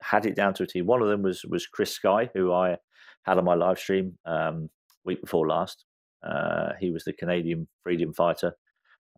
had 0.00 0.26
it 0.26 0.36
down 0.36 0.54
to 0.54 0.62
a 0.62 0.66
T. 0.66 0.82
One 0.82 1.02
of 1.02 1.08
them 1.08 1.22
was 1.22 1.44
was 1.44 1.66
Chris 1.66 1.92
Sky, 1.92 2.30
who 2.34 2.52
I 2.52 2.76
had 3.24 3.38
on 3.38 3.44
my 3.44 3.54
live 3.54 3.78
stream 3.78 4.18
um, 4.26 4.70
week 5.04 5.20
before 5.20 5.48
last. 5.48 5.84
Uh, 6.22 6.72
he 6.80 6.90
was 6.90 7.04
the 7.04 7.12
Canadian 7.12 7.68
freedom 7.82 8.12
fighter 8.12 8.54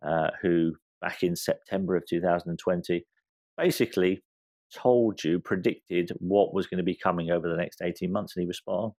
uh, 0.03 0.29
who, 0.41 0.73
back 1.01 1.23
in 1.23 1.35
September 1.35 1.95
of 1.95 2.05
2020, 2.07 3.05
basically 3.57 4.23
told 4.73 5.23
you, 5.23 5.39
predicted 5.39 6.11
what 6.19 6.53
was 6.53 6.67
going 6.67 6.77
to 6.77 6.83
be 6.83 6.95
coming 6.95 7.31
over 7.31 7.49
the 7.49 7.57
next 7.57 7.81
18 7.81 8.11
months, 8.11 8.35
and 8.35 8.43
he 8.43 8.47
was 8.47 8.57
spot 8.57 8.83
on. 8.83 8.91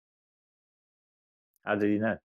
How 1.66 1.76
did 1.76 1.91
he 1.91 1.97
know? 1.99 2.18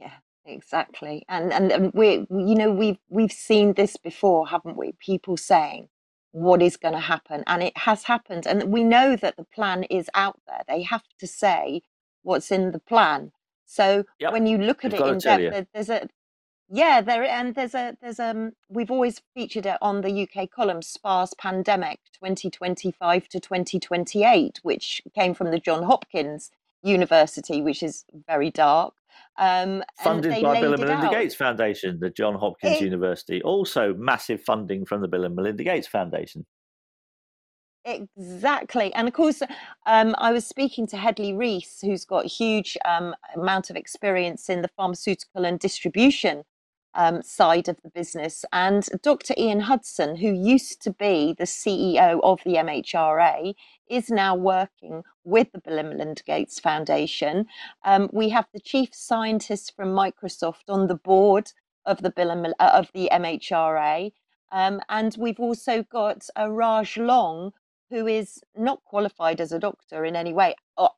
Yeah, 0.00 0.12
exactly. 0.44 1.24
And 1.28 1.52
and, 1.52 1.92
we 1.94 2.26
you 2.30 2.54
know 2.54 2.72
we've 2.72 2.98
we've 3.08 3.32
seen 3.32 3.74
this 3.74 3.96
before, 3.96 4.48
haven't 4.48 4.76
we? 4.76 4.92
People 5.00 5.36
saying 5.36 5.88
what 6.32 6.62
is 6.62 6.76
going 6.76 6.94
to 6.94 7.00
happen 7.00 7.44
and 7.46 7.62
it 7.62 7.76
has 7.76 8.04
happened 8.04 8.46
and 8.46 8.72
we 8.72 8.84
know 8.84 9.16
that 9.16 9.36
the 9.36 9.44
plan 9.44 9.84
is 9.84 10.10
out 10.14 10.40
there. 10.48 10.62
They 10.68 10.82
have 10.82 11.04
to 11.20 11.26
say 11.26 11.82
what's 12.22 12.50
in 12.52 12.72
the 12.72 12.80
plan. 12.80 13.32
So 13.66 14.04
Yep, 14.20 14.32
when 14.32 14.46
you 14.46 14.58
look 14.58 14.84
at 14.84 14.92
they've 14.92 15.00
it 15.00 15.06
in 15.06 15.20
depth, 15.20 15.68
there's 15.74 15.90
a 15.90 16.08
Yeah, 16.68 17.00
there 17.02 17.24
and 17.24 17.54
there's 17.54 17.74
a 17.76 17.96
there's 18.02 18.20
um 18.20 18.52
we've 18.70 18.90
always 18.90 19.22
featured 19.34 19.66
it 19.66 19.78
on 19.82 20.02
the 20.02 20.22
UK 20.28 20.50
column 20.50 20.82
SPARS 20.82 21.34
Pandemic 21.38 22.00
2025 22.14 23.28
to 23.30 23.40
2028, 23.40 24.60
which 24.64 25.02
came 25.14 25.34
from 25.34 25.52
the 25.52 25.60
John 25.60 25.84
Hopkins 25.84 26.50
University, 26.82 27.62
which 27.62 27.82
is 27.84 28.04
very 28.26 28.50
dark. 28.50 28.94
Um, 29.38 29.82
Funded 30.02 30.42
by 30.42 30.60
Bill 30.60 30.74
and 30.74 30.82
Melinda 30.82 31.06
out. 31.06 31.12
Gates 31.12 31.34
Foundation, 31.34 31.98
the 32.00 32.10
John 32.10 32.34
Hopkins 32.34 32.76
it, 32.76 32.84
University. 32.84 33.42
Also, 33.42 33.94
massive 33.94 34.42
funding 34.42 34.84
from 34.84 35.00
the 35.00 35.08
Bill 35.08 35.24
and 35.24 35.34
Melinda 35.34 35.64
Gates 35.64 35.88
Foundation. 35.88 36.44
Exactly. 37.84 38.94
And 38.94 39.08
of 39.08 39.14
course, 39.14 39.42
um, 39.86 40.14
I 40.18 40.32
was 40.32 40.46
speaking 40.46 40.86
to 40.88 40.96
Hedley 40.96 41.32
Rees, 41.32 41.80
who's 41.80 42.04
got 42.04 42.26
a 42.26 42.28
huge 42.28 42.76
um, 42.84 43.14
amount 43.34 43.70
of 43.70 43.76
experience 43.76 44.48
in 44.48 44.62
the 44.62 44.68
pharmaceutical 44.68 45.44
and 45.44 45.58
distribution 45.58 46.44
um, 46.94 47.22
side 47.22 47.68
of 47.68 47.80
the 47.82 47.90
business. 47.90 48.44
And 48.52 48.88
Dr. 49.02 49.34
Ian 49.36 49.60
Hudson, 49.60 50.16
who 50.16 50.32
used 50.32 50.82
to 50.82 50.92
be 50.92 51.34
the 51.36 51.44
CEO 51.44 52.20
of 52.22 52.40
the 52.44 52.54
MHRA, 52.54 53.54
is 53.88 54.10
now 54.10 54.34
working 54.36 55.02
with 55.24 55.52
the 55.52 55.60
Bill 55.60 55.78
and 55.78 55.90
Melinda 55.90 56.22
Gates 56.22 56.60
Foundation. 56.60 57.46
Um, 57.84 58.08
we 58.12 58.30
have 58.30 58.46
the 58.52 58.60
chief 58.60 58.90
scientist 58.92 59.74
from 59.76 59.88
Microsoft 59.88 60.68
on 60.68 60.86
the 60.86 60.94
board 60.94 61.52
of 61.84 62.02
the 62.02 62.10
Bill 62.10 62.30
and, 62.30 62.54
uh, 62.58 62.70
of 62.74 62.90
the 62.94 63.08
MHRA. 63.12 64.12
Um, 64.50 64.80
and 64.88 65.16
we've 65.18 65.40
also 65.40 65.82
got 65.82 66.26
uh, 66.38 66.50
Raj 66.50 66.96
Long, 66.96 67.52
who 67.90 68.06
is 68.06 68.40
not 68.56 68.84
qualified 68.84 69.40
as 69.40 69.52
a 69.52 69.58
doctor 69.58 70.04
in 70.04 70.16
any 70.16 70.32
way, 70.32 70.54
uh, 70.76 70.88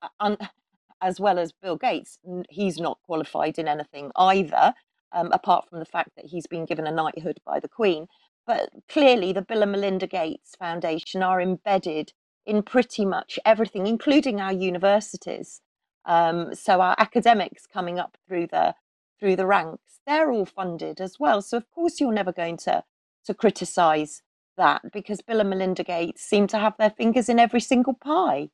as 1.00 1.20
well 1.20 1.38
as 1.38 1.52
Bill 1.52 1.76
Gates. 1.76 2.18
He's 2.50 2.78
not 2.78 2.98
qualified 3.04 3.58
in 3.58 3.68
anything 3.68 4.10
either, 4.16 4.74
um, 5.12 5.30
apart 5.32 5.68
from 5.68 5.78
the 5.78 5.84
fact 5.84 6.10
that 6.16 6.26
he's 6.26 6.46
been 6.46 6.64
given 6.64 6.86
a 6.86 6.92
knighthood 6.92 7.40
by 7.44 7.60
the 7.60 7.68
Queen. 7.68 8.08
But 8.46 8.70
clearly, 8.88 9.32
the 9.32 9.42
Bill 9.42 9.62
and 9.62 9.72
Melinda 9.72 10.06
Gates 10.06 10.54
Foundation 10.58 11.22
are 11.22 11.40
embedded 11.40 12.12
in 12.46 12.62
pretty 12.62 13.04
much 13.04 13.38
everything, 13.44 13.86
including 13.86 14.40
our 14.40 14.52
universities. 14.52 15.60
Um, 16.04 16.54
so 16.54 16.80
our 16.80 16.94
academics 16.98 17.66
coming 17.66 17.98
up 17.98 18.16
through 18.28 18.48
the 18.48 18.74
through 19.18 19.36
the 19.36 19.46
ranks, 19.46 20.00
they're 20.06 20.30
all 20.30 20.44
funded 20.44 21.00
as 21.00 21.18
well. 21.18 21.40
So 21.40 21.56
of 21.56 21.70
course, 21.70 22.00
you're 22.00 22.12
never 22.12 22.32
going 22.32 22.56
to 22.58 22.84
to 23.24 23.34
criticise 23.34 24.22
that 24.56 24.82
because 24.92 25.22
Bill 25.22 25.40
and 25.40 25.50
Melinda 25.50 25.82
Gates 25.82 26.22
seem 26.22 26.46
to 26.48 26.58
have 26.58 26.76
their 26.76 26.90
fingers 26.90 27.28
in 27.28 27.38
every 27.38 27.60
single 27.60 27.94
pie. 27.94 28.50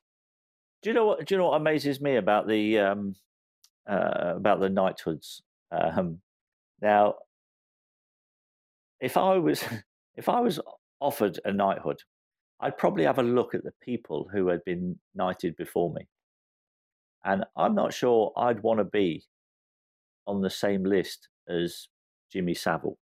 Do 0.81 0.89
you 0.89 0.93
know 0.93 1.05
what? 1.05 1.25
Do 1.25 1.35
you 1.35 1.39
know 1.39 1.49
what 1.49 1.61
amazes 1.61 2.01
me 2.01 2.15
about 2.15 2.47
the 2.47 2.79
um, 2.79 3.15
uh, 3.87 4.33
about 4.35 4.59
the 4.59 4.69
knighthoods? 4.69 5.41
Um, 5.71 6.21
now, 6.81 7.15
if 8.99 9.17
I 9.17 9.37
was 9.37 9.63
if 10.15 10.29
I 10.29 10.39
was 10.39 10.59
offered 10.99 11.39
a 11.45 11.51
knighthood, 11.51 12.01
I'd 12.61 12.77
probably 12.77 13.05
have 13.05 13.17
a 13.17 13.23
look 13.23 13.55
at 13.55 13.63
the 13.63 13.73
people 13.81 14.29
who 14.31 14.47
had 14.47 14.63
been 14.63 14.99
knighted 15.15 15.55
before 15.57 15.91
me, 15.93 16.07
and 17.23 17.43
I'm 17.57 17.75
not 17.75 17.93
sure 17.93 18.31
I'd 18.37 18.61
want 18.61 18.79
to 18.79 18.85
be 18.85 19.23
on 20.27 20.41
the 20.41 20.49
same 20.49 20.83
list 20.83 21.27
as 21.49 21.87
Jimmy 22.31 22.53
Savile, 22.53 22.97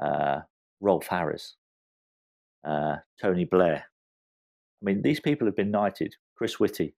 uh, 0.00 0.40
Rolf 0.80 1.06
Harris, 1.06 1.56
uh, 2.64 2.96
Tony 3.20 3.44
Blair. 3.44 3.84
I 4.82 4.84
mean, 4.84 5.02
these 5.02 5.20
people 5.20 5.46
have 5.46 5.56
been 5.56 5.70
knighted. 5.70 6.14
Chris 6.36 6.60
Whitty. 6.60 6.94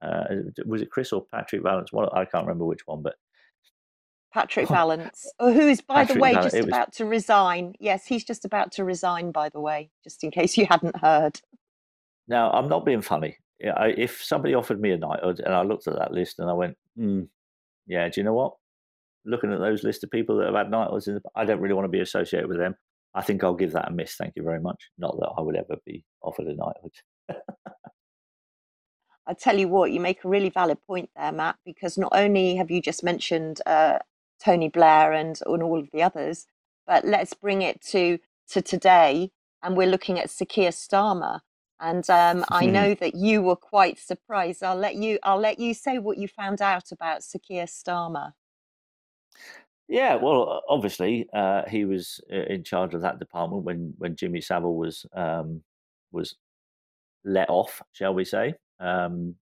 Uh, 0.00 0.24
was 0.64 0.80
it 0.80 0.90
Chris 0.90 1.12
or 1.12 1.24
Patrick 1.32 1.62
Vallance? 1.62 1.92
Well, 1.92 2.10
I 2.14 2.24
can't 2.24 2.46
remember 2.46 2.64
which 2.64 2.86
one, 2.86 3.02
but 3.02 3.16
Patrick 4.32 4.68
Vallance, 4.68 5.26
oh, 5.38 5.52
who 5.52 5.68
is, 5.68 5.80
by 5.80 6.04
Patrick 6.04 6.16
the 6.16 6.20
way, 6.20 6.34
just 6.34 6.56
was... 6.56 6.66
about 6.66 6.92
to 6.94 7.04
resign. 7.04 7.74
Yes, 7.80 8.06
he's 8.06 8.24
just 8.24 8.44
about 8.44 8.72
to 8.72 8.84
resign, 8.84 9.32
by 9.32 9.48
the 9.48 9.60
way, 9.60 9.90
just 10.04 10.22
in 10.22 10.30
case 10.30 10.56
you 10.56 10.66
hadn't 10.66 10.96
heard. 10.96 11.40
Now, 12.28 12.50
I'm 12.50 12.68
not 12.68 12.84
being 12.84 13.00
funny. 13.02 13.38
If 13.58 14.22
somebody 14.22 14.54
offered 14.54 14.80
me 14.80 14.92
a 14.92 14.98
knighthood 14.98 15.40
and 15.40 15.54
I 15.54 15.62
looked 15.62 15.88
at 15.88 15.96
that 15.96 16.12
list 16.12 16.38
and 16.38 16.48
I 16.48 16.52
went, 16.52 16.76
hmm, 16.96 17.22
yeah, 17.86 18.08
do 18.08 18.20
you 18.20 18.24
know 18.24 18.34
what? 18.34 18.54
Looking 19.24 19.52
at 19.52 19.60
those 19.60 19.82
list 19.82 20.04
of 20.04 20.10
people 20.10 20.36
that 20.36 20.46
have 20.46 20.54
had 20.54 20.70
knighthoods, 20.70 21.08
I 21.34 21.44
don't 21.44 21.60
really 21.60 21.74
want 21.74 21.86
to 21.86 21.90
be 21.90 22.00
associated 22.00 22.48
with 22.48 22.58
them. 22.58 22.76
I 23.14 23.22
think 23.22 23.42
I'll 23.42 23.54
give 23.54 23.72
that 23.72 23.88
a 23.88 23.90
miss. 23.90 24.14
Thank 24.14 24.34
you 24.36 24.42
very 24.42 24.60
much. 24.60 24.90
Not 24.98 25.16
that 25.18 25.30
I 25.36 25.40
would 25.40 25.56
ever 25.56 25.76
be 25.84 26.04
offered 26.22 26.46
a 26.46 26.54
knighthood. 26.54 26.92
I 29.26 29.34
tell 29.34 29.58
you 29.58 29.68
what, 29.68 29.90
you 29.90 30.00
make 30.00 30.24
a 30.24 30.28
really 30.28 30.48
valid 30.48 30.78
point 30.86 31.10
there, 31.16 31.32
Matt, 31.32 31.56
because 31.66 31.98
not 31.98 32.12
only 32.14 32.56
have 32.56 32.70
you 32.70 32.80
just 32.80 33.02
mentioned 33.04 33.60
uh, 33.66 33.98
Tony 34.42 34.68
Blair 34.68 35.12
and, 35.12 35.38
and 35.46 35.62
all 35.62 35.78
of 35.78 35.90
the 35.92 36.02
others, 36.02 36.46
but 36.86 37.04
let's 37.04 37.34
bring 37.34 37.62
it 37.62 37.80
to 37.82 38.18
to 38.50 38.62
today, 38.62 39.30
and 39.62 39.76
we're 39.76 39.86
looking 39.86 40.18
at 40.18 40.30
Keir 40.48 40.70
Starmer. 40.70 41.40
And 41.80 42.08
um, 42.10 42.44
I 42.50 42.66
know 42.66 42.94
that 42.94 43.14
you 43.14 43.40
were 43.40 43.56
quite 43.56 44.00
surprised. 44.00 44.64
I'll 44.64 44.74
let 44.76 44.96
you. 44.96 45.18
I'll 45.22 45.40
let 45.40 45.58
you 45.58 45.74
say 45.74 45.98
what 45.98 46.18
you 46.18 46.26
found 46.26 46.60
out 46.60 46.90
about 46.90 47.22
Keir 47.46 47.66
Starmer. 47.66 48.32
Yeah, 49.86 50.16
well, 50.16 50.62
obviously 50.68 51.28
uh, 51.32 51.62
he 51.66 51.86
was 51.86 52.20
uh, 52.30 52.44
in 52.50 52.62
charge 52.62 52.94
of 52.94 53.00
that 53.02 53.18
department 53.18 53.62
when 53.62 53.94
when 53.96 54.16
Jimmy 54.16 54.40
Savile 54.40 54.74
was 54.74 55.06
um, 55.14 55.62
was 56.12 56.36
let 57.24 57.48
off, 57.48 57.82
shall 57.92 58.14
we 58.14 58.24
say? 58.24 58.54
Um, 58.80 59.36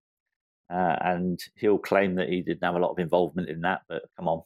uh, 0.69 0.97
and 1.01 1.41
he'll 1.55 1.79
claim 1.79 2.17
that 2.17 2.29
he 2.29 2.43
didn't 2.43 2.65
have 2.65 2.75
a 2.75 2.79
lot 2.79 2.91
of 2.91 2.99
involvement 2.99 3.49
in 3.49 3.63
that. 3.63 3.83
But 3.89 4.03
come 4.17 4.29
on, 4.29 4.43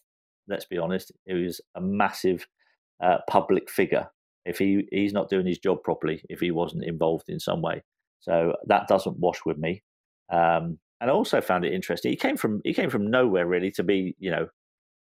let's 0.50 0.66
be 0.66 0.78
honest, 0.78 1.12
he 1.24 1.34
was 1.34 1.60
a 1.74 1.80
massive 1.80 2.46
uh, 3.02 3.18
public 3.28 3.70
figure. 3.70 4.08
If 4.44 4.58
he 4.58 4.86
he's 4.90 5.12
not 5.12 5.30
doing 5.30 5.46
his 5.46 5.58
job 5.58 5.82
properly, 5.82 6.22
if 6.28 6.40
he 6.40 6.50
wasn't 6.50 6.84
involved 6.84 7.28
in 7.28 7.40
some 7.40 7.62
way, 7.62 7.82
so 8.20 8.54
that 8.66 8.88
doesn't 8.88 9.18
wash 9.18 9.40
with 9.46 9.58
me. 9.58 9.82
Um, 10.30 10.78
and 11.00 11.10
I 11.10 11.14
also 11.14 11.40
found 11.40 11.64
it 11.64 11.72
interesting. 11.72 12.10
He 12.10 12.16
came 12.16 12.36
from 12.36 12.60
he 12.64 12.74
came 12.74 12.90
from 12.90 13.10
nowhere 13.10 13.46
really 13.46 13.70
to 13.72 13.82
be, 13.82 14.16
you 14.18 14.30
know, 14.30 14.48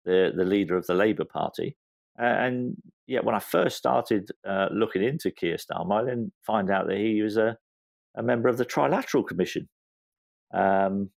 the, 0.05 0.31
the 0.35 0.45
leader 0.45 0.75
of 0.75 0.87
the 0.87 0.95
Labour 0.95 1.25
Party. 1.25 1.77
And 2.17 2.75
yet, 3.07 3.23
when 3.23 3.35
I 3.35 3.39
first 3.39 3.77
started 3.77 4.29
uh, 4.47 4.67
looking 4.71 5.03
into 5.03 5.31
Keir 5.31 5.57
Starmer, 5.57 6.01
I 6.01 6.05
then 6.05 6.31
find 6.45 6.69
out 6.69 6.87
that 6.87 6.97
he 6.97 7.21
was 7.21 7.37
a, 7.37 7.57
a 8.15 8.21
member 8.21 8.49
of 8.49 8.57
the 8.57 8.65
Trilateral 8.65 9.27
Commission, 9.27 9.67
um, 10.53 11.09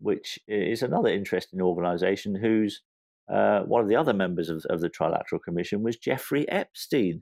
which 0.00 0.38
is 0.46 0.82
another 0.82 1.08
interesting 1.08 1.62
organisation 1.62 2.34
whose 2.34 2.82
uh, 3.32 3.60
one 3.60 3.82
of 3.82 3.88
the 3.88 3.96
other 3.96 4.14
members 4.14 4.48
of, 4.48 4.64
of 4.70 4.80
the 4.80 4.88
Trilateral 4.88 5.42
Commission 5.44 5.82
was 5.82 5.96
Jeffrey 5.96 6.48
Epstein. 6.48 7.20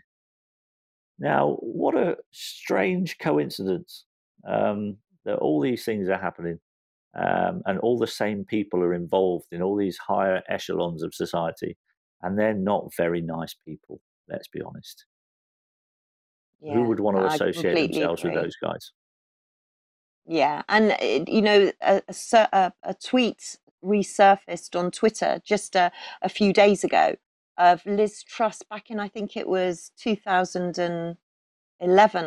Now, 1.18 1.56
what 1.60 1.96
a 1.96 2.16
strange 2.30 3.18
coincidence 3.18 4.04
um, 4.48 4.98
that 5.24 5.36
all 5.36 5.60
these 5.60 5.84
things 5.84 6.08
are 6.08 6.18
happening 6.18 6.60
um, 7.18 7.62
and 7.64 7.78
all 7.78 7.98
the 7.98 8.06
same 8.06 8.44
people 8.44 8.80
are 8.80 8.94
involved 8.94 9.46
in 9.50 9.62
all 9.62 9.76
these 9.76 9.98
higher 9.98 10.42
echelons 10.48 11.02
of 11.02 11.14
society, 11.14 11.76
and 12.22 12.38
they're 12.38 12.54
not 12.54 12.94
very 12.96 13.22
nice 13.22 13.54
people. 13.66 14.00
Let's 14.28 14.48
be 14.48 14.60
honest. 14.60 15.06
Yeah, 16.60 16.74
Who 16.74 16.84
would 16.84 17.00
want 17.00 17.16
to 17.16 17.26
associate 17.26 17.92
themselves 17.92 18.22
agree. 18.22 18.34
with 18.34 18.44
those 18.44 18.56
guys? 18.62 18.92
Yeah, 20.26 20.62
and 20.68 20.92
uh, 20.92 21.30
you 21.30 21.40
know, 21.40 21.72
a, 21.80 22.02
a, 22.32 22.72
a, 22.82 22.94
tweet 22.94 23.56
resurfaced 23.86 24.78
on 24.78 24.90
Twitter 24.90 25.40
just 25.44 25.76
a, 25.76 25.92
a 26.22 26.28
few 26.28 26.52
days 26.52 26.84
ago 26.84 27.16
of 27.56 27.86
Liz 27.86 28.22
Truss 28.22 28.62
back 28.62 28.90
in, 28.90 29.00
I 29.00 29.08
think 29.08 29.36
it 29.36 29.48
was 29.48 29.92
2011, 29.98 31.16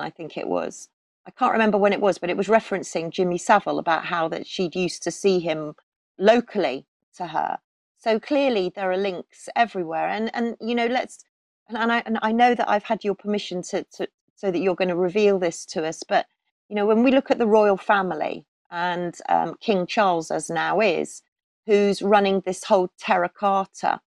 I 0.01 0.10
think 0.10 0.38
it 0.38 0.47
was, 0.47 0.89
I 1.28 1.32
can't 1.32 1.51
remember 1.53 1.78
when 1.78 1.93
it 1.93 2.01
was, 2.01 2.18
but 2.18 2.30
it 2.32 2.38
was 2.38 2.47
referencing 2.47 3.12
Jimmy 3.12 3.38
Savile 3.38 3.78
about 3.78 4.05
how 4.05 4.28
that 4.30 4.47
she'd 4.47 4.76
used 4.76 5.03
to 5.03 5.12
see 5.12 5.39
him 5.39 5.76
locally 6.18 6.88
to 7.18 7.28
her. 7.28 7.60
So 7.97 8.20
clearly 8.20 8.72
there 8.74 8.91
are 8.91 8.97
links 8.97 9.49
everywhere. 9.55 10.07
And 10.07 10.32
and 10.34 10.55
you 10.62 10.74
know, 10.74 10.88
let's 10.88 11.24
and, 11.68 11.78
and 11.78 11.91
I 11.91 12.03
and 12.05 12.18
I 12.22 12.32
know 12.32 12.55
that 12.55 12.70
I've 12.70 12.84
had 12.86 13.03
your 13.03 13.16
permission 13.16 13.62
to, 13.64 13.84
to 13.97 14.07
so 14.36 14.51
that 14.51 14.60
you're 14.60 14.76
going 14.76 14.89
to 14.89 14.95
reveal 14.95 15.38
this 15.38 15.66
to 15.68 15.86
us. 15.86 16.01
But 16.07 16.26
you 16.70 16.76
know, 16.76 16.86
when 16.86 17.03
we 17.03 17.12
look 17.12 17.30
at 17.30 17.39
the 17.39 17.47
royal 17.47 17.78
family 17.78 18.45
and 18.72 19.16
um, 19.28 19.55
King 19.60 19.86
Charles 19.86 20.32
as 20.32 20.49
now 20.49 20.80
is, 20.80 21.22
who's 21.66 22.01
running 22.01 22.41
this 22.45 22.66
whole 22.66 22.89
Terra 22.99 23.30
Carta 23.30 24.01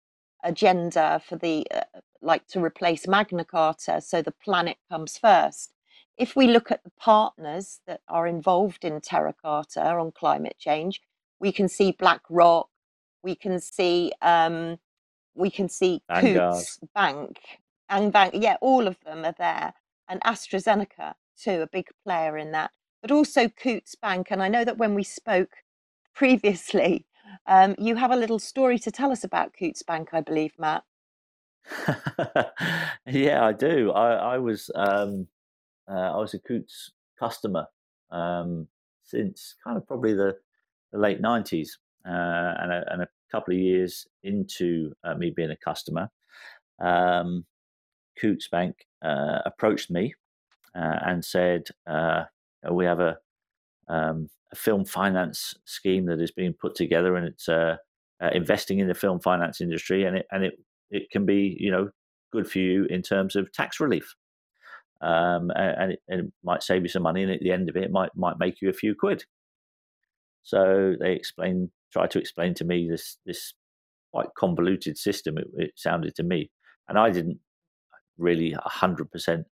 agenda 0.44 1.22
for 1.26 1.36
the 1.36 1.66
uh, 1.74 1.80
like 2.20 2.46
to 2.48 2.62
replace 2.62 3.08
Magna 3.08 3.44
Carta, 3.44 4.00
so 4.00 4.22
the 4.22 4.32
planet 4.32 4.78
comes 4.90 5.18
first 5.18 5.72
if 6.16 6.36
we 6.36 6.46
look 6.46 6.70
at 6.70 6.84
the 6.84 6.92
partners 6.98 7.80
that 7.86 8.00
are 8.08 8.26
involved 8.26 8.84
in 8.84 9.00
Terra 9.00 9.34
Carta 9.42 9.82
on 9.82 10.12
climate 10.12 10.56
change, 10.58 11.00
we 11.40 11.52
can 11.52 11.68
see 11.68 11.92
BlackRock, 11.92 12.68
we 13.22 13.34
can 13.34 13.60
see 13.60 14.12
um, 14.22 14.78
we 15.34 15.50
can 15.50 15.68
see 15.68 16.02
Coutts 16.20 16.78
Bank 16.94 17.38
and 17.88 18.12
Bank, 18.12 18.34
yeah, 18.36 18.56
all 18.60 18.86
of 18.86 18.98
them 19.04 19.24
are 19.24 19.34
there, 19.38 19.74
and 20.08 20.20
AstraZeneca 20.22 21.14
too, 21.42 21.62
a 21.62 21.66
big 21.66 21.88
player 22.04 22.36
in 22.38 22.52
that, 22.52 22.70
but 23.00 23.10
also 23.10 23.48
Coutts 23.48 23.94
Bank. 23.96 24.28
And 24.30 24.42
I 24.42 24.48
know 24.48 24.64
that 24.64 24.78
when 24.78 24.94
we 24.94 25.02
spoke 25.04 25.50
previously, 26.14 27.06
Um, 27.46 27.74
you 27.78 27.96
have 27.96 28.10
a 28.10 28.16
little 28.16 28.38
story 28.38 28.78
to 28.80 28.90
tell 28.90 29.12
us 29.12 29.24
about 29.24 29.52
Coutts 29.58 29.82
Bank, 29.82 30.10
I 30.12 30.20
believe, 30.20 30.52
Matt. 30.58 30.84
yeah, 33.06 33.44
I 33.44 33.52
do. 33.52 33.92
I, 33.92 34.34
I 34.34 34.38
was 34.38 34.70
um, 34.74 35.26
uh, 35.88 36.12
I 36.12 36.16
was 36.16 36.34
a 36.34 36.38
Coutts 36.38 36.92
customer 37.18 37.66
um, 38.10 38.66
since 39.04 39.54
kind 39.62 39.76
of 39.76 39.86
probably 39.86 40.14
the, 40.14 40.36
the 40.92 40.98
late 40.98 41.20
nineties, 41.20 41.78
uh, 42.06 42.54
and, 42.60 42.72
a, 42.72 42.84
and, 42.92 43.02
a, 43.02 43.08
couple 43.30 43.54
of 43.54 43.60
years 43.60 44.06
into 44.24 44.92
uh, 45.04 45.14
me 45.14 45.32
being 45.34 45.50
a 45.50 45.56
customer, 45.56 46.10
um, 46.80 47.46
Coutts 48.20 48.48
Bank 48.48 48.76
uh, 49.02 49.38
approached 49.46 49.90
me 49.90 50.12
uh, 50.74 50.98
and 51.06 51.24
said, 51.24 51.62
uh, 51.86 52.24
"We 52.70 52.84
have 52.84 53.00
a, 53.00 53.16
um, 53.88 54.28
a, 54.52 54.56
film 54.56 54.84
finance 54.84 55.54
scheme 55.64 56.06
that 56.06 56.20
is 56.20 56.30
being 56.30 56.52
put 56.52 56.74
together, 56.74 57.16
and 57.16 57.26
it's 57.26 57.48
investing 58.32 58.78
in 58.78 58.88
the 58.88 58.94
film 58.94 59.20
finance 59.20 59.60
industry, 59.60 60.04
and 60.04 60.16
it 60.16 60.26
and 60.30 60.44
it 60.44 60.54
it 60.90 61.10
can 61.10 61.24
be, 61.24 61.56
you 61.58 61.70
know, 61.70 61.90
good 62.32 62.48
for 62.48 62.58
you 62.58 62.84
in 62.84 63.02
terms 63.02 63.34
of 63.34 63.52
tax 63.52 63.80
relief. 63.80 64.14
Um, 65.00 65.50
and, 65.56 65.92
it, 65.92 66.02
and, 66.08 66.20
it, 66.20 66.32
might 66.44 66.62
save 66.62 66.82
you 66.82 66.88
some 66.88 67.02
money, 67.02 67.22
and 67.22 67.32
at 67.32 67.40
the 67.40 67.50
end 67.50 67.68
of 67.68 67.76
it, 67.76 67.84
it 67.84 67.90
might 67.90 68.10
might 68.14 68.38
make 68.38 68.60
you 68.60 68.68
a 68.68 68.74
few 68.74 68.94
quid. 68.94 69.24
So 70.44 70.94
they 71.00 71.12
explained, 71.12 71.70
tried 71.92 72.10
to 72.12 72.18
explain 72.18 72.54
to 72.54 72.64
me 72.64 72.88
this 72.88 73.18
this 73.26 73.54
quite 74.12 74.28
convoluted 74.36 74.96
system. 74.96 75.38
It, 75.38 75.46
it 75.56 75.72
sounded 75.76 76.14
to 76.16 76.22
me, 76.22 76.50
and 76.88 76.98
I 76.98 77.10
didn't 77.10 77.40
really 78.18 78.54
hundred 78.64 79.04
um, 79.04 79.08
percent 79.08 79.46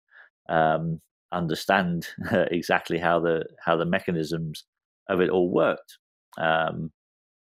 understand 1.32 2.08
exactly 2.52 2.98
how 2.98 3.20
the 3.20 3.46
how 3.64 3.76
the 3.76 3.86
mechanisms 3.86 4.64
of 5.08 5.22
it 5.22 5.30
all 5.30 5.50
worked. 5.50 5.98
Um, 6.38 6.92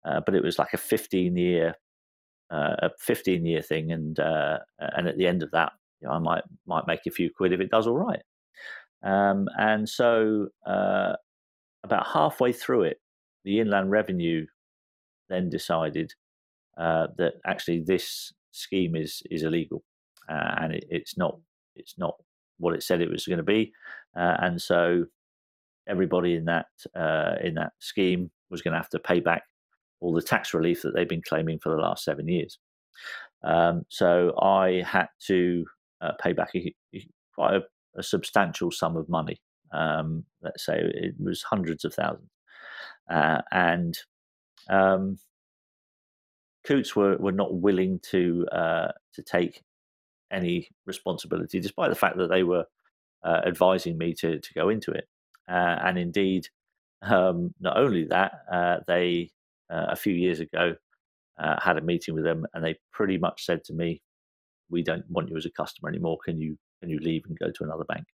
uh, 0.04 0.20
but 0.24 0.34
it 0.34 0.42
was 0.42 0.58
like 0.58 0.72
a 0.72 0.78
15 0.78 1.36
year 1.36 1.74
uh, 2.50 2.74
a 2.82 2.90
15 2.98 3.46
year 3.46 3.62
thing, 3.62 3.92
and 3.92 4.18
uh, 4.18 4.58
and 4.78 5.06
at 5.06 5.16
the 5.16 5.26
end 5.26 5.42
of 5.42 5.50
that, 5.52 5.72
you 6.00 6.08
know, 6.08 6.14
I 6.14 6.18
might 6.18 6.42
might 6.66 6.86
make 6.86 7.06
a 7.06 7.10
few 7.10 7.30
quid 7.30 7.52
if 7.52 7.60
it 7.60 7.70
does 7.70 7.86
all 7.86 7.96
right. 7.96 8.22
Um, 9.02 9.48
and 9.56 9.88
so, 9.88 10.48
uh, 10.66 11.14
about 11.84 12.08
halfway 12.08 12.52
through 12.52 12.82
it, 12.82 13.00
the 13.44 13.60
Inland 13.60 13.90
Revenue 13.90 14.46
then 15.28 15.48
decided 15.48 16.12
uh, 16.76 17.06
that 17.18 17.34
actually 17.46 17.82
this 17.86 18.32
scheme 18.50 18.96
is 18.96 19.22
is 19.30 19.44
illegal, 19.44 19.84
and 20.28 20.74
it, 20.74 20.84
it's 20.90 21.16
not 21.16 21.38
it's 21.76 21.94
not 21.98 22.16
what 22.60 22.74
it 22.74 22.82
said 22.84 23.00
it 23.00 23.10
was 23.10 23.26
going 23.26 23.38
to 23.38 23.42
be, 23.42 23.72
uh, 24.16 24.36
and 24.38 24.62
so 24.62 25.06
everybody 25.88 26.36
in 26.36 26.44
that 26.44 26.66
in 27.42 27.54
that 27.54 27.72
scheme 27.80 28.30
was 28.50 28.62
going 28.62 28.72
to 28.72 28.78
have 28.78 28.90
to 28.90 28.98
pay 28.98 29.20
back 29.20 29.42
all 30.00 30.14
the 30.14 30.22
tax 30.22 30.54
relief 30.54 30.82
that 30.82 30.92
they've 30.94 31.08
been 31.08 31.22
claiming 31.22 31.58
for 31.58 31.70
the 31.70 31.80
last 31.80 32.04
seven 32.04 32.28
years. 32.28 32.58
Um, 33.44 33.82
so 33.88 34.34
I 34.40 34.82
had 34.86 35.08
to 35.26 35.64
uh, 36.00 36.12
pay 36.22 36.32
back 36.32 36.50
a, 36.54 36.74
quite 37.34 37.54
a, 37.54 37.62
a, 37.98 38.02
substantial 38.02 38.70
sum 38.70 38.96
of 38.96 39.08
money. 39.08 39.40
Um, 39.72 40.24
let's 40.42 40.64
say 40.66 40.78
it 40.78 41.14
was 41.18 41.42
hundreds 41.42 41.84
of 41.84 41.94
thousands, 41.94 42.30
uh, 43.10 43.42
and 43.50 43.96
um, 44.68 45.18
Coutts 46.66 46.94
were, 46.96 47.16
were 47.16 47.32
not 47.32 47.54
willing 47.54 48.00
to 48.10 48.46
uh, 48.52 48.88
to 49.14 49.22
take 49.22 49.62
any 50.30 50.68
responsibility, 50.86 51.60
despite 51.60 51.90
the 51.90 51.96
fact 51.96 52.16
that 52.18 52.30
they 52.30 52.42
were 52.42 52.64
uh, 53.24 53.40
advising 53.46 53.98
me 53.98 54.14
to 54.14 54.38
to 54.38 54.54
go 54.54 54.68
into 54.68 54.90
it. 54.92 55.08
Uh, 55.48 55.76
and 55.84 55.98
indeed, 55.98 56.46
um, 57.02 57.54
not 57.60 57.76
only 57.76 58.04
that, 58.04 58.32
uh, 58.50 58.78
they 58.86 59.30
uh, 59.70 59.86
a 59.90 59.96
few 59.96 60.14
years 60.14 60.40
ago, 60.40 60.74
uh, 61.38 61.60
had 61.60 61.76
a 61.76 61.82
meeting 61.82 62.14
with 62.14 62.24
them, 62.24 62.46
and 62.54 62.64
they 62.64 62.76
pretty 62.92 63.18
much 63.18 63.44
said 63.44 63.64
to 63.64 63.72
me, 63.72 64.02
"We 64.70 64.82
don't 64.82 65.08
want 65.10 65.28
you 65.30 65.36
as 65.36 65.46
a 65.46 65.50
customer 65.50 65.88
anymore. 65.88 66.18
Can 66.24 66.40
you 66.40 66.56
can 66.80 66.90
you 66.90 66.98
leave 67.00 67.24
and 67.26 67.38
go 67.38 67.50
to 67.50 67.64
another 67.64 67.84
bank?" 67.84 68.06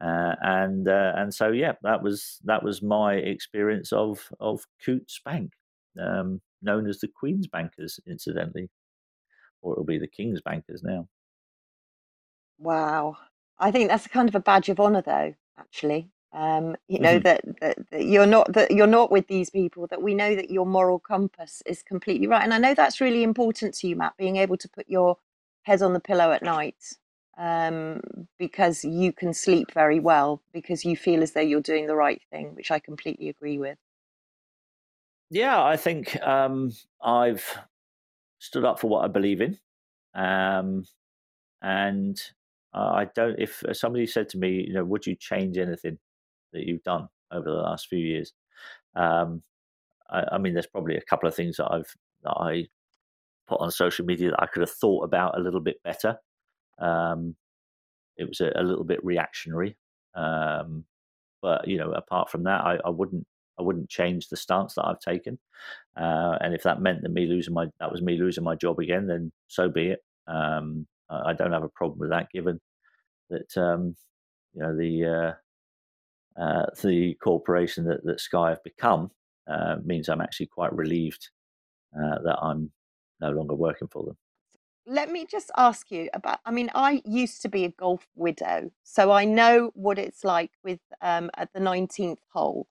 Uh, 0.00 0.34
and 0.42 0.88
and 0.88 1.34
so 1.34 1.50
yeah, 1.50 1.72
that 1.82 2.02
was 2.02 2.40
that 2.44 2.62
was 2.62 2.82
my 2.82 3.14
experience 3.14 3.92
of 3.92 4.28
of 4.40 4.64
Coutts 4.84 5.20
Bank, 5.24 5.52
um, 6.00 6.40
known 6.62 6.88
as 6.88 7.00
the 7.00 7.08
Queen's 7.08 7.46
Bankers, 7.46 8.00
incidentally, 8.06 8.68
or 9.62 9.72
it'll 9.72 9.84
be 9.84 9.98
the 9.98 10.06
King's 10.06 10.40
Bankers 10.40 10.82
now. 10.82 11.08
Wow, 12.58 13.16
I 13.58 13.70
think 13.70 13.88
that's 13.88 14.06
kind 14.06 14.28
of 14.28 14.34
a 14.34 14.40
badge 14.40 14.68
of 14.68 14.78
honour, 14.78 15.02
though. 15.02 15.34
Actually, 15.58 16.10
um, 16.34 16.76
you 16.88 16.98
know 16.98 17.18
mm-hmm. 17.18 17.24
that, 17.24 17.60
that, 17.60 17.90
that, 17.90 18.04
you're 18.04 18.26
not 18.26 18.52
that 18.54 18.70
you're 18.70 18.86
not 18.86 19.10
with 19.10 19.26
these 19.26 19.50
people 19.50 19.86
that 19.88 20.00
we 20.00 20.14
know 20.14 20.34
that 20.34 20.50
your 20.50 20.64
moral 20.64 20.98
compass 20.98 21.62
is 21.66 21.82
completely 21.82 22.26
right 22.26 22.42
and 22.42 22.54
i 22.54 22.58
know 22.58 22.74
that's 22.74 23.00
really 23.00 23.22
important 23.22 23.74
to 23.74 23.88
you 23.88 23.96
matt 23.96 24.16
being 24.16 24.36
able 24.36 24.56
to 24.56 24.68
put 24.68 24.88
your 24.88 25.18
head 25.64 25.82
on 25.82 25.92
the 25.92 26.00
pillow 26.00 26.32
at 26.32 26.42
night 26.42 26.96
um, 27.38 28.00
because 28.38 28.84
you 28.84 29.10
can 29.10 29.32
sleep 29.32 29.72
very 29.72 29.98
well 29.98 30.42
because 30.52 30.84
you 30.84 30.96
feel 30.96 31.22
as 31.22 31.32
though 31.32 31.40
you're 31.40 31.60
doing 31.60 31.86
the 31.86 31.94
right 31.94 32.22
thing 32.30 32.54
which 32.54 32.70
i 32.70 32.78
completely 32.78 33.28
agree 33.28 33.58
with 33.58 33.78
yeah 35.30 35.62
i 35.62 35.76
think 35.76 36.20
um, 36.22 36.72
i've 37.02 37.58
stood 38.42 38.64
up 38.64 38.78
for 38.78 38.88
what 38.88 39.04
i 39.04 39.08
believe 39.08 39.40
in 39.40 39.58
um, 40.14 40.84
and 41.62 42.20
I 42.74 43.06
don't. 43.14 43.38
If 43.38 43.62
somebody 43.72 44.06
said 44.06 44.28
to 44.30 44.38
me, 44.38 44.64
you 44.66 44.74
know, 44.74 44.84
would 44.84 45.06
you 45.06 45.14
change 45.14 45.56
anything 45.56 45.98
that 46.52 46.66
you've 46.66 46.82
done 46.82 47.08
over 47.32 47.50
the 47.50 47.56
last 47.56 47.88
few 47.88 47.98
years. 47.98 48.32
Um, 48.94 49.42
I, 50.10 50.24
I, 50.32 50.38
mean, 50.38 50.54
there's 50.54 50.66
probably 50.66 50.96
a 50.96 51.02
couple 51.02 51.28
of 51.28 51.34
things 51.34 51.56
that 51.56 51.70
I've 51.70 51.94
that 52.22 52.32
I 52.32 52.66
put 53.48 53.60
on 53.60 53.70
social 53.70 54.04
media 54.04 54.30
that 54.30 54.42
I 54.42 54.46
could 54.46 54.60
have 54.60 54.70
thought 54.70 55.04
about 55.04 55.36
a 55.36 55.42
little 55.42 55.60
bit 55.60 55.82
better. 55.82 56.18
Um, 56.78 57.34
it 58.16 58.28
was 58.28 58.40
a, 58.40 58.52
a, 58.54 58.62
little 58.62 58.84
bit 58.84 59.04
reactionary, 59.04 59.76
um, 60.14 60.84
but 61.40 61.66
you 61.66 61.78
know, 61.78 61.92
apart 61.92 62.30
from 62.30 62.44
that, 62.44 62.60
I, 62.60 62.78
I, 62.84 62.90
wouldn't 62.90 63.26
I 63.58 63.62
wouldn't 63.62 63.88
change 63.88 64.28
the 64.28 64.36
stance 64.36 64.74
that 64.74 64.86
I've 64.86 65.00
taken. 65.00 65.38
Uh, 65.96 66.38
and 66.40 66.54
if 66.54 66.62
that 66.62 66.80
meant 66.80 67.02
that 67.02 67.12
me 67.12 67.26
losing 67.26 67.54
my 67.54 67.66
that 67.78 67.92
was 67.92 68.00
me 68.00 68.16
losing 68.16 68.44
my 68.44 68.54
job 68.54 68.78
again, 68.78 69.06
then 69.06 69.30
so 69.48 69.68
be 69.68 69.88
it. 69.88 70.00
Um, 70.26 70.86
I 71.10 71.34
don't 71.34 71.52
have 71.52 71.64
a 71.64 71.68
problem 71.68 71.98
with 71.98 72.10
that, 72.10 72.30
given 72.32 72.58
that 73.28 73.56
um, 73.56 73.94
you 74.54 74.62
know 74.62 74.76
the 74.76 75.36
uh, 76.38 76.40
uh, 76.40 76.66
the 76.82 77.14
corporation 77.22 77.84
that, 77.84 78.04
that 78.04 78.20
Sky 78.20 78.50
have 78.50 78.62
become 78.64 79.10
uh, 79.48 79.76
means 79.84 80.08
I'm 80.08 80.20
actually 80.20 80.46
quite 80.46 80.72
relieved 80.72 81.28
uh, 81.94 82.18
that 82.24 82.38
I'm 82.40 82.70
no 83.20 83.30
longer 83.30 83.54
working 83.54 83.88
for 83.88 84.04
them. 84.04 84.16
Let 84.86 85.10
me 85.10 85.26
just 85.30 85.50
ask 85.56 85.90
you 85.90 86.08
about. 86.12 86.40
I 86.44 86.50
mean, 86.50 86.70
I 86.74 87.02
used 87.04 87.42
to 87.42 87.48
be 87.48 87.64
a 87.64 87.70
golf 87.70 88.08
widow, 88.16 88.70
so 88.82 89.12
I 89.12 89.24
know 89.24 89.70
what 89.74 89.98
it's 89.98 90.24
like 90.24 90.50
with 90.64 90.80
um, 91.00 91.30
at 91.36 91.52
the 91.52 91.60
19th 91.60 92.18
hole, 92.32 92.66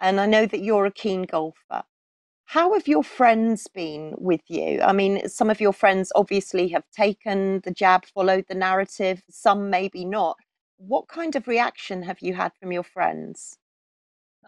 and 0.00 0.20
I 0.20 0.26
know 0.26 0.46
that 0.46 0.62
you're 0.62 0.86
a 0.86 0.90
keen 0.90 1.22
golfer. 1.22 1.84
How 2.46 2.74
have 2.74 2.86
your 2.86 3.02
friends 3.02 3.66
been 3.66 4.14
with 4.18 4.42
you? 4.48 4.80
I 4.82 4.92
mean, 4.92 5.28
some 5.28 5.50
of 5.50 5.60
your 5.60 5.72
friends 5.72 6.12
obviously 6.14 6.68
have 6.68 6.84
taken 6.90 7.60
the 7.64 7.70
jab, 7.70 8.04
followed 8.04 8.46
the 8.48 8.54
narrative, 8.54 9.22
some 9.30 9.70
maybe 9.70 10.04
not 10.04 10.36
what 10.78 11.08
kind 11.08 11.36
of 11.36 11.48
reaction 11.48 12.02
have 12.02 12.20
you 12.20 12.34
had 12.34 12.52
from 12.60 12.72
your 12.72 12.82
friends? 12.82 13.58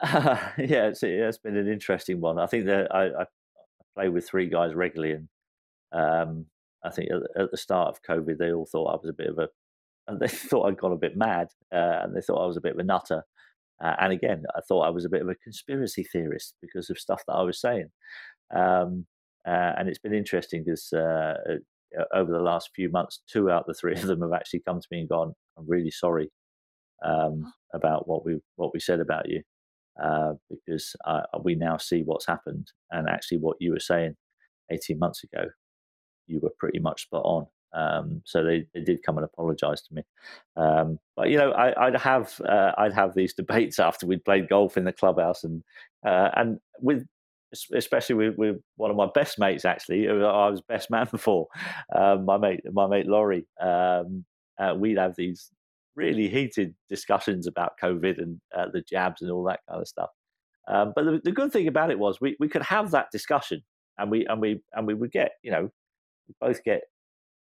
Uh, 0.00 0.36
yeah, 0.58 0.88
it's, 0.88 1.02
it's 1.02 1.38
been 1.38 1.56
an 1.56 1.68
interesting 1.68 2.20
one. 2.20 2.38
I 2.38 2.46
think 2.46 2.66
that 2.66 2.94
I, 2.94 3.06
I 3.06 3.24
play 3.94 4.08
with 4.08 4.28
three 4.28 4.48
guys 4.48 4.74
regularly, 4.74 5.14
and 5.14 5.28
um, 5.92 6.46
I 6.84 6.90
think 6.90 7.10
at, 7.10 7.42
at, 7.42 7.50
the 7.50 7.56
start 7.56 7.88
of 7.88 8.02
COVID, 8.02 8.38
they 8.38 8.52
all 8.52 8.66
thought 8.66 8.92
I 8.92 8.96
was 8.96 9.08
a 9.08 9.14
bit 9.14 9.28
of 9.28 9.38
a, 9.38 9.48
and 10.06 10.20
they 10.20 10.28
thought 10.28 10.66
I'd 10.66 10.78
gone 10.78 10.92
a 10.92 10.96
bit 10.96 11.16
mad, 11.16 11.48
uh, 11.72 12.00
and 12.02 12.14
they 12.14 12.20
thought 12.20 12.42
I 12.42 12.46
was 12.46 12.56
a 12.56 12.62
bit 12.62 12.72
of 12.72 12.78
a 12.78 12.84
nutter. 12.84 13.24
Uh, 13.82 13.94
and 14.00 14.12
again, 14.12 14.44
I 14.56 14.60
thought 14.66 14.86
I 14.86 14.90
was 14.90 15.04
a 15.04 15.10
bit 15.10 15.22
of 15.22 15.28
a 15.28 15.34
conspiracy 15.34 16.04
theorist 16.04 16.54
because 16.62 16.88
of 16.90 16.98
stuff 16.98 17.22
that 17.26 17.34
I 17.34 17.42
was 17.42 17.60
saying. 17.60 17.88
Um, 18.54 19.06
uh, 19.46 19.72
and 19.78 19.88
it's 19.88 19.98
been 19.98 20.14
interesting 20.14 20.64
because 20.64 20.92
uh, 20.92 21.34
uh, 21.98 22.04
over 22.14 22.32
the 22.32 22.40
last 22.40 22.70
few 22.74 22.90
months, 22.90 23.20
two 23.30 23.50
out 23.50 23.62
of 23.62 23.66
the 23.66 23.74
three 23.74 23.94
of 23.96 24.06
them 24.06 24.22
have 24.22 24.32
actually 24.32 24.60
come 24.66 24.80
to 24.80 24.88
me 24.90 25.00
and 25.00 25.08
gone, 25.08 25.34
"I'm 25.58 25.68
really 25.68 25.90
sorry 25.90 26.30
um, 27.04 27.52
about 27.74 28.08
what 28.08 28.24
we 28.24 28.38
what 28.56 28.72
we 28.72 28.80
said 28.80 29.00
about 29.00 29.28
you, 29.28 29.42
uh, 30.02 30.34
because 30.50 30.94
uh, 31.06 31.22
we 31.42 31.54
now 31.54 31.76
see 31.76 32.02
what's 32.02 32.26
happened, 32.26 32.72
and 32.90 33.08
actually 33.08 33.38
what 33.38 33.56
you 33.60 33.72
were 33.72 33.80
saying 33.80 34.14
18 34.70 34.98
months 34.98 35.22
ago, 35.22 35.46
you 36.26 36.40
were 36.42 36.52
pretty 36.58 36.80
much 36.80 37.02
spot 37.02 37.22
on." 37.24 37.46
Um, 37.76 38.22
so 38.24 38.42
they, 38.42 38.66
they 38.74 38.80
did 38.80 39.02
come 39.02 39.18
and 39.18 39.24
apologise 39.24 39.82
to 39.82 39.94
me, 39.94 40.02
um, 40.56 40.98
but 41.14 41.28
you 41.28 41.36
know 41.36 41.52
I, 41.52 41.90
would 41.90 42.00
have 42.00 42.40
uh, 42.48 42.72
I'd 42.78 42.94
have 42.94 43.14
these 43.14 43.34
debates 43.42 43.78
after 43.78 44.06
we'd 44.06 44.24
played 44.24 44.48
golf 44.48 44.76
in 44.76 44.84
the 44.84 44.92
clubhouse, 44.92 45.44
and 45.44 45.62
uh, 46.06 46.30
and 46.34 46.58
with 46.80 47.04
especially 47.74 48.14
with, 48.16 48.36
with 48.36 48.56
one 48.76 48.90
of 48.90 48.96
my 48.96 49.06
best 49.14 49.38
mates 49.38 49.64
actually 49.64 50.08
I 50.08 50.48
was 50.48 50.60
best 50.68 50.90
man 50.90 51.06
for 51.06 51.46
um, 51.94 52.24
my 52.24 52.36
mate 52.36 52.60
my 52.72 52.88
mate 52.88 53.06
Laurie 53.06 53.46
um, 53.60 54.24
uh, 54.58 54.74
we'd 54.76 54.98
have 54.98 55.14
these 55.16 55.50
really 55.96 56.28
heated 56.28 56.74
discussions 56.88 57.46
about 57.46 57.72
COVID 57.82 58.18
and 58.18 58.40
uh, 58.56 58.66
the 58.72 58.82
jabs 58.82 59.22
and 59.22 59.30
all 59.30 59.44
that 59.44 59.60
kind 59.68 59.80
of 59.80 59.88
stuff. 59.88 60.10
Um, 60.68 60.92
but 60.94 61.04
the, 61.04 61.20
the, 61.24 61.32
good 61.32 61.52
thing 61.52 61.68
about 61.68 61.90
it 61.90 61.98
was 61.98 62.20
we, 62.20 62.36
we 62.38 62.48
could 62.48 62.62
have 62.62 62.90
that 62.90 63.06
discussion, 63.12 63.62
and 63.98 64.10
we 64.10 64.26
and 64.26 64.40
we 64.40 64.60
and 64.72 64.86
we 64.86 64.94
would 64.94 65.12
get 65.12 65.32
you 65.42 65.50
know 65.50 65.70
both 66.40 66.62
get 66.64 66.82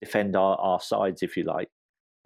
defend 0.01 0.35
our, 0.35 0.55
our 0.57 0.79
sides 0.79 1.23
if 1.23 1.37
you 1.37 1.43
like. 1.43 1.69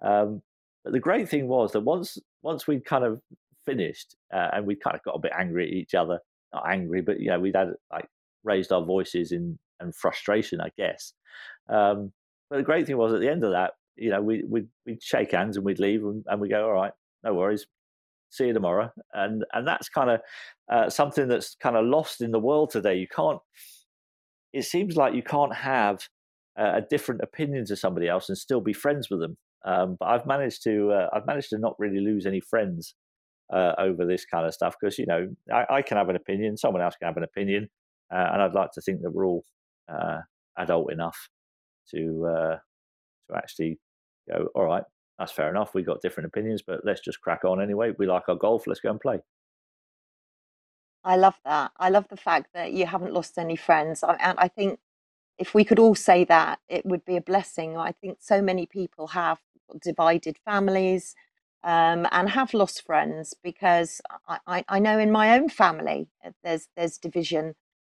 Um, 0.03 0.41
but 0.83 0.93
the 0.93 0.99
great 0.99 1.29
thing 1.29 1.47
was 1.47 1.71
that 1.73 1.81
once 1.81 2.17
once 2.41 2.67
we'd 2.67 2.85
kind 2.85 3.03
of 3.03 3.21
finished 3.65 4.15
uh, 4.33 4.49
and 4.53 4.65
we 4.65 4.75
kind 4.75 4.95
of 4.95 5.03
got 5.03 5.15
a 5.15 5.19
bit 5.19 5.31
angry 5.37 5.67
at 5.67 5.73
each 5.73 5.93
other, 5.93 6.19
not 6.53 6.63
angry, 6.67 7.01
but 7.01 7.19
you 7.19 7.29
know 7.29 7.39
we'd 7.39 7.55
had 7.55 7.73
like 7.91 8.07
raised 8.43 8.71
our 8.71 8.83
voices 8.83 9.31
in 9.31 9.57
and 9.81 9.95
frustration, 9.95 10.61
I 10.61 10.69
guess. 10.77 11.13
Um, 11.69 12.11
but 12.49 12.57
the 12.57 12.63
great 12.63 12.85
thing 12.85 12.97
was 12.97 13.13
at 13.13 13.19
the 13.19 13.29
end 13.29 13.43
of 13.43 13.51
that, 13.51 13.73
you 13.95 14.09
know, 14.09 14.21
we 14.21 14.43
we'd, 14.47 14.67
we'd 14.85 15.03
shake 15.03 15.31
hands 15.31 15.57
and 15.57 15.65
we'd 15.65 15.79
leave 15.79 16.03
and, 16.03 16.23
and 16.27 16.39
we 16.39 16.49
go, 16.49 16.65
all 16.65 16.73
right, 16.73 16.93
no 17.23 17.33
worries, 17.33 17.65
see 18.29 18.47
you 18.47 18.53
tomorrow. 18.53 18.91
And 19.13 19.45
and 19.53 19.67
that's 19.67 19.89
kind 19.89 20.09
of 20.09 20.21
uh, 20.71 20.89
something 20.89 21.27
that's 21.27 21.55
kind 21.55 21.75
of 21.75 21.85
lost 21.85 22.21
in 22.21 22.31
the 22.31 22.39
world 22.39 22.71
today. 22.71 22.95
You 22.95 23.07
can't. 23.07 23.39
It 24.53 24.63
seems 24.63 24.95
like 24.97 25.13
you 25.13 25.23
can't 25.23 25.55
have 25.55 26.07
a 26.57 26.81
different 26.81 27.21
opinion 27.21 27.65
to 27.65 27.75
somebody 27.75 28.07
else 28.07 28.29
and 28.29 28.37
still 28.37 28.61
be 28.61 28.73
friends 28.73 29.09
with 29.09 29.19
them. 29.19 29.37
Um, 29.65 29.95
but 29.99 30.07
I've 30.07 30.25
managed 30.25 30.63
to 30.63 30.91
uh, 30.91 31.09
I've 31.13 31.25
managed 31.25 31.49
to 31.49 31.59
not 31.59 31.75
really 31.77 31.99
lose 31.99 32.25
any 32.25 32.39
friends 32.39 32.95
uh, 33.53 33.73
over 33.77 34.05
this 34.05 34.25
kind 34.25 34.45
of 34.45 34.53
stuff 34.53 34.75
because 34.79 34.97
you 34.97 35.05
know 35.05 35.27
I, 35.53 35.65
I, 35.69 35.81
can 35.81 35.97
have 35.97 36.09
an 36.09 36.15
opinion, 36.15 36.57
someone 36.57 36.81
else 36.81 36.95
can 36.95 37.07
have 37.07 37.17
an 37.17 37.23
opinion, 37.23 37.69
uh, 38.13 38.29
and 38.33 38.41
I'd 38.41 38.53
like 38.53 38.71
to 38.73 38.81
think 38.81 39.01
that 39.01 39.11
we're 39.11 39.25
all 39.25 39.43
uh, 39.91 40.19
adult 40.57 40.91
enough 40.91 41.29
to 41.93 42.25
uh, 42.25 42.55
to 43.29 43.37
actually 43.37 43.79
go. 44.29 44.47
All 44.55 44.65
right, 44.65 44.83
that's 45.19 45.31
fair 45.31 45.49
enough. 45.49 45.75
We've 45.75 45.85
got 45.85 46.01
different 46.01 46.27
opinions, 46.27 46.63
but 46.65 46.81
let's 46.83 47.01
just 47.01 47.21
crack 47.21 47.45
on 47.45 47.61
anyway. 47.61 47.91
We 47.99 48.07
like 48.07 48.23
our 48.29 48.35
golf. 48.35 48.65
Let's 48.65 48.79
go 48.79 48.89
and 48.89 48.99
play. 48.99 49.19
I 51.03 51.17
love 51.17 51.35
that. 51.45 51.71
I 51.77 51.89
love 51.89 52.07
the 52.09 52.17
fact 52.17 52.49
that 52.53 52.73
you 52.73 52.85
haven't 52.85 53.13
lost 53.13 53.37
any 53.37 53.55
friends. 53.55 54.03
I, 54.03 54.13
And 54.15 54.37
I 54.39 54.47
think 54.47 54.79
if 55.37 55.53
we 55.53 55.63
could 55.63 55.79
all 55.79 55.95
say 55.95 56.23
that, 56.25 56.59
it 56.69 56.85
would 56.85 57.05
be 57.05 57.17
a 57.17 57.21
blessing. 57.21 57.77
I 57.77 57.91
think 57.91 58.19
so 58.21 58.41
many 58.41 58.65
people 58.65 59.07
have 59.07 59.39
divided 59.81 60.37
families 60.45 61.15
um, 61.63 62.07
and 62.11 62.29
have 62.29 62.53
lost 62.53 62.85
friends 62.85 63.33
because 63.41 64.01
I, 64.27 64.39
I, 64.47 64.65
I, 64.67 64.79
know 64.79 64.97
in 64.97 65.11
my 65.11 65.37
own 65.37 65.47
family 65.49 66.07
uh, 66.25 66.31
there's 66.43 66.67
there's 66.75 66.97
division. 66.97 67.55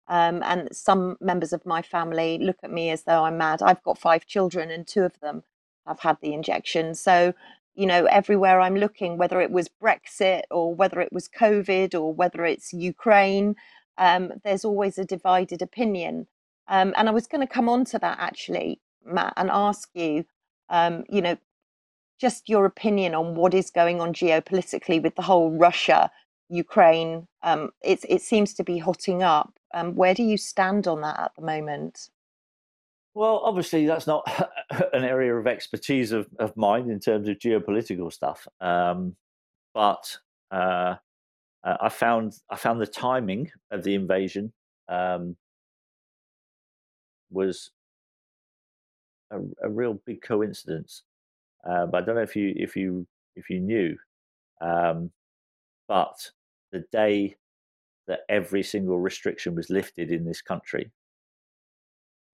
Um, 0.08 0.42
and 0.44 0.68
some 0.76 1.16
members 1.20 1.52
of 1.52 1.64
my 1.64 1.80
family 1.80 2.36
look 2.38 2.58
at 2.64 2.72
me 2.72 2.90
as 2.90 3.04
though 3.04 3.24
I'm 3.24 3.38
mad. 3.38 3.62
I've 3.62 3.82
got 3.84 3.98
five 3.98 4.26
children, 4.26 4.70
and 4.70 4.86
two 4.86 5.02
of 5.02 5.18
them 5.20 5.44
have 5.86 6.00
had 6.00 6.18
the 6.20 6.34
injection. 6.34 6.94
So, 6.94 7.34
you 7.74 7.86
know, 7.86 8.06
everywhere 8.06 8.60
I'm 8.60 8.76
looking, 8.76 9.16
whether 9.16 9.40
it 9.40 9.52
was 9.52 9.70
Brexit 9.82 10.42
or 10.50 10.74
whether 10.74 11.00
it 11.00 11.12
was 11.12 11.28
COVID 11.28 11.94
or 11.94 12.12
whether 12.12 12.44
it's 12.44 12.72
Ukraine, 12.72 13.54
um, 13.96 14.32
there's 14.44 14.64
always 14.64 14.98
a 14.98 15.04
divided 15.04 15.62
opinion. 15.62 16.26
Um, 16.72 16.94
and 16.96 17.06
I 17.06 17.12
was 17.12 17.26
going 17.26 17.46
to 17.46 17.52
come 17.52 17.68
on 17.68 17.84
to 17.86 17.98
that 17.98 18.16
actually, 18.18 18.80
Matt, 19.04 19.34
and 19.36 19.50
ask 19.50 19.90
you, 19.92 20.24
um, 20.70 21.04
you 21.10 21.20
know, 21.20 21.36
just 22.18 22.48
your 22.48 22.64
opinion 22.64 23.14
on 23.14 23.34
what 23.34 23.52
is 23.52 23.70
going 23.70 24.00
on 24.00 24.14
geopolitically 24.14 25.00
with 25.02 25.14
the 25.14 25.22
whole 25.22 25.50
Russia 25.50 26.10
Ukraine. 26.48 27.28
Um, 27.42 27.72
it, 27.82 28.00
it 28.08 28.22
seems 28.22 28.54
to 28.54 28.64
be 28.64 28.78
hotting 28.78 29.22
up. 29.22 29.52
Um, 29.74 29.94
where 29.96 30.14
do 30.14 30.22
you 30.22 30.38
stand 30.38 30.86
on 30.86 31.02
that 31.02 31.20
at 31.20 31.32
the 31.36 31.42
moment? 31.42 32.08
Well, 33.12 33.42
obviously, 33.44 33.84
that's 33.84 34.06
not 34.06 34.26
an 34.94 35.04
area 35.04 35.36
of 35.36 35.46
expertise 35.46 36.10
of, 36.10 36.26
of 36.38 36.56
mine 36.56 36.88
in 36.88 37.00
terms 37.00 37.28
of 37.28 37.36
geopolitical 37.36 38.10
stuff. 38.10 38.48
Um, 38.62 39.16
but 39.74 40.16
uh, 40.50 40.94
I 41.62 41.90
found 41.90 42.32
I 42.48 42.56
found 42.56 42.80
the 42.80 42.86
timing 42.86 43.50
of 43.70 43.84
the 43.84 43.94
invasion 43.94 44.54
um, 44.88 45.36
was 47.32 47.70
a, 49.30 49.38
a, 49.62 49.68
real 49.68 49.94
big 50.06 50.22
coincidence. 50.22 51.02
Uh, 51.68 51.86
but 51.86 52.02
I 52.02 52.06
don't 52.06 52.16
know 52.16 52.22
if 52.22 52.36
you 52.36 52.52
if 52.56 52.76
you 52.76 53.06
if 53.36 53.48
you 53.48 53.60
knew, 53.60 53.96
um, 54.60 55.10
but 55.88 56.30
the 56.72 56.84
day 56.92 57.36
that 58.08 58.20
every 58.28 58.62
single 58.62 58.98
restriction 58.98 59.54
was 59.54 59.70
lifted 59.70 60.10
in 60.10 60.24
this 60.24 60.42
country 60.42 60.90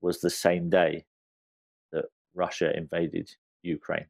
was 0.00 0.20
the 0.20 0.30
same 0.30 0.70
day 0.70 1.04
that 1.92 2.06
Russia 2.34 2.74
invaded 2.76 3.30
Ukraine. 3.62 4.06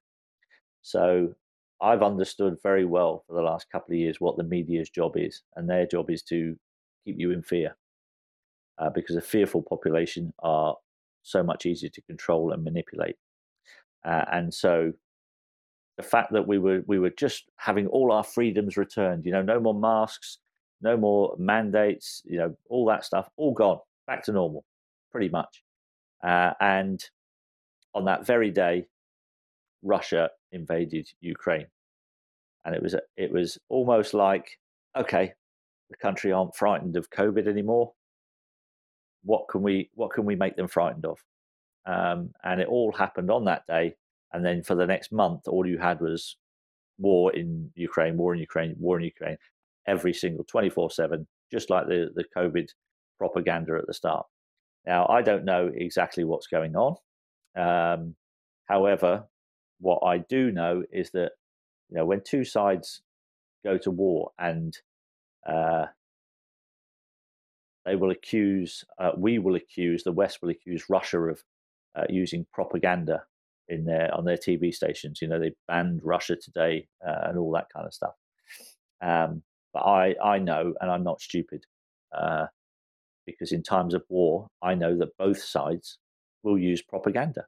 So 0.83 1.35
I've 1.81 2.03
understood 2.03 2.59
very 2.63 2.85
well 2.85 3.25
for 3.27 3.35
the 3.35 3.43
last 3.43 3.71
couple 3.71 3.95
of 3.95 3.99
years 3.99 4.21
what 4.21 4.37
the 4.37 4.45
media's 4.45 4.91
job 4.91 5.17
is, 5.17 5.43
and 5.57 5.69
their 5.69 5.87
job 5.87 6.11
is 6.11 6.23
to 6.25 6.57
keep 7.05 7.17
you 7.19 7.33
in 7.33 7.43
fear 7.43 7.77
uh, 8.79 8.91
because 8.91 9.17
a 9.17 9.21
fearful 9.21 9.63
population 9.63 10.33
are 10.41 10.77
so 11.23 11.43
much 11.43 11.67
easier 11.67 11.91
to 11.91 12.03
control 12.03 12.53
and 12.53 12.65
manipulate. 12.65 13.17
Uh, 14.05 14.25
and 14.33 14.55
so 14.55 14.93
the 15.97 16.03
fact 16.03 16.33
that 16.33 16.47
we 16.47 16.59
were 16.59 16.83
we 16.87 16.99
were 16.99 17.11
just 17.11 17.51
having 17.57 17.87
all 17.89 18.13
our 18.13 18.25
freedoms 18.25 18.77
returned, 18.77 19.27
you 19.27 19.33
know, 19.33 19.43
no 19.43 19.61
more 19.61 19.75
masks, 19.75 20.39
no 20.81 20.97
more 20.97 21.35
mandates, 21.39 22.23
you 22.25 22.39
know, 22.39 22.55
all 22.71 22.87
that 22.87 23.05
stuff, 23.05 23.29
all 23.37 23.53
gone, 23.53 23.79
back 24.07 24.23
to 24.25 24.33
normal, 24.33 24.65
pretty 25.11 25.29
much. 25.29 25.63
Uh, 26.23 26.53
and 26.61 27.05
on 27.95 28.05
that 28.05 28.25
very 28.25 28.51
day, 28.51 28.87
Russia 29.83 30.31
invaded 30.53 31.09
Ukraine, 31.21 31.67
and 32.65 32.75
it 32.75 32.83
was 32.83 32.95
it 33.17 33.33
was 33.33 33.59
almost 33.69 34.15
like, 34.15 34.59
okay, 34.97 35.33
the 35.91 35.97
country 35.97 36.31
aren't 36.33 36.55
frightened 36.55 36.97
of 36.97 37.11
COVID 37.11 37.49
anymore. 37.49 37.93
What 39.29 39.45
can 39.51 39.61
we 39.61 39.91
what 39.95 40.13
can 40.15 40.25
we 40.25 40.37
make 40.37 40.57
them 40.57 40.69
frightened 40.69 41.05
of? 41.05 41.19
Um, 41.85 42.31
and 42.43 42.63
it 42.63 42.69
all 42.69 42.93
happened 42.93 43.31
on 43.31 43.45
that 43.45 43.67
day, 43.67 43.95
and 44.33 44.43
then 44.43 44.63
for 44.63 44.75
the 44.75 44.87
next 44.87 45.13
month, 45.13 45.47
all 45.47 45.67
you 45.67 45.77
had 45.77 46.01
was 46.01 46.37
war 46.99 47.35
in 47.35 47.71
Ukraine, 47.75 48.17
war 48.17 48.33
in 48.35 48.41
Ukraine, 48.41 48.75
war 48.79 48.99
in 48.99 49.05
Ukraine, 49.05 49.37
every 49.87 50.15
single 50.15 50.45
twenty 50.45 50.71
four 50.71 50.91
seven, 50.91 51.27
just 51.53 51.69
like 51.69 51.87
the 51.89 52.01
the 52.15 52.25
COVID 52.35 52.69
propaganda 53.19 53.75
at 53.79 53.87
the 53.87 53.93
start. 53.93 54.25
Now, 54.87 55.07
I 55.09 55.21
don't 55.21 55.45
know 55.45 55.71
exactly 55.75 56.25
what's 56.25 56.47
going 56.47 56.75
on. 56.75 56.97
Um, 57.55 58.15
however, 58.65 59.25
what 59.79 60.01
I 60.07 60.19
do 60.37 60.51
know 60.51 60.85
is 60.91 61.11
that 61.11 61.33
you 61.91 61.99
know 61.99 62.07
when 62.07 62.23
two 62.25 62.45
sides 62.45 63.03
go 63.63 63.77
to 63.77 63.91
war 63.91 64.31
and 64.39 64.75
uh, 65.47 65.87
they 67.89 67.97
will 67.97 68.11
accuse, 68.11 68.85
uh, 68.99 69.13
we 69.17 69.39
will 69.39 69.55
accuse, 69.55 70.05
the 70.05 70.13
West 70.13 70.43
will 70.43 70.51
accuse 70.51 70.91
Russia 70.91 71.21
of 71.21 71.43
uh, 71.97 72.05
using 72.09 72.47
propaganda 72.53 73.25
in 73.69 73.85
their 73.85 74.15
on 74.15 74.25
their 74.25 74.37
TV 74.37 74.73
stations. 74.73 75.21
You 75.23 75.29
know, 75.29 75.39
they 75.39 75.53
banned 75.67 76.01
Russia 76.05 76.37
today 76.37 76.89
uh, 77.07 77.29
and 77.29 77.39
all 77.39 77.53
that 77.53 77.69
kind 77.75 77.87
of 77.87 77.95
stuff. 77.95 78.15
Um, 79.01 79.43
but 79.73 79.81
I 79.81 80.15
I 80.23 80.39
know, 80.39 80.75
and 80.81 80.91
I'm 80.91 81.03
not 81.05 81.21
stupid. 81.21 81.65
Uh, 82.13 82.47
because 83.27 83.53
in 83.53 83.63
times 83.63 83.93
of 83.93 84.03
war, 84.09 84.49
I 84.63 84.75
know 84.75 84.97
that 84.97 85.17
both 85.19 85.43
sides 85.43 85.99
will 86.43 86.59
use 86.59 86.81
propaganda. 86.81 87.45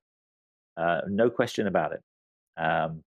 Uh, 0.76 1.00
no 1.08 1.30
question 1.30 1.66
about 1.66 1.92
it. 1.92 2.02
Um, 2.58 3.02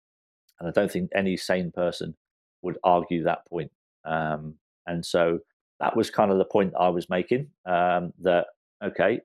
and 0.61 0.69
I 0.69 0.71
don't 0.73 0.91
think 0.91 1.11
any 1.15 1.39
sane 1.39 1.71
person 1.73 2.15
would 2.61 2.77
argue 2.85 3.25
that 3.25 3.47
point. 3.47 3.73
Um, 4.05 4.57
and 4.87 5.05
so 5.05 5.39
that 5.81 5.97
was 5.97 6.11
kind 6.11 6.31
of 6.31 6.39
the 6.39 6.45
point 6.45 6.75
I 6.79 6.89
was 6.89 7.09
making 7.09 7.49
um, 7.67 8.13
that, 8.23 8.47
okay, 8.85 9.21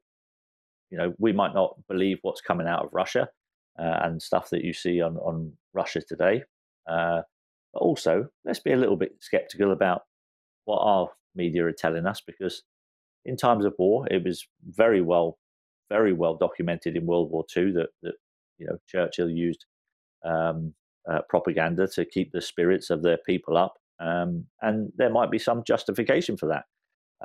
you 0.91 0.97
know, 0.97 1.13
we 1.17 1.31
might 1.31 1.53
not 1.53 1.75
believe 1.87 2.19
what's 2.21 2.41
coming 2.41 2.67
out 2.67 2.85
of 2.85 2.93
Russia 2.93 3.29
uh, 3.79 3.99
and 4.03 4.21
stuff 4.21 4.49
that 4.51 4.63
you 4.63 4.73
see 4.73 5.01
on, 5.01 5.17
on 5.17 5.53
Russia 5.73 6.01
today. 6.07 6.43
Uh, 6.87 7.21
but 7.73 7.79
also, 7.79 8.27
let's 8.45 8.59
be 8.59 8.71
a 8.71 8.77
little 8.77 8.95
bit 8.95 9.15
skeptical 9.19 9.71
about 9.71 10.03
what 10.65 10.79
our 10.79 11.09
media 11.35 11.65
are 11.65 11.71
telling 11.71 12.05
us 12.05 12.21
because 12.25 12.63
in 13.25 13.37
times 13.37 13.65
of 13.65 13.73
war, 13.79 14.07
it 14.11 14.23
was 14.23 14.45
very 14.63 15.01
well, 15.01 15.37
very 15.89 16.13
well 16.13 16.35
documented 16.35 16.95
in 16.95 17.05
World 17.05 17.31
War 17.31 17.45
II 17.55 17.71
that, 17.71 17.89
that 18.01 18.13
you 18.57 18.67
know 18.67 18.77
Churchill 18.87 19.29
used 19.29 19.65
um, 20.23 20.73
uh, 21.09 21.19
propaganda 21.29 21.87
to 21.87 22.05
keep 22.05 22.31
the 22.31 22.41
spirits 22.41 22.89
of 22.89 23.01
their 23.01 23.17
people 23.25 23.57
up, 23.57 23.75
um, 24.03 24.45
and 24.61 24.91
there 24.97 25.09
might 25.09 25.31
be 25.31 25.39
some 25.39 25.63
justification 25.65 26.37
for 26.37 26.47
that. 26.47 26.65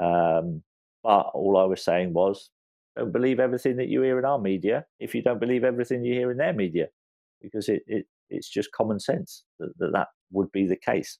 Um, 0.02 0.62
but 1.02 1.30
all 1.34 1.56
I 1.56 1.64
was 1.64 1.82
saying 1.82 2.12
was, 2.12 2.50
don't 2.96 3.12
believe 3.12 3.40
everything 3.40 3.76
that 3.76 3.88
you 3.88 4.02
hear 4.02 4.18
in 4.18 4.24
our 4.24 4.38
media 4.38 4.84
if 5.00 5.14
you 5.14 5.22
don't 5.22 5.40
believe 5.40 5.64
everything 5.64 6.04
you 6.04 6.14
hear 6.14 6.30
in 6.30 6.38
their 6.38 6.52
media, 6.52 6.86
because 7.40 7.68
it, 7.68 7.82
it 7.86 8.06
it's 8.30 8.48
just 8.48 8.72
common 8.72 9.00
sense 9.00 9.44
that 9.58 9.70
that, 9.78 9.92
that 9.92 10.08
would 10.32 10.50
be 10.52 10.66
the 10.66 10.76
case. 10.76 11.18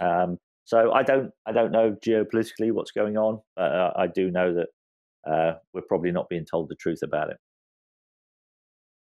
Um, 0.00 0.38
so 0.64 0.92
I 0.92 1.02
don't 1.02 1.30
I 1.46 1.52
don't 1.52 1.72
know 1.72 1.96
geopolitically 2.04 2.72
what's 2.72 2.92
going 2.92 3.16
on, 3.16 3.40
but 3.56 3.72
uh, 3.72 3.92
I 3.96 4.06
do 4.06 4.30
know 4.30 4.54
that 4.54 4.68
uh, 5.30 5.58
we're 5.72 5.82
probably 5.82 6.12
not 6.12 6.28
being 6.28 6.44
told 6.44 6.68
the 6.68 6.76
truth 6.76 7.02
about 7.02 7.30
it. 7.30 7.36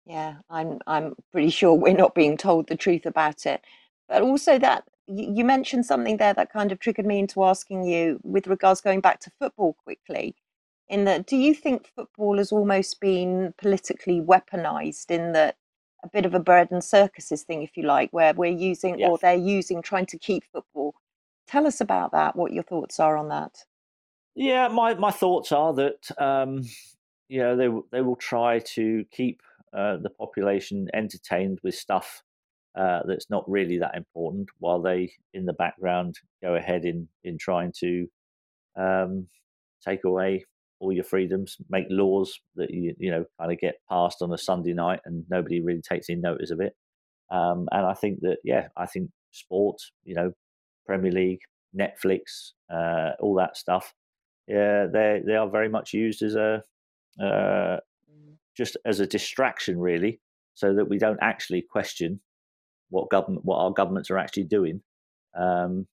Yeah, 0.07 0.37
I'm 0.51 0.79
I'm 0.87 1.15
pretty 1.33 1.51
sure 1.51 1.75
we're 1.75 1.97
not 1.97 2.15
being 2.15 2.37
told 2.37 2.69
the 2.69 2.77
truth 2.77 3.07
about 3.07 3.47
it. 3.47 3.63
But 4.09 4.23
also 4.23 4.59
that 4.59 4.85
you 5.07 5.45
mentioned 5.45 5.87
something 5.87 6.17
there 6.17 6.35
that 6.35 6.53
kind 6.53 6.73
of 6.73 6.79
triggered 6.79 7.07
me 7.07 7.19
into 7.19 7.45
asking 7.45 7.85
you 7.85 8.21
with 8.23 8.47
regards 8.47 8.81
going 8.81 9.01
back 9.01 9.21
to 9.21 9.31
football 9.39 9.77
quickly. 9.85 10.35
In 10.89 11.05
that, 11.05 11.27
do 11.27 11.37
you 11.37 11.55
think 11.55 11.91
football 11.95 12.39
has 12.39 12.53
almost 12.53 13.01
been 13.01 13.55
politically 13.57 14.21
weaponized 14.21 15.11
in 15.11 15.33
that 15.33 15.57
a 16.05 16.09
bit 16.09 16.27
of 16.27 16.35
a 16.35 16.41
bread 16.41 16.69
and 16.71 16.83
circuses 16.83 17.43
thing, 17.43 17.63
if 17.63 17.77
you 17.77 17.85
like, 17.85 18.11
where 18.13 18.35
we're 18.35 18.51
using 18.51 18.99
yes. 18.99 19.09
or 19.09 19.19
they're 19.19 19.35
using 19.35 19.81
trying 19.81 20.07
to 20.07 20.19
keep 20.19 20.45
football? 20.53 20.95
Tell 21.47 21.67
us 21.67 21.81
about 21.81 22.13
that. 22.13 22.37
What 22.37 22.53
your 22.53 22.63
thoughts 22.63 23.01
are 23.01 23.17
on 23.17 23.29
that? 23.29 23.65
Yeah, 24.35 24.69
my 24.69 24.95
my 24.95 25.11
thoughts 25.11 25.53
are 25.53 25.75
that 25.75 26.11
um, 26.19 26.63
you 27.29 27.41
know 27.41 27.57
they 27.57 27.69
they 27.91 28.03
will 28.03 28.17
try 28.17 28.61
to 28.75 29.05
keep 29.11 29.43
uh, 29.73 29.97
the 29.99 30.11
population 30.11 30.89
entertained 30.95 31.61
with 31.63 31.75
stuff 31.75 32.23
uh, 32.75 33.01
that's 33.07 33.29
not 33.31 33.49
really 33.49 33.79
that 33.79 33.97
important, 33.97 34.49
while 34.59 34.81
they 34.81 35.13
in 35.35 35.45
the 35.45 35.53
background 35.53 36.17
go 36.43 36.55
ahead 36.55 36.85
in 36.85 37.09
in 37.25 37.39
trying 37.39 37.73
to 37.81 38.07
um, 38.77 39.27
take 39.87 40.05
away 40.05 40.45
all 40.81 40.93
your 40.93 41.05
freedoms, 41.05 41.57
make 41.69 41.87
laws 41.91 42.41
that 42.57 42.71
you 42.71 42.95
you 42.99 43.11
know 43.11 43.25
kind 43.39 43.53
of 43.53 43.59
get 43.59 43.77
passed 43.89 44.23
on 44.23 44.33
a 44.33 44.39
Sunday 44.39 44.73
night 44.73 45.01
and 45.05 45.25
nobody 45.31 45.61
really 45.61 45.83
takes 45.83 46.09
any 46.09 46.21
notice 46.21 46.51
of 46.51 46.61
it. 46.61 46.75
Um, 47.31 47.69
and 47.73 47.87
I 47.87 47.95
think 47.95 48.21
that 48.21 48.39
yeah, 48.45 48.69
I 48.77 48.87
think 48.87 49.11
sport, 49.33 49.81
you 50.05 50.15
know, 50.15 50.33
Premier 50.87 51.13
League, 51.13 51.41
Netflix, 51.75 52.53
uh, 52.71 53.13
all 53.21 53.35
that 53.37 53.57
stuff 53.57 53.95
yeah, 54.47 54.87
they 54.93 55.23
they 55.25 55.37
are 55.37 55.49
very 55.49 55.69
much 55.69 55.93
used 55.93 56.23
as 56.23 56.35
a 56.35 56.63
uh, 57.21 57.79
mm. 57.79 58.35
just 58.57 58.77
as 58.85 59.01
a 59.01 59.07
distraction, 59.07 59.79
really, 59.79 60.21
so 60.55 60.75
that 60.75 60.89
we 60.89 60.99
don't 60.99 61.19
actually 61.23 61.63
question 61.63 62.21
what 62.93 63.11
government 63.11 63.45
what 63.45 63.57
our 63.57 63.73
governments 63.73 64.11
are 64.11 64.19
actually 64.19 64.45
doing 64.45 64.83
um, 65.35 65.87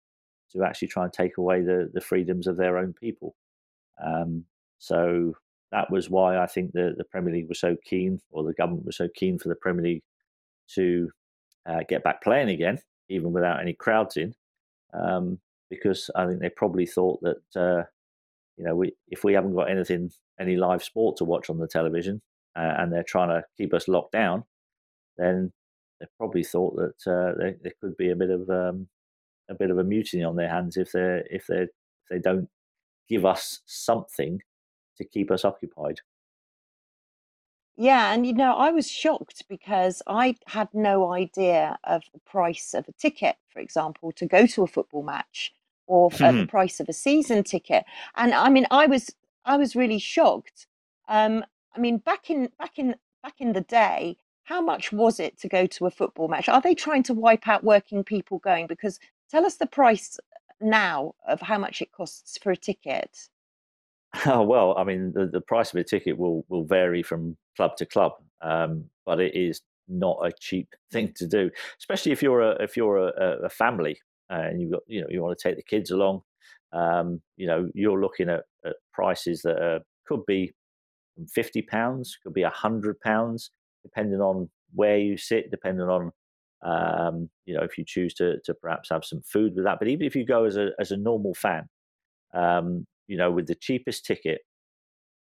to 0.51 0.63
actually 0.63 0.89
try 0.89 1.05
and 1.05 1.13
take 1.13 1.37
away 1.37 1.61
the 1.61 1.89
the 1.93 2.01
freedoms 2.01 2.45
of 2.45 2.57
their 2.57 2.77
own 2.77 2.93
people. 2.93 3.35
Um, 4.03 4.45
so 4.77 5.33
that 5.71 5.89
was 5.91 6.09
why 6.09 6.37
I 6.37 6.45
think 6.45 6.73
the 6.73 6.93
the 6.97 7.05
Premier 7.05 7.33
League 7.33 7.49
was 7.49 7.59
so 7.59 7.77
keen, 7.83 8.19
or 8.31 8.43
the 8.43 8.53
government 8.53 8.85
was 8.85 8.97
so 8.97 9.07
keen 9.15 9.39
for 9.39 9.49
the 9.49 9.55
Premier 9.55 9.83
League 9.83 10.03
to 10.75 11.09
uh, 11.65 11.79
get 11.87 12.03
back 12.03 12.21
playing 12.21 12.49
again, 12.49 12.79
even 13.07 13.31
without 13.31 13.61
any 13.61 13.73
crowds 13.73 14.17
in, 14.17 14.35
um, 14.93 15.39
because 15.69 16.09
I 16.15 16.25
think 16.25 16.39
they 16.41 16.49
probably 16.49 16.85
thought 16.85 17.21
that 17.21 17.59
uh, 17.59 17.83
you 18.59 18.65
know, 18.65 18.75
we 18.75 18.93
if 19.07 19.23
we 19.23 19.33
haven't 19.33 19.55
got 19.55 19.71
anything, 19.71 20.11
any 20.39 20.57
live 20.57 20.83
sport 20.83 21.15
to 21.17 21.23
watch 21.23 21.49
on 21.49 21.59
the 21.59 21.67
television, 21.67 22.21
uh, 22.57 22.73
and 22.77 22.91
they're 22.91 23.03
trying 23.03 23.29
to 23.29 23.45
keep 23.57 23.73
us 23.73 23.87
locked 23.87 24.11
down, 24.11 24.43
then 25.17 25.53
they 25.99 26.07
probably 26.17 26.43
thought 26.43 26.75
that 26.75 27.11
uh, 27.11 27.33
there, 27.37 27.55
there, 27.61 27.73
could 27.81 27.97
be 27.97 28.11
a 28.11 28.15
bit 28.15 28.29
of 28.29 28.49
um, 28.49 28.87
a 29.49 29.55
bit 29.55 29.71
of 29.71 29.77
a 29.77 29.83
mutiny 29.83 30.23
on 30.23 30.35
their 30.35 30.49
hands 30.49 30.77
if 30.77 30.91
they 30.91 31.23
if 31.29 31.47
they 31.47 31.63
if 31.63 31.69
they 32.09 32.19
don't 32.19 32.49
give 33.07 33.25
us 33.25 33.61
something 33.65 34.41
to 34.97 35.03
keep 35.03 35.31
us 35.31 35.43
occupied. 35.43 35.99
Yeah, 37.75 38.13
and 38.13 38.25
you 38.25 38.33
know, 38.33 38.55
I 38.55 38.71
was 38.71 38.91
shocked 38.91 39.45
because 39.47 40.01
I 40.05 40.35
had 40.47 40.67
no 40.73 41.13
idea 41.13 41.77
of 41.85 42.03
the 42.13 42.19
price 42.19 42.73
of 42.73 42.85
a 42.89 42.91
ticket, 42.91 43.37
for 43.47 43.59
example, 43.59 44.11
to 44.13 44.25
go 44.25 44.45
to 44.45 44.63
a 44.63 44.67
football 44.67 45.03
match 45.03 45.53
or 45.87 46.09
mm-hmm. 46.09 46.39
the 46.39 46.45
price 46.45 46.81
of 46.81 46.89
a 46.89 46.93
season 46.93 47.43
ticket. 47.43 47.85
And 48.15 48.33
I 48.33 48.49
mean, 48.49 48.67
I 48.69 48.85
was 48.85 49.09
I 49.45 49.55
was 49.55 49.75
really 49.75 49.99
shocked. 49.99 50.67
Um, 51.07 51.45
I 51.75 51.79
mean, 51.79 51.97
back 51.99 52.29
in 52.29 52.49
back 52.59 52.77
in 52.77 52.95
back 53.23 53.35
in 53.39 53.53
the 53.53 53.61
day, 53.61 54.17
how 54.49 54.61
much 54.61 54.91
was 54.91 55.19
it 55.19 55.39
to 55.39 55.47
go 55.47 55.67
to 55.67 55.85
a 55.85 55.91
football 55.91 56.27
match? 56.27 56.49
Are 56.49 56.59
they 56.59 56.73
trying 56.73 57.03
to 57.03 57.13
wipe 57.13 57.47
out 57.47 57.63
working 57.63 58.03
people 58.03 58.39
going? 58.39 58.65
Because 58.65 58.99
tell 59.29 59.45
us 59.45 59.57
the 59.57 59.67
price 59.67 60.19
now 60.59 61.13
of 61.27 61.39
how 61.39 61.59
much 61.59 61.83
it 61.83 61.91
costs 61.91 62.37
for 62.41 62.51
a 62.51 62.57
ticket. 62.57 63.29
Oh, 64.25 64.41
well, 64.41 64.75
I 64.75 64.83
mean, 64.83 65.11
the, 65.13 65.27
the 65.27 65.39
price 65.39 65.71
of 65.71 65.79
a 65.79 65.83
ticket 65.83 66.17
will 66.17 66.43
will 66.49 66.65
vary 66.65 67.03
from 67.03 67.37
club 67.55 67.77
to 67.77 67.85
club, 67.85 68.13
um, 68.41 68.85
but 69.05 69.19
it 69.19 69.35
is 69.35 69.61
not 69.87 70.17
a 70.25 70.31
cheap 70.39 70.67
thing 70.91 71.13
to 71.17 71.27
do, 71.27 71.51
especially 71.79 72.11
if 72.11 72.23
you're 72.23 72.41
a 72.41 72.53
if 72.59 72.75
you're 72.75 72.97
a, 72.97 73.45
a 73.45 73.49
family 73.49 73.99
uh, 74.31 74.41
and 74.47 74.59
you've 74.59 74.71
got 74.71 74.81
you 74.87 75.01
know 75.01 75.07
you 75.11 75.21
want 75.21 75.37
to 75.37 75.47
take 75.47 75.57
the 75.57 75.61
kids 75.75 75.91
along. 75.91 76.23
Um, 76.73 77.21
you 77.37 77.45
know 77.45 77.69
you're 77.75 78.01
looking 78.01 78.29
at, 78.29 78.45
at 78.65 78.77
prices 78.91 79.43
that 79.43 79.61
are, 79.61 79.81
could 80.07 80.25
be 80.25 80.53
fifty 81.31 81.61
pounds, 81.61 82.17
could 82.23 82.33
be 82.33 82.41
hundred 82.41 82.99
pounds, 83.01 83.51
depending 83.84 84.21
on 84.21 84.49
where 84.73 84.97
you 84.97 85.17
sit, 85.17 85.51
depending 85.51 85.88
on 85.88 86.11
um, 86.61 87.30
you 87.45 87.55
know 87.55 87.63
if 87.63 87.77
you 87.77 87.86
choose 87.86 88.13
to 88.15 88.39
to 88.45 88.53
perhaps 88.53 88.89
have 88.89 89.05
some 89.05 89.21
food 89.21 89.55
with 89.55 89.65
that. 89.65 89.80
But 89.80 89.88
even 89.88 90.05
if 90.05 90.15
you 90.15 90.25
go 90.25 90.45
as 90.45 90.57
a 90.57 90.71
as 90.80 90.91
a 90.91 90.97
normal 90.97 91.34
fan, 91.34 91.67
um, 92.34 92.86
you 93.07 93.17
know 93.17 93.32
with 93.32 93.47
the 93.47 93.55
cheapest 93.55 94.05
ticket, 94.05 94.41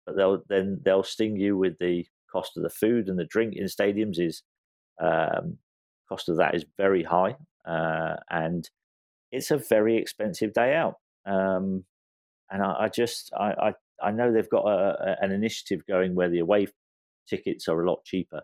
but 0.07 0.16
they'll 0.16 0.42
then 0.48 0.80
they'll 0.84 1.02
sting 1.02 1.36
you 1.36 1.57
with 1.57 1.78
the 1.78 2.07
cost 2.30 2.57
of 2.57 2.62
the 2.62 2.70
food 2.70 3.09
and 3.09 3.18
the 3.18 3.24
drink 3.24 3.54
in 3.57 3.64
stadiums 3.66 4.18
is 4.18 4.42
um, 5.00 5.59
cost 6.09 6.28
of 6.28 6.36
that 6.36 6.54
is 6.54 6.64
very 6.76 7.02
high, 7.02 7.36
uh, 7.66 8.16
and 8.30 8.68
it's 9.32 9.50
a 9.50 9.59
very 9.59 9.96
expensive 9.96 10.52
day 10.52 10.74
out. 10.74 10.96
Um, 11.26 11.84
and 12.50 12.62
I, 12.62 12.84
I 12.84 12.88
just 12.88 13.32
I, 13.38 13.52
I, 13.52 13.74
I 14.02 14.11
know 14.12 14.32
they've 14.32 14.48
got 14.48 14.66
a, 14.66 15.18
a, 15.20 15.24
an 15.24 15.32
initiative 15.32 15.86
going 15.86 16.14
where 16.14 16.28
the 16.28 16.38
away 16.38 16.68
tickets 17.28 17.68
are 17.68 17.82
a 17.82 17.88
lot 17.88 18.04
cheaper, 18.04 18.42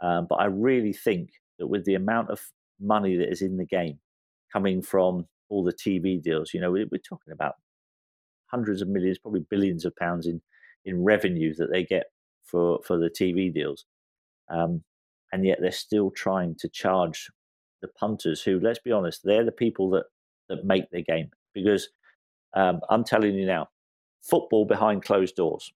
um, 0.00 0.26
but 0.28 0.36
I 0.36 0.46
really 0.46 0.92
think 0.92 1.30
that 1.58 1.68
with 1.68 1.84
the 1.84 1.94
amount 1.94 2.30
of 2.30 2.40
money 2.80 3.16
that 3.16 3.30
is 3.30 3.42
in 3.42 3.56
the 3.56 3.66
game 3.66 3.98
coming 4.52 4.82
from 4.82 5.26
all 5.48 5.64
the 5.64 5.72
TV 5.72 6.20
deals, 6.20 6.52
you 6.52 6.60
know, 6.60 6.70
we, 6.70 6.86
we're 6.90 6.98
talking 6.98 7.32
about 7.32 7.54
hundreds 8.46 8.82
of 8.82 8.88
millions, 8.88 9.18
probably 9.18 9.44
billions 9.48 9.84
of 9.84 9.96
pounds 9.96 10.26
in 10.26 10.40
in 10.84 11.04
revenue 11.04 11.54
that 11.54 11.70
they 11.70 11.84
get 11.84 12.06
for 12.44 12.80
for 12.84 12.98
the 12.98 13.10
TV 13.10 13.52
deals, 13.52 13.84
um, 14.50 14.82
and 15.32 15.44
yet 15.46 15.58
they're 15.60 15.72
still 15.72 16.10
trying 16.10 16.54
to 16.56 16.68
charge 16.68 17.30
the 17.80 17.88
punters 17.88 18.42
who, 18.42 18.60
let's 18.60 18.78
be 18.78 18.92
honest, 18.92 19.22
they're 19.24 19.44
the 19.44 19.52
people 19.52 19.90
that 19.90 20.04
that 20.48 20.64
make 20.64 20.90
the 20.90 21.02
game. 21.02 21.30
Because 21.54 21.88
um, 22.54 22.80
I'm 22.90 23.04
telling 23.04 23.34
you 23.34 23.46
now, 23.46 23.68
football 24.22 24.64
behind 24.64 25.04
closed 25.04 25.36
doors. 25.36 25.72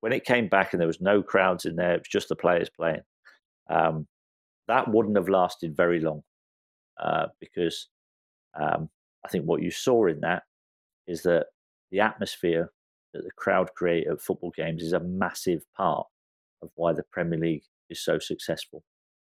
When 0.00 0.12
it 0.12 0.24
came 0.24 0.48
back 0.48 0.72
and 0.72 0.80
there 0.80 0.86
was 0.86 1.00
no 1.00 1.22
crowds 1.22 1.64
in 1.64 1.76
there, 1.76 1.94
it 1.94 2.00
was 2.00 2.08
just 2.08 2.28
the 2.28 2.36
players 2.36 2.70
playing. 2.70 3.02
Um, 3.68 4.06
that 4.68 4.88
wouldn't 4.88 5.16
have 5.16 5.28
lasted 5.28 5.76
very 5.76 6.00
long 6.00 6.22
uh, 7.02 7.26
because 7.40 7.88
um, 8.58 8.88
I 9.24 9.28
think 9.28 9.44
what 9.44 9.62
you 9.62 9.70
saw 9.70 10.06
in 10.06 10.20
that 10.20 10.44
is 11.06 11.22
that 11.22 11.46
the 11.90 12.00
atmosphere 12.00 12.70
that 13.12 13.24
the 13.24 13.30
crowd 13.36 13.70
create 13.74 14.06
at 14.06 14.20
football 14.20 14.52
games 14.56 14.82
is 14.82 14.92
a 14.92 15.00
massive 15.00 15.62
part 15.76 16.06
of 16.62 16.70
why 16.76 16.92
the 16.92 17.02
Premier 17.10 17.38
League 17.38 17.64
is 17.88 18.02
so 18.02 18.18
successful. 18.18 18.84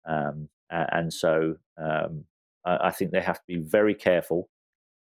Um, 0.09 0.49
and 0.71 1.13
so 1.13 1.57
um, 1.79 2.25
I, 2.65 2.89
I, 2.89 2.91
think 2.91 3.11
they 3.11 3.21
have 3.21 3.39
to 3.39 3.47
be 3.47 3.57
very 3.57 3.95
careful 3.95 4.49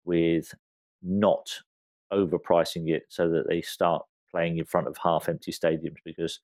with 0.03 0.53
not 1.01 1.47
overpricing 2.11 2.89
it 2.89 3.03
so 3.09 3.30
that 3.30 3.47
they 3.47 3.61
start 3.61 4.03
playing 4.36 4.58
in 4.58 4.66
front 4.66 4.88
of 4.88 4.98
half 5.02 5.30
empty 5.30 5.52
stadiums 5.52 5.98
because 6.04 6.40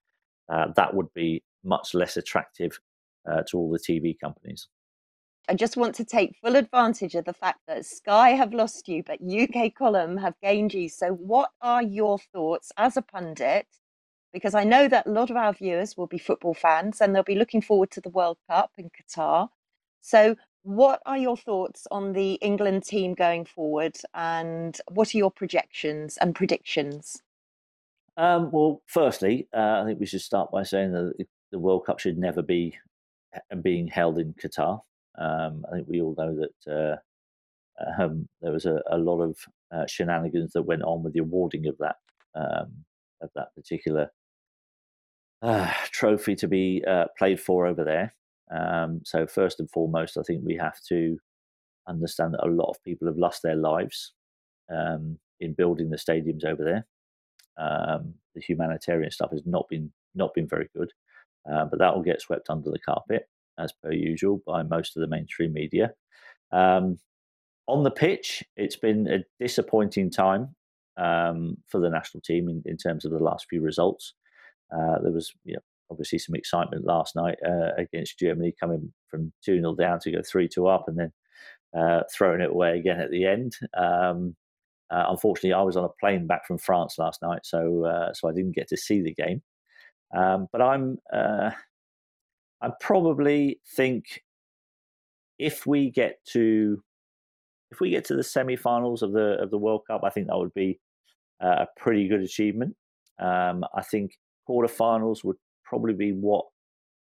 uh, 0.50 0.68
that 0.76 0.94
would 0.94 1.14
be 1.14 1.44
much 1.64 1.94
less 1.94 2.16
attractive 2.16 2.80
uh, 3.30 3.42
to 3.50 3.58
all 3.58 3.70
the 3.70 3.80
TV 3.80 4.18
companies. 4.20 4.68
I 5.50 5.56
just 5.56 5.76
want 5.76 5.96
to 5.96 6.06
take 6.06 6.38
full 6.42 6.56
advantage 6.56 7.16
of 7.16 7.26
the 7.26 7.34
fact 7.34 7.60
that 7.68 7.86
Sky 7.86 8.30
have 8.30 8.54
lost 8.54 8.88
you, 8.88 9.04
but 9.04 9.20
UK 9.22 9.74
Column 9.76 10.16
have 10.18 10.36
gained 10.42 10.74
you. 10.74 10.88
So, 10.88 11.10
what 11.10 11.50
are 11.62 11.84
your 11.84 12.20
thoughts 12.20 12.72
as 12.78 12.96
a 12.96 13.02
pundit 13.02 13.68
because 14.34 14.56
I 14.56 14.64
know 14.64 14.88
that 14.88 15.08
a 15.08 15.12
lot 15.12 15.30
of 15.30 15.36
our 15.36 15.54
viewers 15.54 15.98
will 15.98 16.08
be 16.08 16.18
football 16.18 16.54
fans 16.54 17.02
and 17.02 17.14
they'll 17.14 17.24
be 17.24 17.36
looking 17.36 17.62
forward 17.62 17.92
to 17.92 18.02
the 18.02 18.10
World 18.10 18.38
Cup 18.50 18.72
in 18.78 18.89
Qatar. 18.89 19.50
So, 20.02 20.36
what 20.64 21.02
are 21.06 21.18
your 21.18 21.38
thoughts 21.38 21.88
on 21.92 22.14
the 22.14 22.34
England 22.36 22.84
team 22.84 23.16
going 23.16 23.46
forward, 23.46 23.98
and 24.14 24.80
what 24.92 25.14
are 25.14 25.18
your 25.18 25.32
projections 25.32 26.18
and 26.18 26.36
predictions? 26.36 27.22
Um, 28.18 28.51
well, 28.51 28.82
firstly, 28.88 29.47
uh, 29.55 29.82
I 29.82 29.86
think 29.86 29.99
we 29.99 30.05
should 30.05 30.22
start 30.22 30.51
by 30.51 30.64
saying 30.64 30.91
that 30.91 31.26
the 31.51 31.59
World 31.59 31.86
Cup 31.86 31.99
should 31.99 32.18
never 32.18 32.41
be 32.41 32.78
being 33.62 33.88
held 33.88 34.20
in 34.20 34.34
Qatar. 34.34 34.82
Um, 35.18 35.66
I 35.72 35.76
think 35.76 35.88
we 35.88 36.01
all 36.01 36.16
know 36.18 36.36
that 36.36 36.72
uh, 36.72 38.01
um, 38.01 38.28
there 38.41 38.51
was 38.51 38.66
a, 38.66 38.82
a 38.89 38.97
lot 38.97 39.22
of 39.22 39.38
uh, 39.74 39.86
shenanigans 39.88 40.53
that 40.53 40.64
went 40.64 40.84
on 40.84 41.03
with 41.03 41.14
the 41.14 41.20
awarding 41.20 41.68
of 41.68 41.78
that 41.80 41.95
um, 42.36 42.86
of 43.22 43.30
that 43.36 43.53
particular 43.55 44.09
uh, 45.41 45.72
trophy 45.91 46.36
to 46.36 46.47
be 46.47 46.84
uh, 46.88 47.05
played 47.18 47.39
for 47.39 47.66
over 47.66 47.84
there. 47.84 48.14
Um, 48.51 49.01
so 49.05 49.28
first 49.28 49.59
and 49.59 49.70
foremost, 49.70 50.18
I 50.18 50.24
think 50.24 50.41
we 50.43 50.57
have 50.57 50.80
to 50.89 51.18
understand 51.88 52.34
that 52.34 52.45
a 52.45 52.49
lot 52.49 52.70
of 52.70 52.84
people 52.84 53.07
have 53.07 53.18
lost 53.18 53.41
their 53.43 53.55
lives 53.55 54.14
um, 54.74 55.18
in 55.39 55.53
building 55.53 55.89
the 55.89 55.97
stadiums 55.97 56.45
over 56.45 56.64
there. 56.64 56.86
Um, 57.58 58.16
the 58.36 58.41
humanitarian 58.41 59.12
stuff 59.12 59.32
has 59.32 59.45
not 59.45 59.68
been 59.70 59.91
not 60.16 60.34
been 60.34 60.47
very 60.47 60.70
good, 60.76 60.91
uh, 61.52 61.66
but 61.66 61.80
that 61.80 61.95
will 61.95 62.04
get 62.04 62.22
swept 62.22 62.49
under 62.49 62.70
the 62.70 62.80
carpet 62.80 63.28
as 63.58 63.74
per 63.84 63.91
usual 63.91 64.41
by 64.45 64.64
most 64.64 64.95
of 64.95 65.02
the 65.02 65.08
mainstream 65.08 65.54
media. 65.54 65.93
Um, 66.52 66.97
on 67.68 67.84
the 67.84 67.91
pitch, 67.91 68.43
it's 68.58 68.76
been 68.76 69.08
a 69.08 69.24
disappointing 69.39 70.10
time 70.12 70.56
um, 70.97 71.58
for 71.68 71.80
the 71.80 71.89
national 71.89 72.22
team 72.22 72.49
in, 72.49 72.62
in, 72.66 72.78
terms 72.78 73.06
of 73.06 73.12
the 73.12 73.20
last 73.20 73.45
few 73.49 73.62
results. 73.62 74.14
Uh, 74.74 74.99
there 75.02 75.12
was 75.12 75.32
you 75.45 75.54
know, 75.54 75.60
obviously 75.89 76.20
some 76.20 76.36
excitement 76.36 76.86
last 76.86 77.16
night 77.16 77.38
uh, 77.45 77.70
against 77.78 78.20
Germany, 78.20 78.54
coming 78.60 78.91
from 79.08 79.32
2 79.45 79.58
0 79.58 79.76
down 79.76 79.99
to 79.99 80.12
go 80.12 80.22
3 80.22 80.47
2 80.47 80.68
up 80.68 80.86
and 80.88 80.97
then 80.97 81.12
uh, 81.78 82.04
throwing 82.14 82.41
it 82.41 82.49
away 82.49 82.78
again 82.78 82.99
at 82.99 83.12
the 83.12 83.26
end. 83.26 83.54
Um, 83.78 84.36
uh, 84.92 85.06
unfortunately, 85.10 85.54
I 85.54 85.62
was 85.62 85.78
on 85.78 85.86
a 85.86 85.89
plane 86.00 86.28
back 86.28 86.46
from 86.46 86.58
France 86.58 86.98
last 86.98 87.22
night, 87.22 87.46
so 87.46 87.86
uh, 87.86 88.14
so 88.14 88.28
I 88.28 88.34
didn't 88.34 88.56
get 88.56 88.68
to 88.70 88.78
see 88.78 89.02
the 89.02 89.14
game. 89.14 89.42
Um, 90.16 90.48
but 90.52 90.62
I'm 90.62 90.98
uh, 91.14 91.52
I 92.62 92.70
probably 92.80 93.62
think 93.76 94.24
if 95.39 95.66
we 95.66 95.89
get 95.89 96.24
to 96.34 96.84
if 97.72 97.80
we 97.80 97.89
get 97.89 98.04
to 98.06 98.16
the 98.16 98.24
semi-finals 98.24 99.02
of 99.02 99.14
the 99.14 99.38
of 99.42 99.50
the 99.50 99.58
World 99.58 99.84
Cup, 99.88 100.02
I 100.04 100.10
think 100.10 100.28
that 100.28 100.38
would 100.38 100.54
be 100.54 100.80
uh, 101.42 101.66
a 101.66 101.68
pretty 101.78 102.10
good 102.10 102.22
achievement. 102.22 102.76
Um, 103.18 103.64
I 103.74 103.84
think 103.84 104.18
quarterfinals 104.50 105.24
would 105.24 105.38
probably 105.64 105.94
be 105.94 106.12
what 106.12 106.46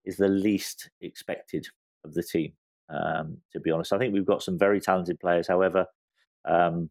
is 0.05 0.15
the 0.15 0.29
least 0.29 0.89
expected 1.01 1.67
of 2.05 2.13
the 2.13 2.23
team. 2.23 2.53
Um, 2.89 3.37
to 3.51 3.59
be 3.59 3.71
honest, 3.71 3.91
I 3.91 3.97
think 3.97 4.13
we've 4.13 4.25
got 4.25 4.43
some 4.43 4.57
very 4.57 4.79
talented 4.79 5.19
players. 5.19 5.47
However, 5.47 5.85
um, 6.45 6.89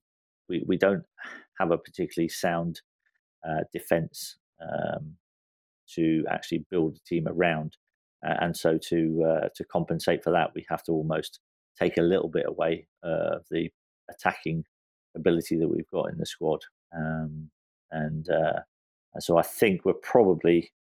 we 0.50 0.64
we 0.66 0.76
don't 0.76 1.04
have 1.58 1.70
a 1.70 1.78
particularly 1.78 2.28
sound 2.28 2.82
uh, 3.48 3.64
defence 3.72 4.36
um, 4.60 5.14
to 5.94 6.24
actually 6.28 6.64
build 6.70 6.96
a 6.96 7.08
team 7.08 7.26
around, 7.28 7.76
uh, 8.26 8.34
and 8.40 8.56
so 8.56 8.78
to 8.88 9.24
uh, 9.24 9.48
to 9.54 9.64
compensate 9.64 10.22
for 10.22 10.30
that, 10.32 10.52
we 10.54 10.66
have 10.68 10.82
to 10.82 10.92
almost 10.92 11.40
take 11.78 11.96
a 11.96 12.02
little 12.02 12.28
bit 12.28 12.44
away 12.46 12.86
uh, 13.02 13.36
of 13.36 13.46
the 13.50 13.70
attacking 14.10 14.64
ability 15.16 15.56
that 15.56 15.68
we've 15.68 15.90
got 15.90 16.10
in 16.10 16.18
the 16.18 16.26
squad. 16.26 16.60
Um, 16.94 17.50
and, 17.90 18.28
uh, 18.28 18.60
and 19.14 19.22
so 19.22 19.38
I 19.38 19.42
think 19.42 19.84
we're 19.84 19.94
probably 19.94 20.72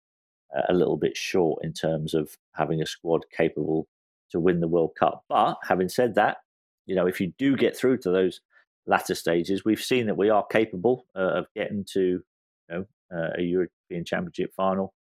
a 0.68 0.74
little 0.74 0.98
bit 0.98 1.16
short 1.16 1.64
in 1.64 1.74
terms 1.74 2.14
of 2.14 2.38
having 2.54 2.82
a 2.82 2.86
squad 2.86 3.22
capable 3.36 3.88
to 4.32 4.40
win 4.40 4.60
the 4.60 4.68
World 4.68 4.92
Cup. 5.00 5.24
But 5.30 5.58
having 5.68 5.90
said 5.90 6.16
that, 6.16 6.38
you 6.86 6.96
know, 6.96 7.06
if 7.06 7.22
you 7.22 7.34
do 7.38 7.56
get 7.56 7.78
through 7.78 7.98
to 8.00 8.12
those 8.12 8.42
latter 8.90 9.16
stages, 9.16 9.64
we've 9.64 9.82
seen 9.82 10.08
that 10.08 10.18
we 10.18 10.30
are 10.30 10.46
capable 10.52 11.06
uh, 11.16 11.40
of 11.40 11.46
getting 11.56 11.86
to 11.94 12.00
you 12.02 12.22
know, 12.70 12.86
uh, 13.16 13.30
a 13.38 13.42
European 13.42 14.04
Championship 14.04 14.52
final, 14.58 14.94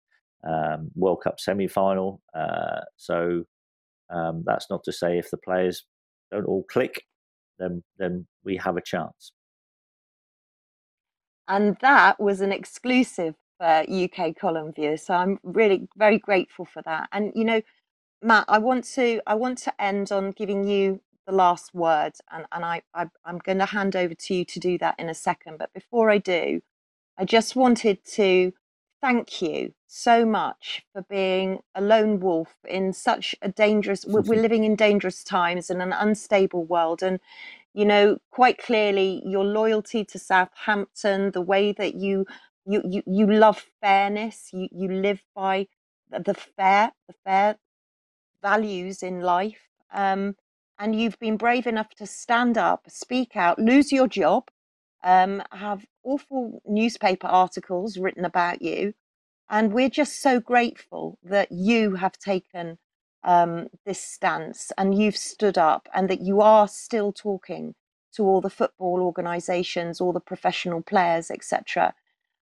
um, 0.47 0.91
World 0.95 1.21
Cup 1.23 1.39
semi 1.39 1.67
final. 1.67 2.21
Uh, 2.35 2.81
so 2.97 3.43
um, 4.09 4.43
that's 4.45 4.69
not 4.69 4.83
to 4.83 4.91
say 4.91 5.17
if 5.17 5.31
the 5.31 5.38
players 5.38 5.85
don't 6.31 6.45
all 6.45 6.63
click, 6.69 7.05
then 7.59 7.83
then 7.97 8.27
we 8.43 8.57
have 8.57 8.77
a 8.77 8.81
chance. 8.81 9.31
And 11.47 11.77
that 11.81 12.19
was 12.19 12.41
an 12.41 12.51
exclusive 12.51 13.35
for 13.57 13.85
UK 13.89 14.35
column 14.35 14.73
viewers. 14.73 15.05
So 15.05 15.13
I'm 15.13 15.39
really 15.43 15.88
very 15.95 16.19
grateful 16.19 16.65
for 16.65 16.81
that. 16.83 17.07
And 17.13 17.31
you 17.35 17.45
know, 17.45 17.61
Matt, 18.21 18.45
I 18.47 18.57
want 18.57 18.83
to 18.95 19.21
I 19.25 19.35
want 19.35 19.57
to 19.59 19.81
end 19.81 20.11
on 20.11 20.31
giving 20.31 20.67
you 20.67 21.01
the 21.28 21.34
last 21.34 21.75
word, 21.75 22.13
and 22.32 22.45
and 22.53 22.65
I, 22.65 22.82
I 22.95 23.07
I'm 23.25 23.39
going 23.39 23.59
to 23.59 23.67
hand 23.67 23.95
over 23.95 24.15
to 24.15 24.36
you 24.36 24.45
to 24.45 24.59
do 24.59 24.80
that 24.80 24.95
in 24.99 25.09
a 25.09 25.15
second. 25.15 25.59
But 25.59 25.73
before 25.73 26.09
I 26.09 26.19
do, 26.19 26.61
I 27.17 27.25
just 27.25 27.55
wanted 27.55 28.03
to 28.15 28.53
thank 29.01 29.41
you 29.41 29.73
so 29.88 30.25
much 30.25 30.84
for 30.93 31.03
being 31.09 31.59
a 31.75 31.82
lone 31.82 32.19
wolf 32.19 32.55
in 32.67 32.93
such 32.93 33.36
a 33.41 33.49
dangerous 33.49 34.05
we're, 34.05 34.21
we're 34.21 34.41
living 34.47 34.63
in 34.65 34.75
dangerous 34.75 35.23
times 35.23 35.69
in 35.69 35.82
an 35.82 35.93
unstable 35.93 36.65
world 36.65 37.03
and 37.03 37.19
you 37.73 37.86
know 37.86 38.17
quite 38.32 38.57
clearly 38.57 39.21
your 39.25 39.45
loyalty 39.45 40.03
to 40.05 40.19
southampton 40.19 41.32
the 41.32 41.41
way 41.41 41.71
that 41.73 41.95
you 41.95 42.25
you 42.65 42.82
you, 42.89 43.03
you 43.05 43.28
love 43.32 43.65
fairness 43.82 44.49
you 44.53 44.67
you 44.71 44.89
live 44.91 45.21
by 45.36 45.67
the 46.11 46.34
fair 46.34 46.91
the 47.07 47.15
fair 47.23 47.57
values 48.41 49.03
in 49.03 49.21
life 49.21 49.61
um, 49.93 50.36
and 50.80 50.99
you've 50.99 51.19
been 51.19 51.38
brave 51.38 51.67
enough 51.67 51.89
to 51.95 52.05
stand 52.05 52.57
up 52.57 52.86
speak 52.89 53.36
out 53.36 53.59
lose 53.59 53.91
your 53.91 54.07
job 54.07 54.49
um, 55.03 55.41
have 55.51 55.86
awful 56.03 56.61
newspaper 56.65 57.28
articles 57.28 57.97
written 57.97 58.25
about 58.25 58.61
you. 58.61 58.93
And 59.49 59.71
we're 59.71 59.89
just 59.89 60.21
so 60.21 60.39
grateful 60.39 61.17
that 61.23 61.51
you 61.51 61.95
have 61.95 62.17
taken 62.17 62.78
um, 63.23 63.67
this 63.86 64.01
stance 64.01 64.71
and 64.78 64.97
you've 64.97 65.17
stood 65.17 65.57
up 65.57 65.88
and 65.93 66.09
that 66.09 66.21
you 66.21 66.41
are 66.41 66.67
still 66.67 67.13
talking 67.13 67.75
to 68.13 68.23
all 68.23 68.41
the 68.41 68.49
football 68.49 69.01
organisations, 69.01 70.01
all 70.01 70.11
the 70.11 70.19
professional 70.19 70.82
players, 70.82 71.32
etc. 71.32 71.93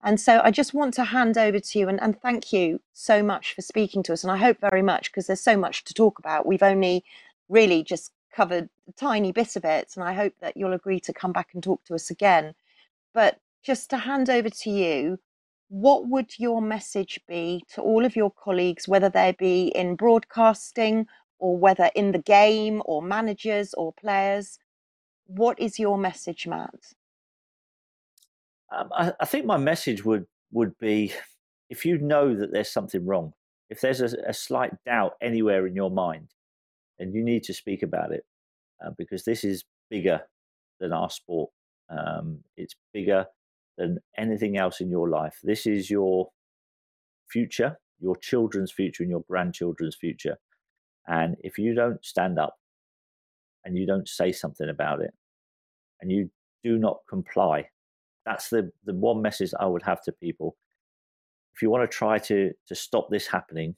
And 0.03 0.21
so 0.21 0.41
I 0.43 0.51
just 0.51 0.75
want 0.75 0.95
to 0.95 1.05
hand 1.05 1.39
over 1.39 1.61
to 1.61 1.79
you 1.79 1.89
and, 1.89 2.01
and 2.03 2.21
thank 2.21 2.53
you 2.53 2.81
so 2.93 3.23
much 3.23 3.55
for 3.55 3.63
speaking 3.63 4.03
to 4.05 4.13
us. 4.13 4.23
And 4.23 4.31
I 4.31 4.37
hope 4.37 4.59
very 4.61 4.83
much 4.83 5.11
because 5.11 5.27
there's 5.27 5.41
so 5.41 5.57
much 5.57 5.85
to 5.85 5.95
talk 5.95 6.19
about. 6.19 6.47
We've 6.47 6.63
only 6.63 7.05
really 7.49 7.83
just 7.83 8.13
covered 8.35 8.69
a 8.89 8.93
tiny 8.93 9.33
bit 9.33 9.57
of 9.57 9.65
it, 9.65 9.93
and 9.97 10.05
I 10.05 10.13
hope 10.13 10.35
that 10.41 10.57
you'll 10.57 10.73
agree 10.73 11.01
to 11.01 11.13
come 11.13 11.33
back 11.33 11.49
and 11.55 11.63
talk 11.63 11.85
to 11.85 11.95
us 11.95 12.11
again. 12.11 12.55
But 13.13 13.41
just 13.63 13.91
to 13.91 13.99
hand 13.99 14.31
over 14.31 14.51
to 14.51 14.71
you, 14.71 15.19
what 15.69 16.09
would 16.09 16.39
your 16.39 16.61
message 16.61 17.21
be 17.29 17.65
to 17.75 17.81
all 17.81 18.05
of 18.05 18.17
your 18.17 18.33
colleagues, 18.33 18.89
whether 18.89 19.09
they 19.09 19.37
be 19.39 19.69
in 19.69 19.95
broadcasting 19.95 21.07
or 21.39 21.57
whether 21.57 21.91
in 21.95 22.13
the 22.13 22.19
game 22.19 22.83
or 22.85 23.03
managers 23.03 23.73
or 23.75 23.93
players? 23.93 24.59
What 25.27 25.59
is 25.61 25.79
your 25.79 25.97
message, 25.97 26.47
Matt? 26.47 26.75
Um, 28.77 28.91
I, 28.93 29.13
I, 29.21 29.25
think 29.25 29.47
my 29.47 29.57
message 29.57 30.05
would 30.05 30.27
would 30.53 30.79
be 30.79 31.13
if 31.71 31.85
you 31.85 31.99
know 31.99 32.35
that 32.35 32.53
there's 32.53 32.71
something 32.71 33.05
wrong, 33.07 33.33
if 33.69 33.81
there's 33.81 34.01
a, 34.01 34.17
a 34.27 34.35
slight 34.35 34.73
doubt 34.85 35.15
anywhere 35.21 35.67
in 35.67 35.75
your 35.75 35.91
mind, 35.91 36.29
and 37.01 37.15
you 37.15 37.25
need 37.25 37.43
to 37.45 37.55
speak 37.55 37.83
about 37.83 38.13
it 38.13 38.25
uh, 38.85 38.91
because 38.97 39.25
this 39.25 39.43
is 39.43 39.65
bigger 39.91 40.21
than 40.79 40.93
our 40.93 41.11
sport. 41.11 41.51
Um, 41.89 42.41
it's 42.57 42.77
bigger 42.93 43.27
than 43.77 43.99
anything 44.17 44.57
else 44.57 44.81
in 44.81 44.91
your 44.91 45.09
life. 45.09 45.39
This 45.43 45.67
is 45.67 45.91
your 45.91 46.29
future, 47.29 47.79
your 47.99 48.17
children's 48.17 48.71
future, 48.71 49.03
and 49.03 49.11
your 49.11 49.25
grandchildren's 49.29 49.97
future. 49.97 50.37
And 51.09 51.37
if 51.41 51.59
you 51.59 51.75
don't 51.75 52.05
stand 52.05 52.39
up 52.39 52.57
and 53.65 53.77
you 53.77 53.87
don't 53.87 54.09
say 54.09 54.31
something 54.31 54.69
about 54.69 55.01
it 55.01 55.13
and 56.01 56.13
you 56.13 56.31
do 56.63 56.79
not 56.79 56.99
comply, 57.09 57.69
that's 58.27 58.51
the, 58.51 58.71
the 58.85 58.95
one 58.95 59.23
message 59.23 59.53
I 59.59 59.67
would 59.67 59.83
have 59.83 60.03
to 60.03 60.13
people. 60.13 60.57
If 61.55 61.63
you 61.63 61.71
want 61.71 61.91
to 61.91 61.97
try 61.97 62.19
to, 62.19 62.53
to 62.69 62.75
stop 62.75 63.09
this 63.11 63.27
happening, 63.27 63.77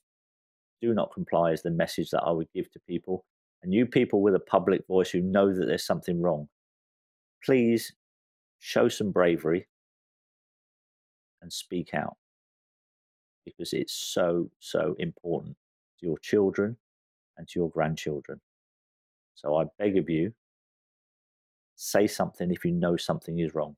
do 0.83 0.93
not 0.93 1.14
comply 1.14 1.53
is 1.53 1.62
the 1.62 1.70
message 1.70 2.11
that 2.11 2.24
I 2.24 2.30
would 2.30 2.53
give 2.53 2.70
to 2.72 2.80
people. 2.80 3.24
And 3.62 3.72
you 3.72 3.87
people 3.87 4.20
with 4.20 4.35
a 4.35 4.41
public 4.41 4.87
voice 4.89 5.11
who 5.11 5.20
know 5.20 5.55
that 5.55 5.66
there's 5.66 5.87
something 5.87 6.20
wrong, 6.20 6.49
please 7.45 7.93
show 8.59 8.89
some 8.89 9.12
bravery 9.12 9.68
and 11.41 11.53
speak 11.53 11.95
out 11.95 12.16
because 13.45 13.72
it's 13.72 13.93
so, 13.93 14.51
so 14.59 14.95
important 14.99 15.57
to 16.01 16.07
your 16.07 16.18
children 16.18 16.76
and 17.37 17.49
to 17.49 17.61
your 17.61 17.70
grandchildren. 17.70 18.41
So 19.35 19.57
I 19.57 19.64
beg 19.78 19.97
of 19.97 20.11
you, 20.11 20.33
say 21.76 22.07
something 22.07 22.51
if 22.51 22.64
you 22.64 22.72
know 22.72 22.97
something 22.97 23.39
is 23.39 23.55
wrong. 23.55 23.76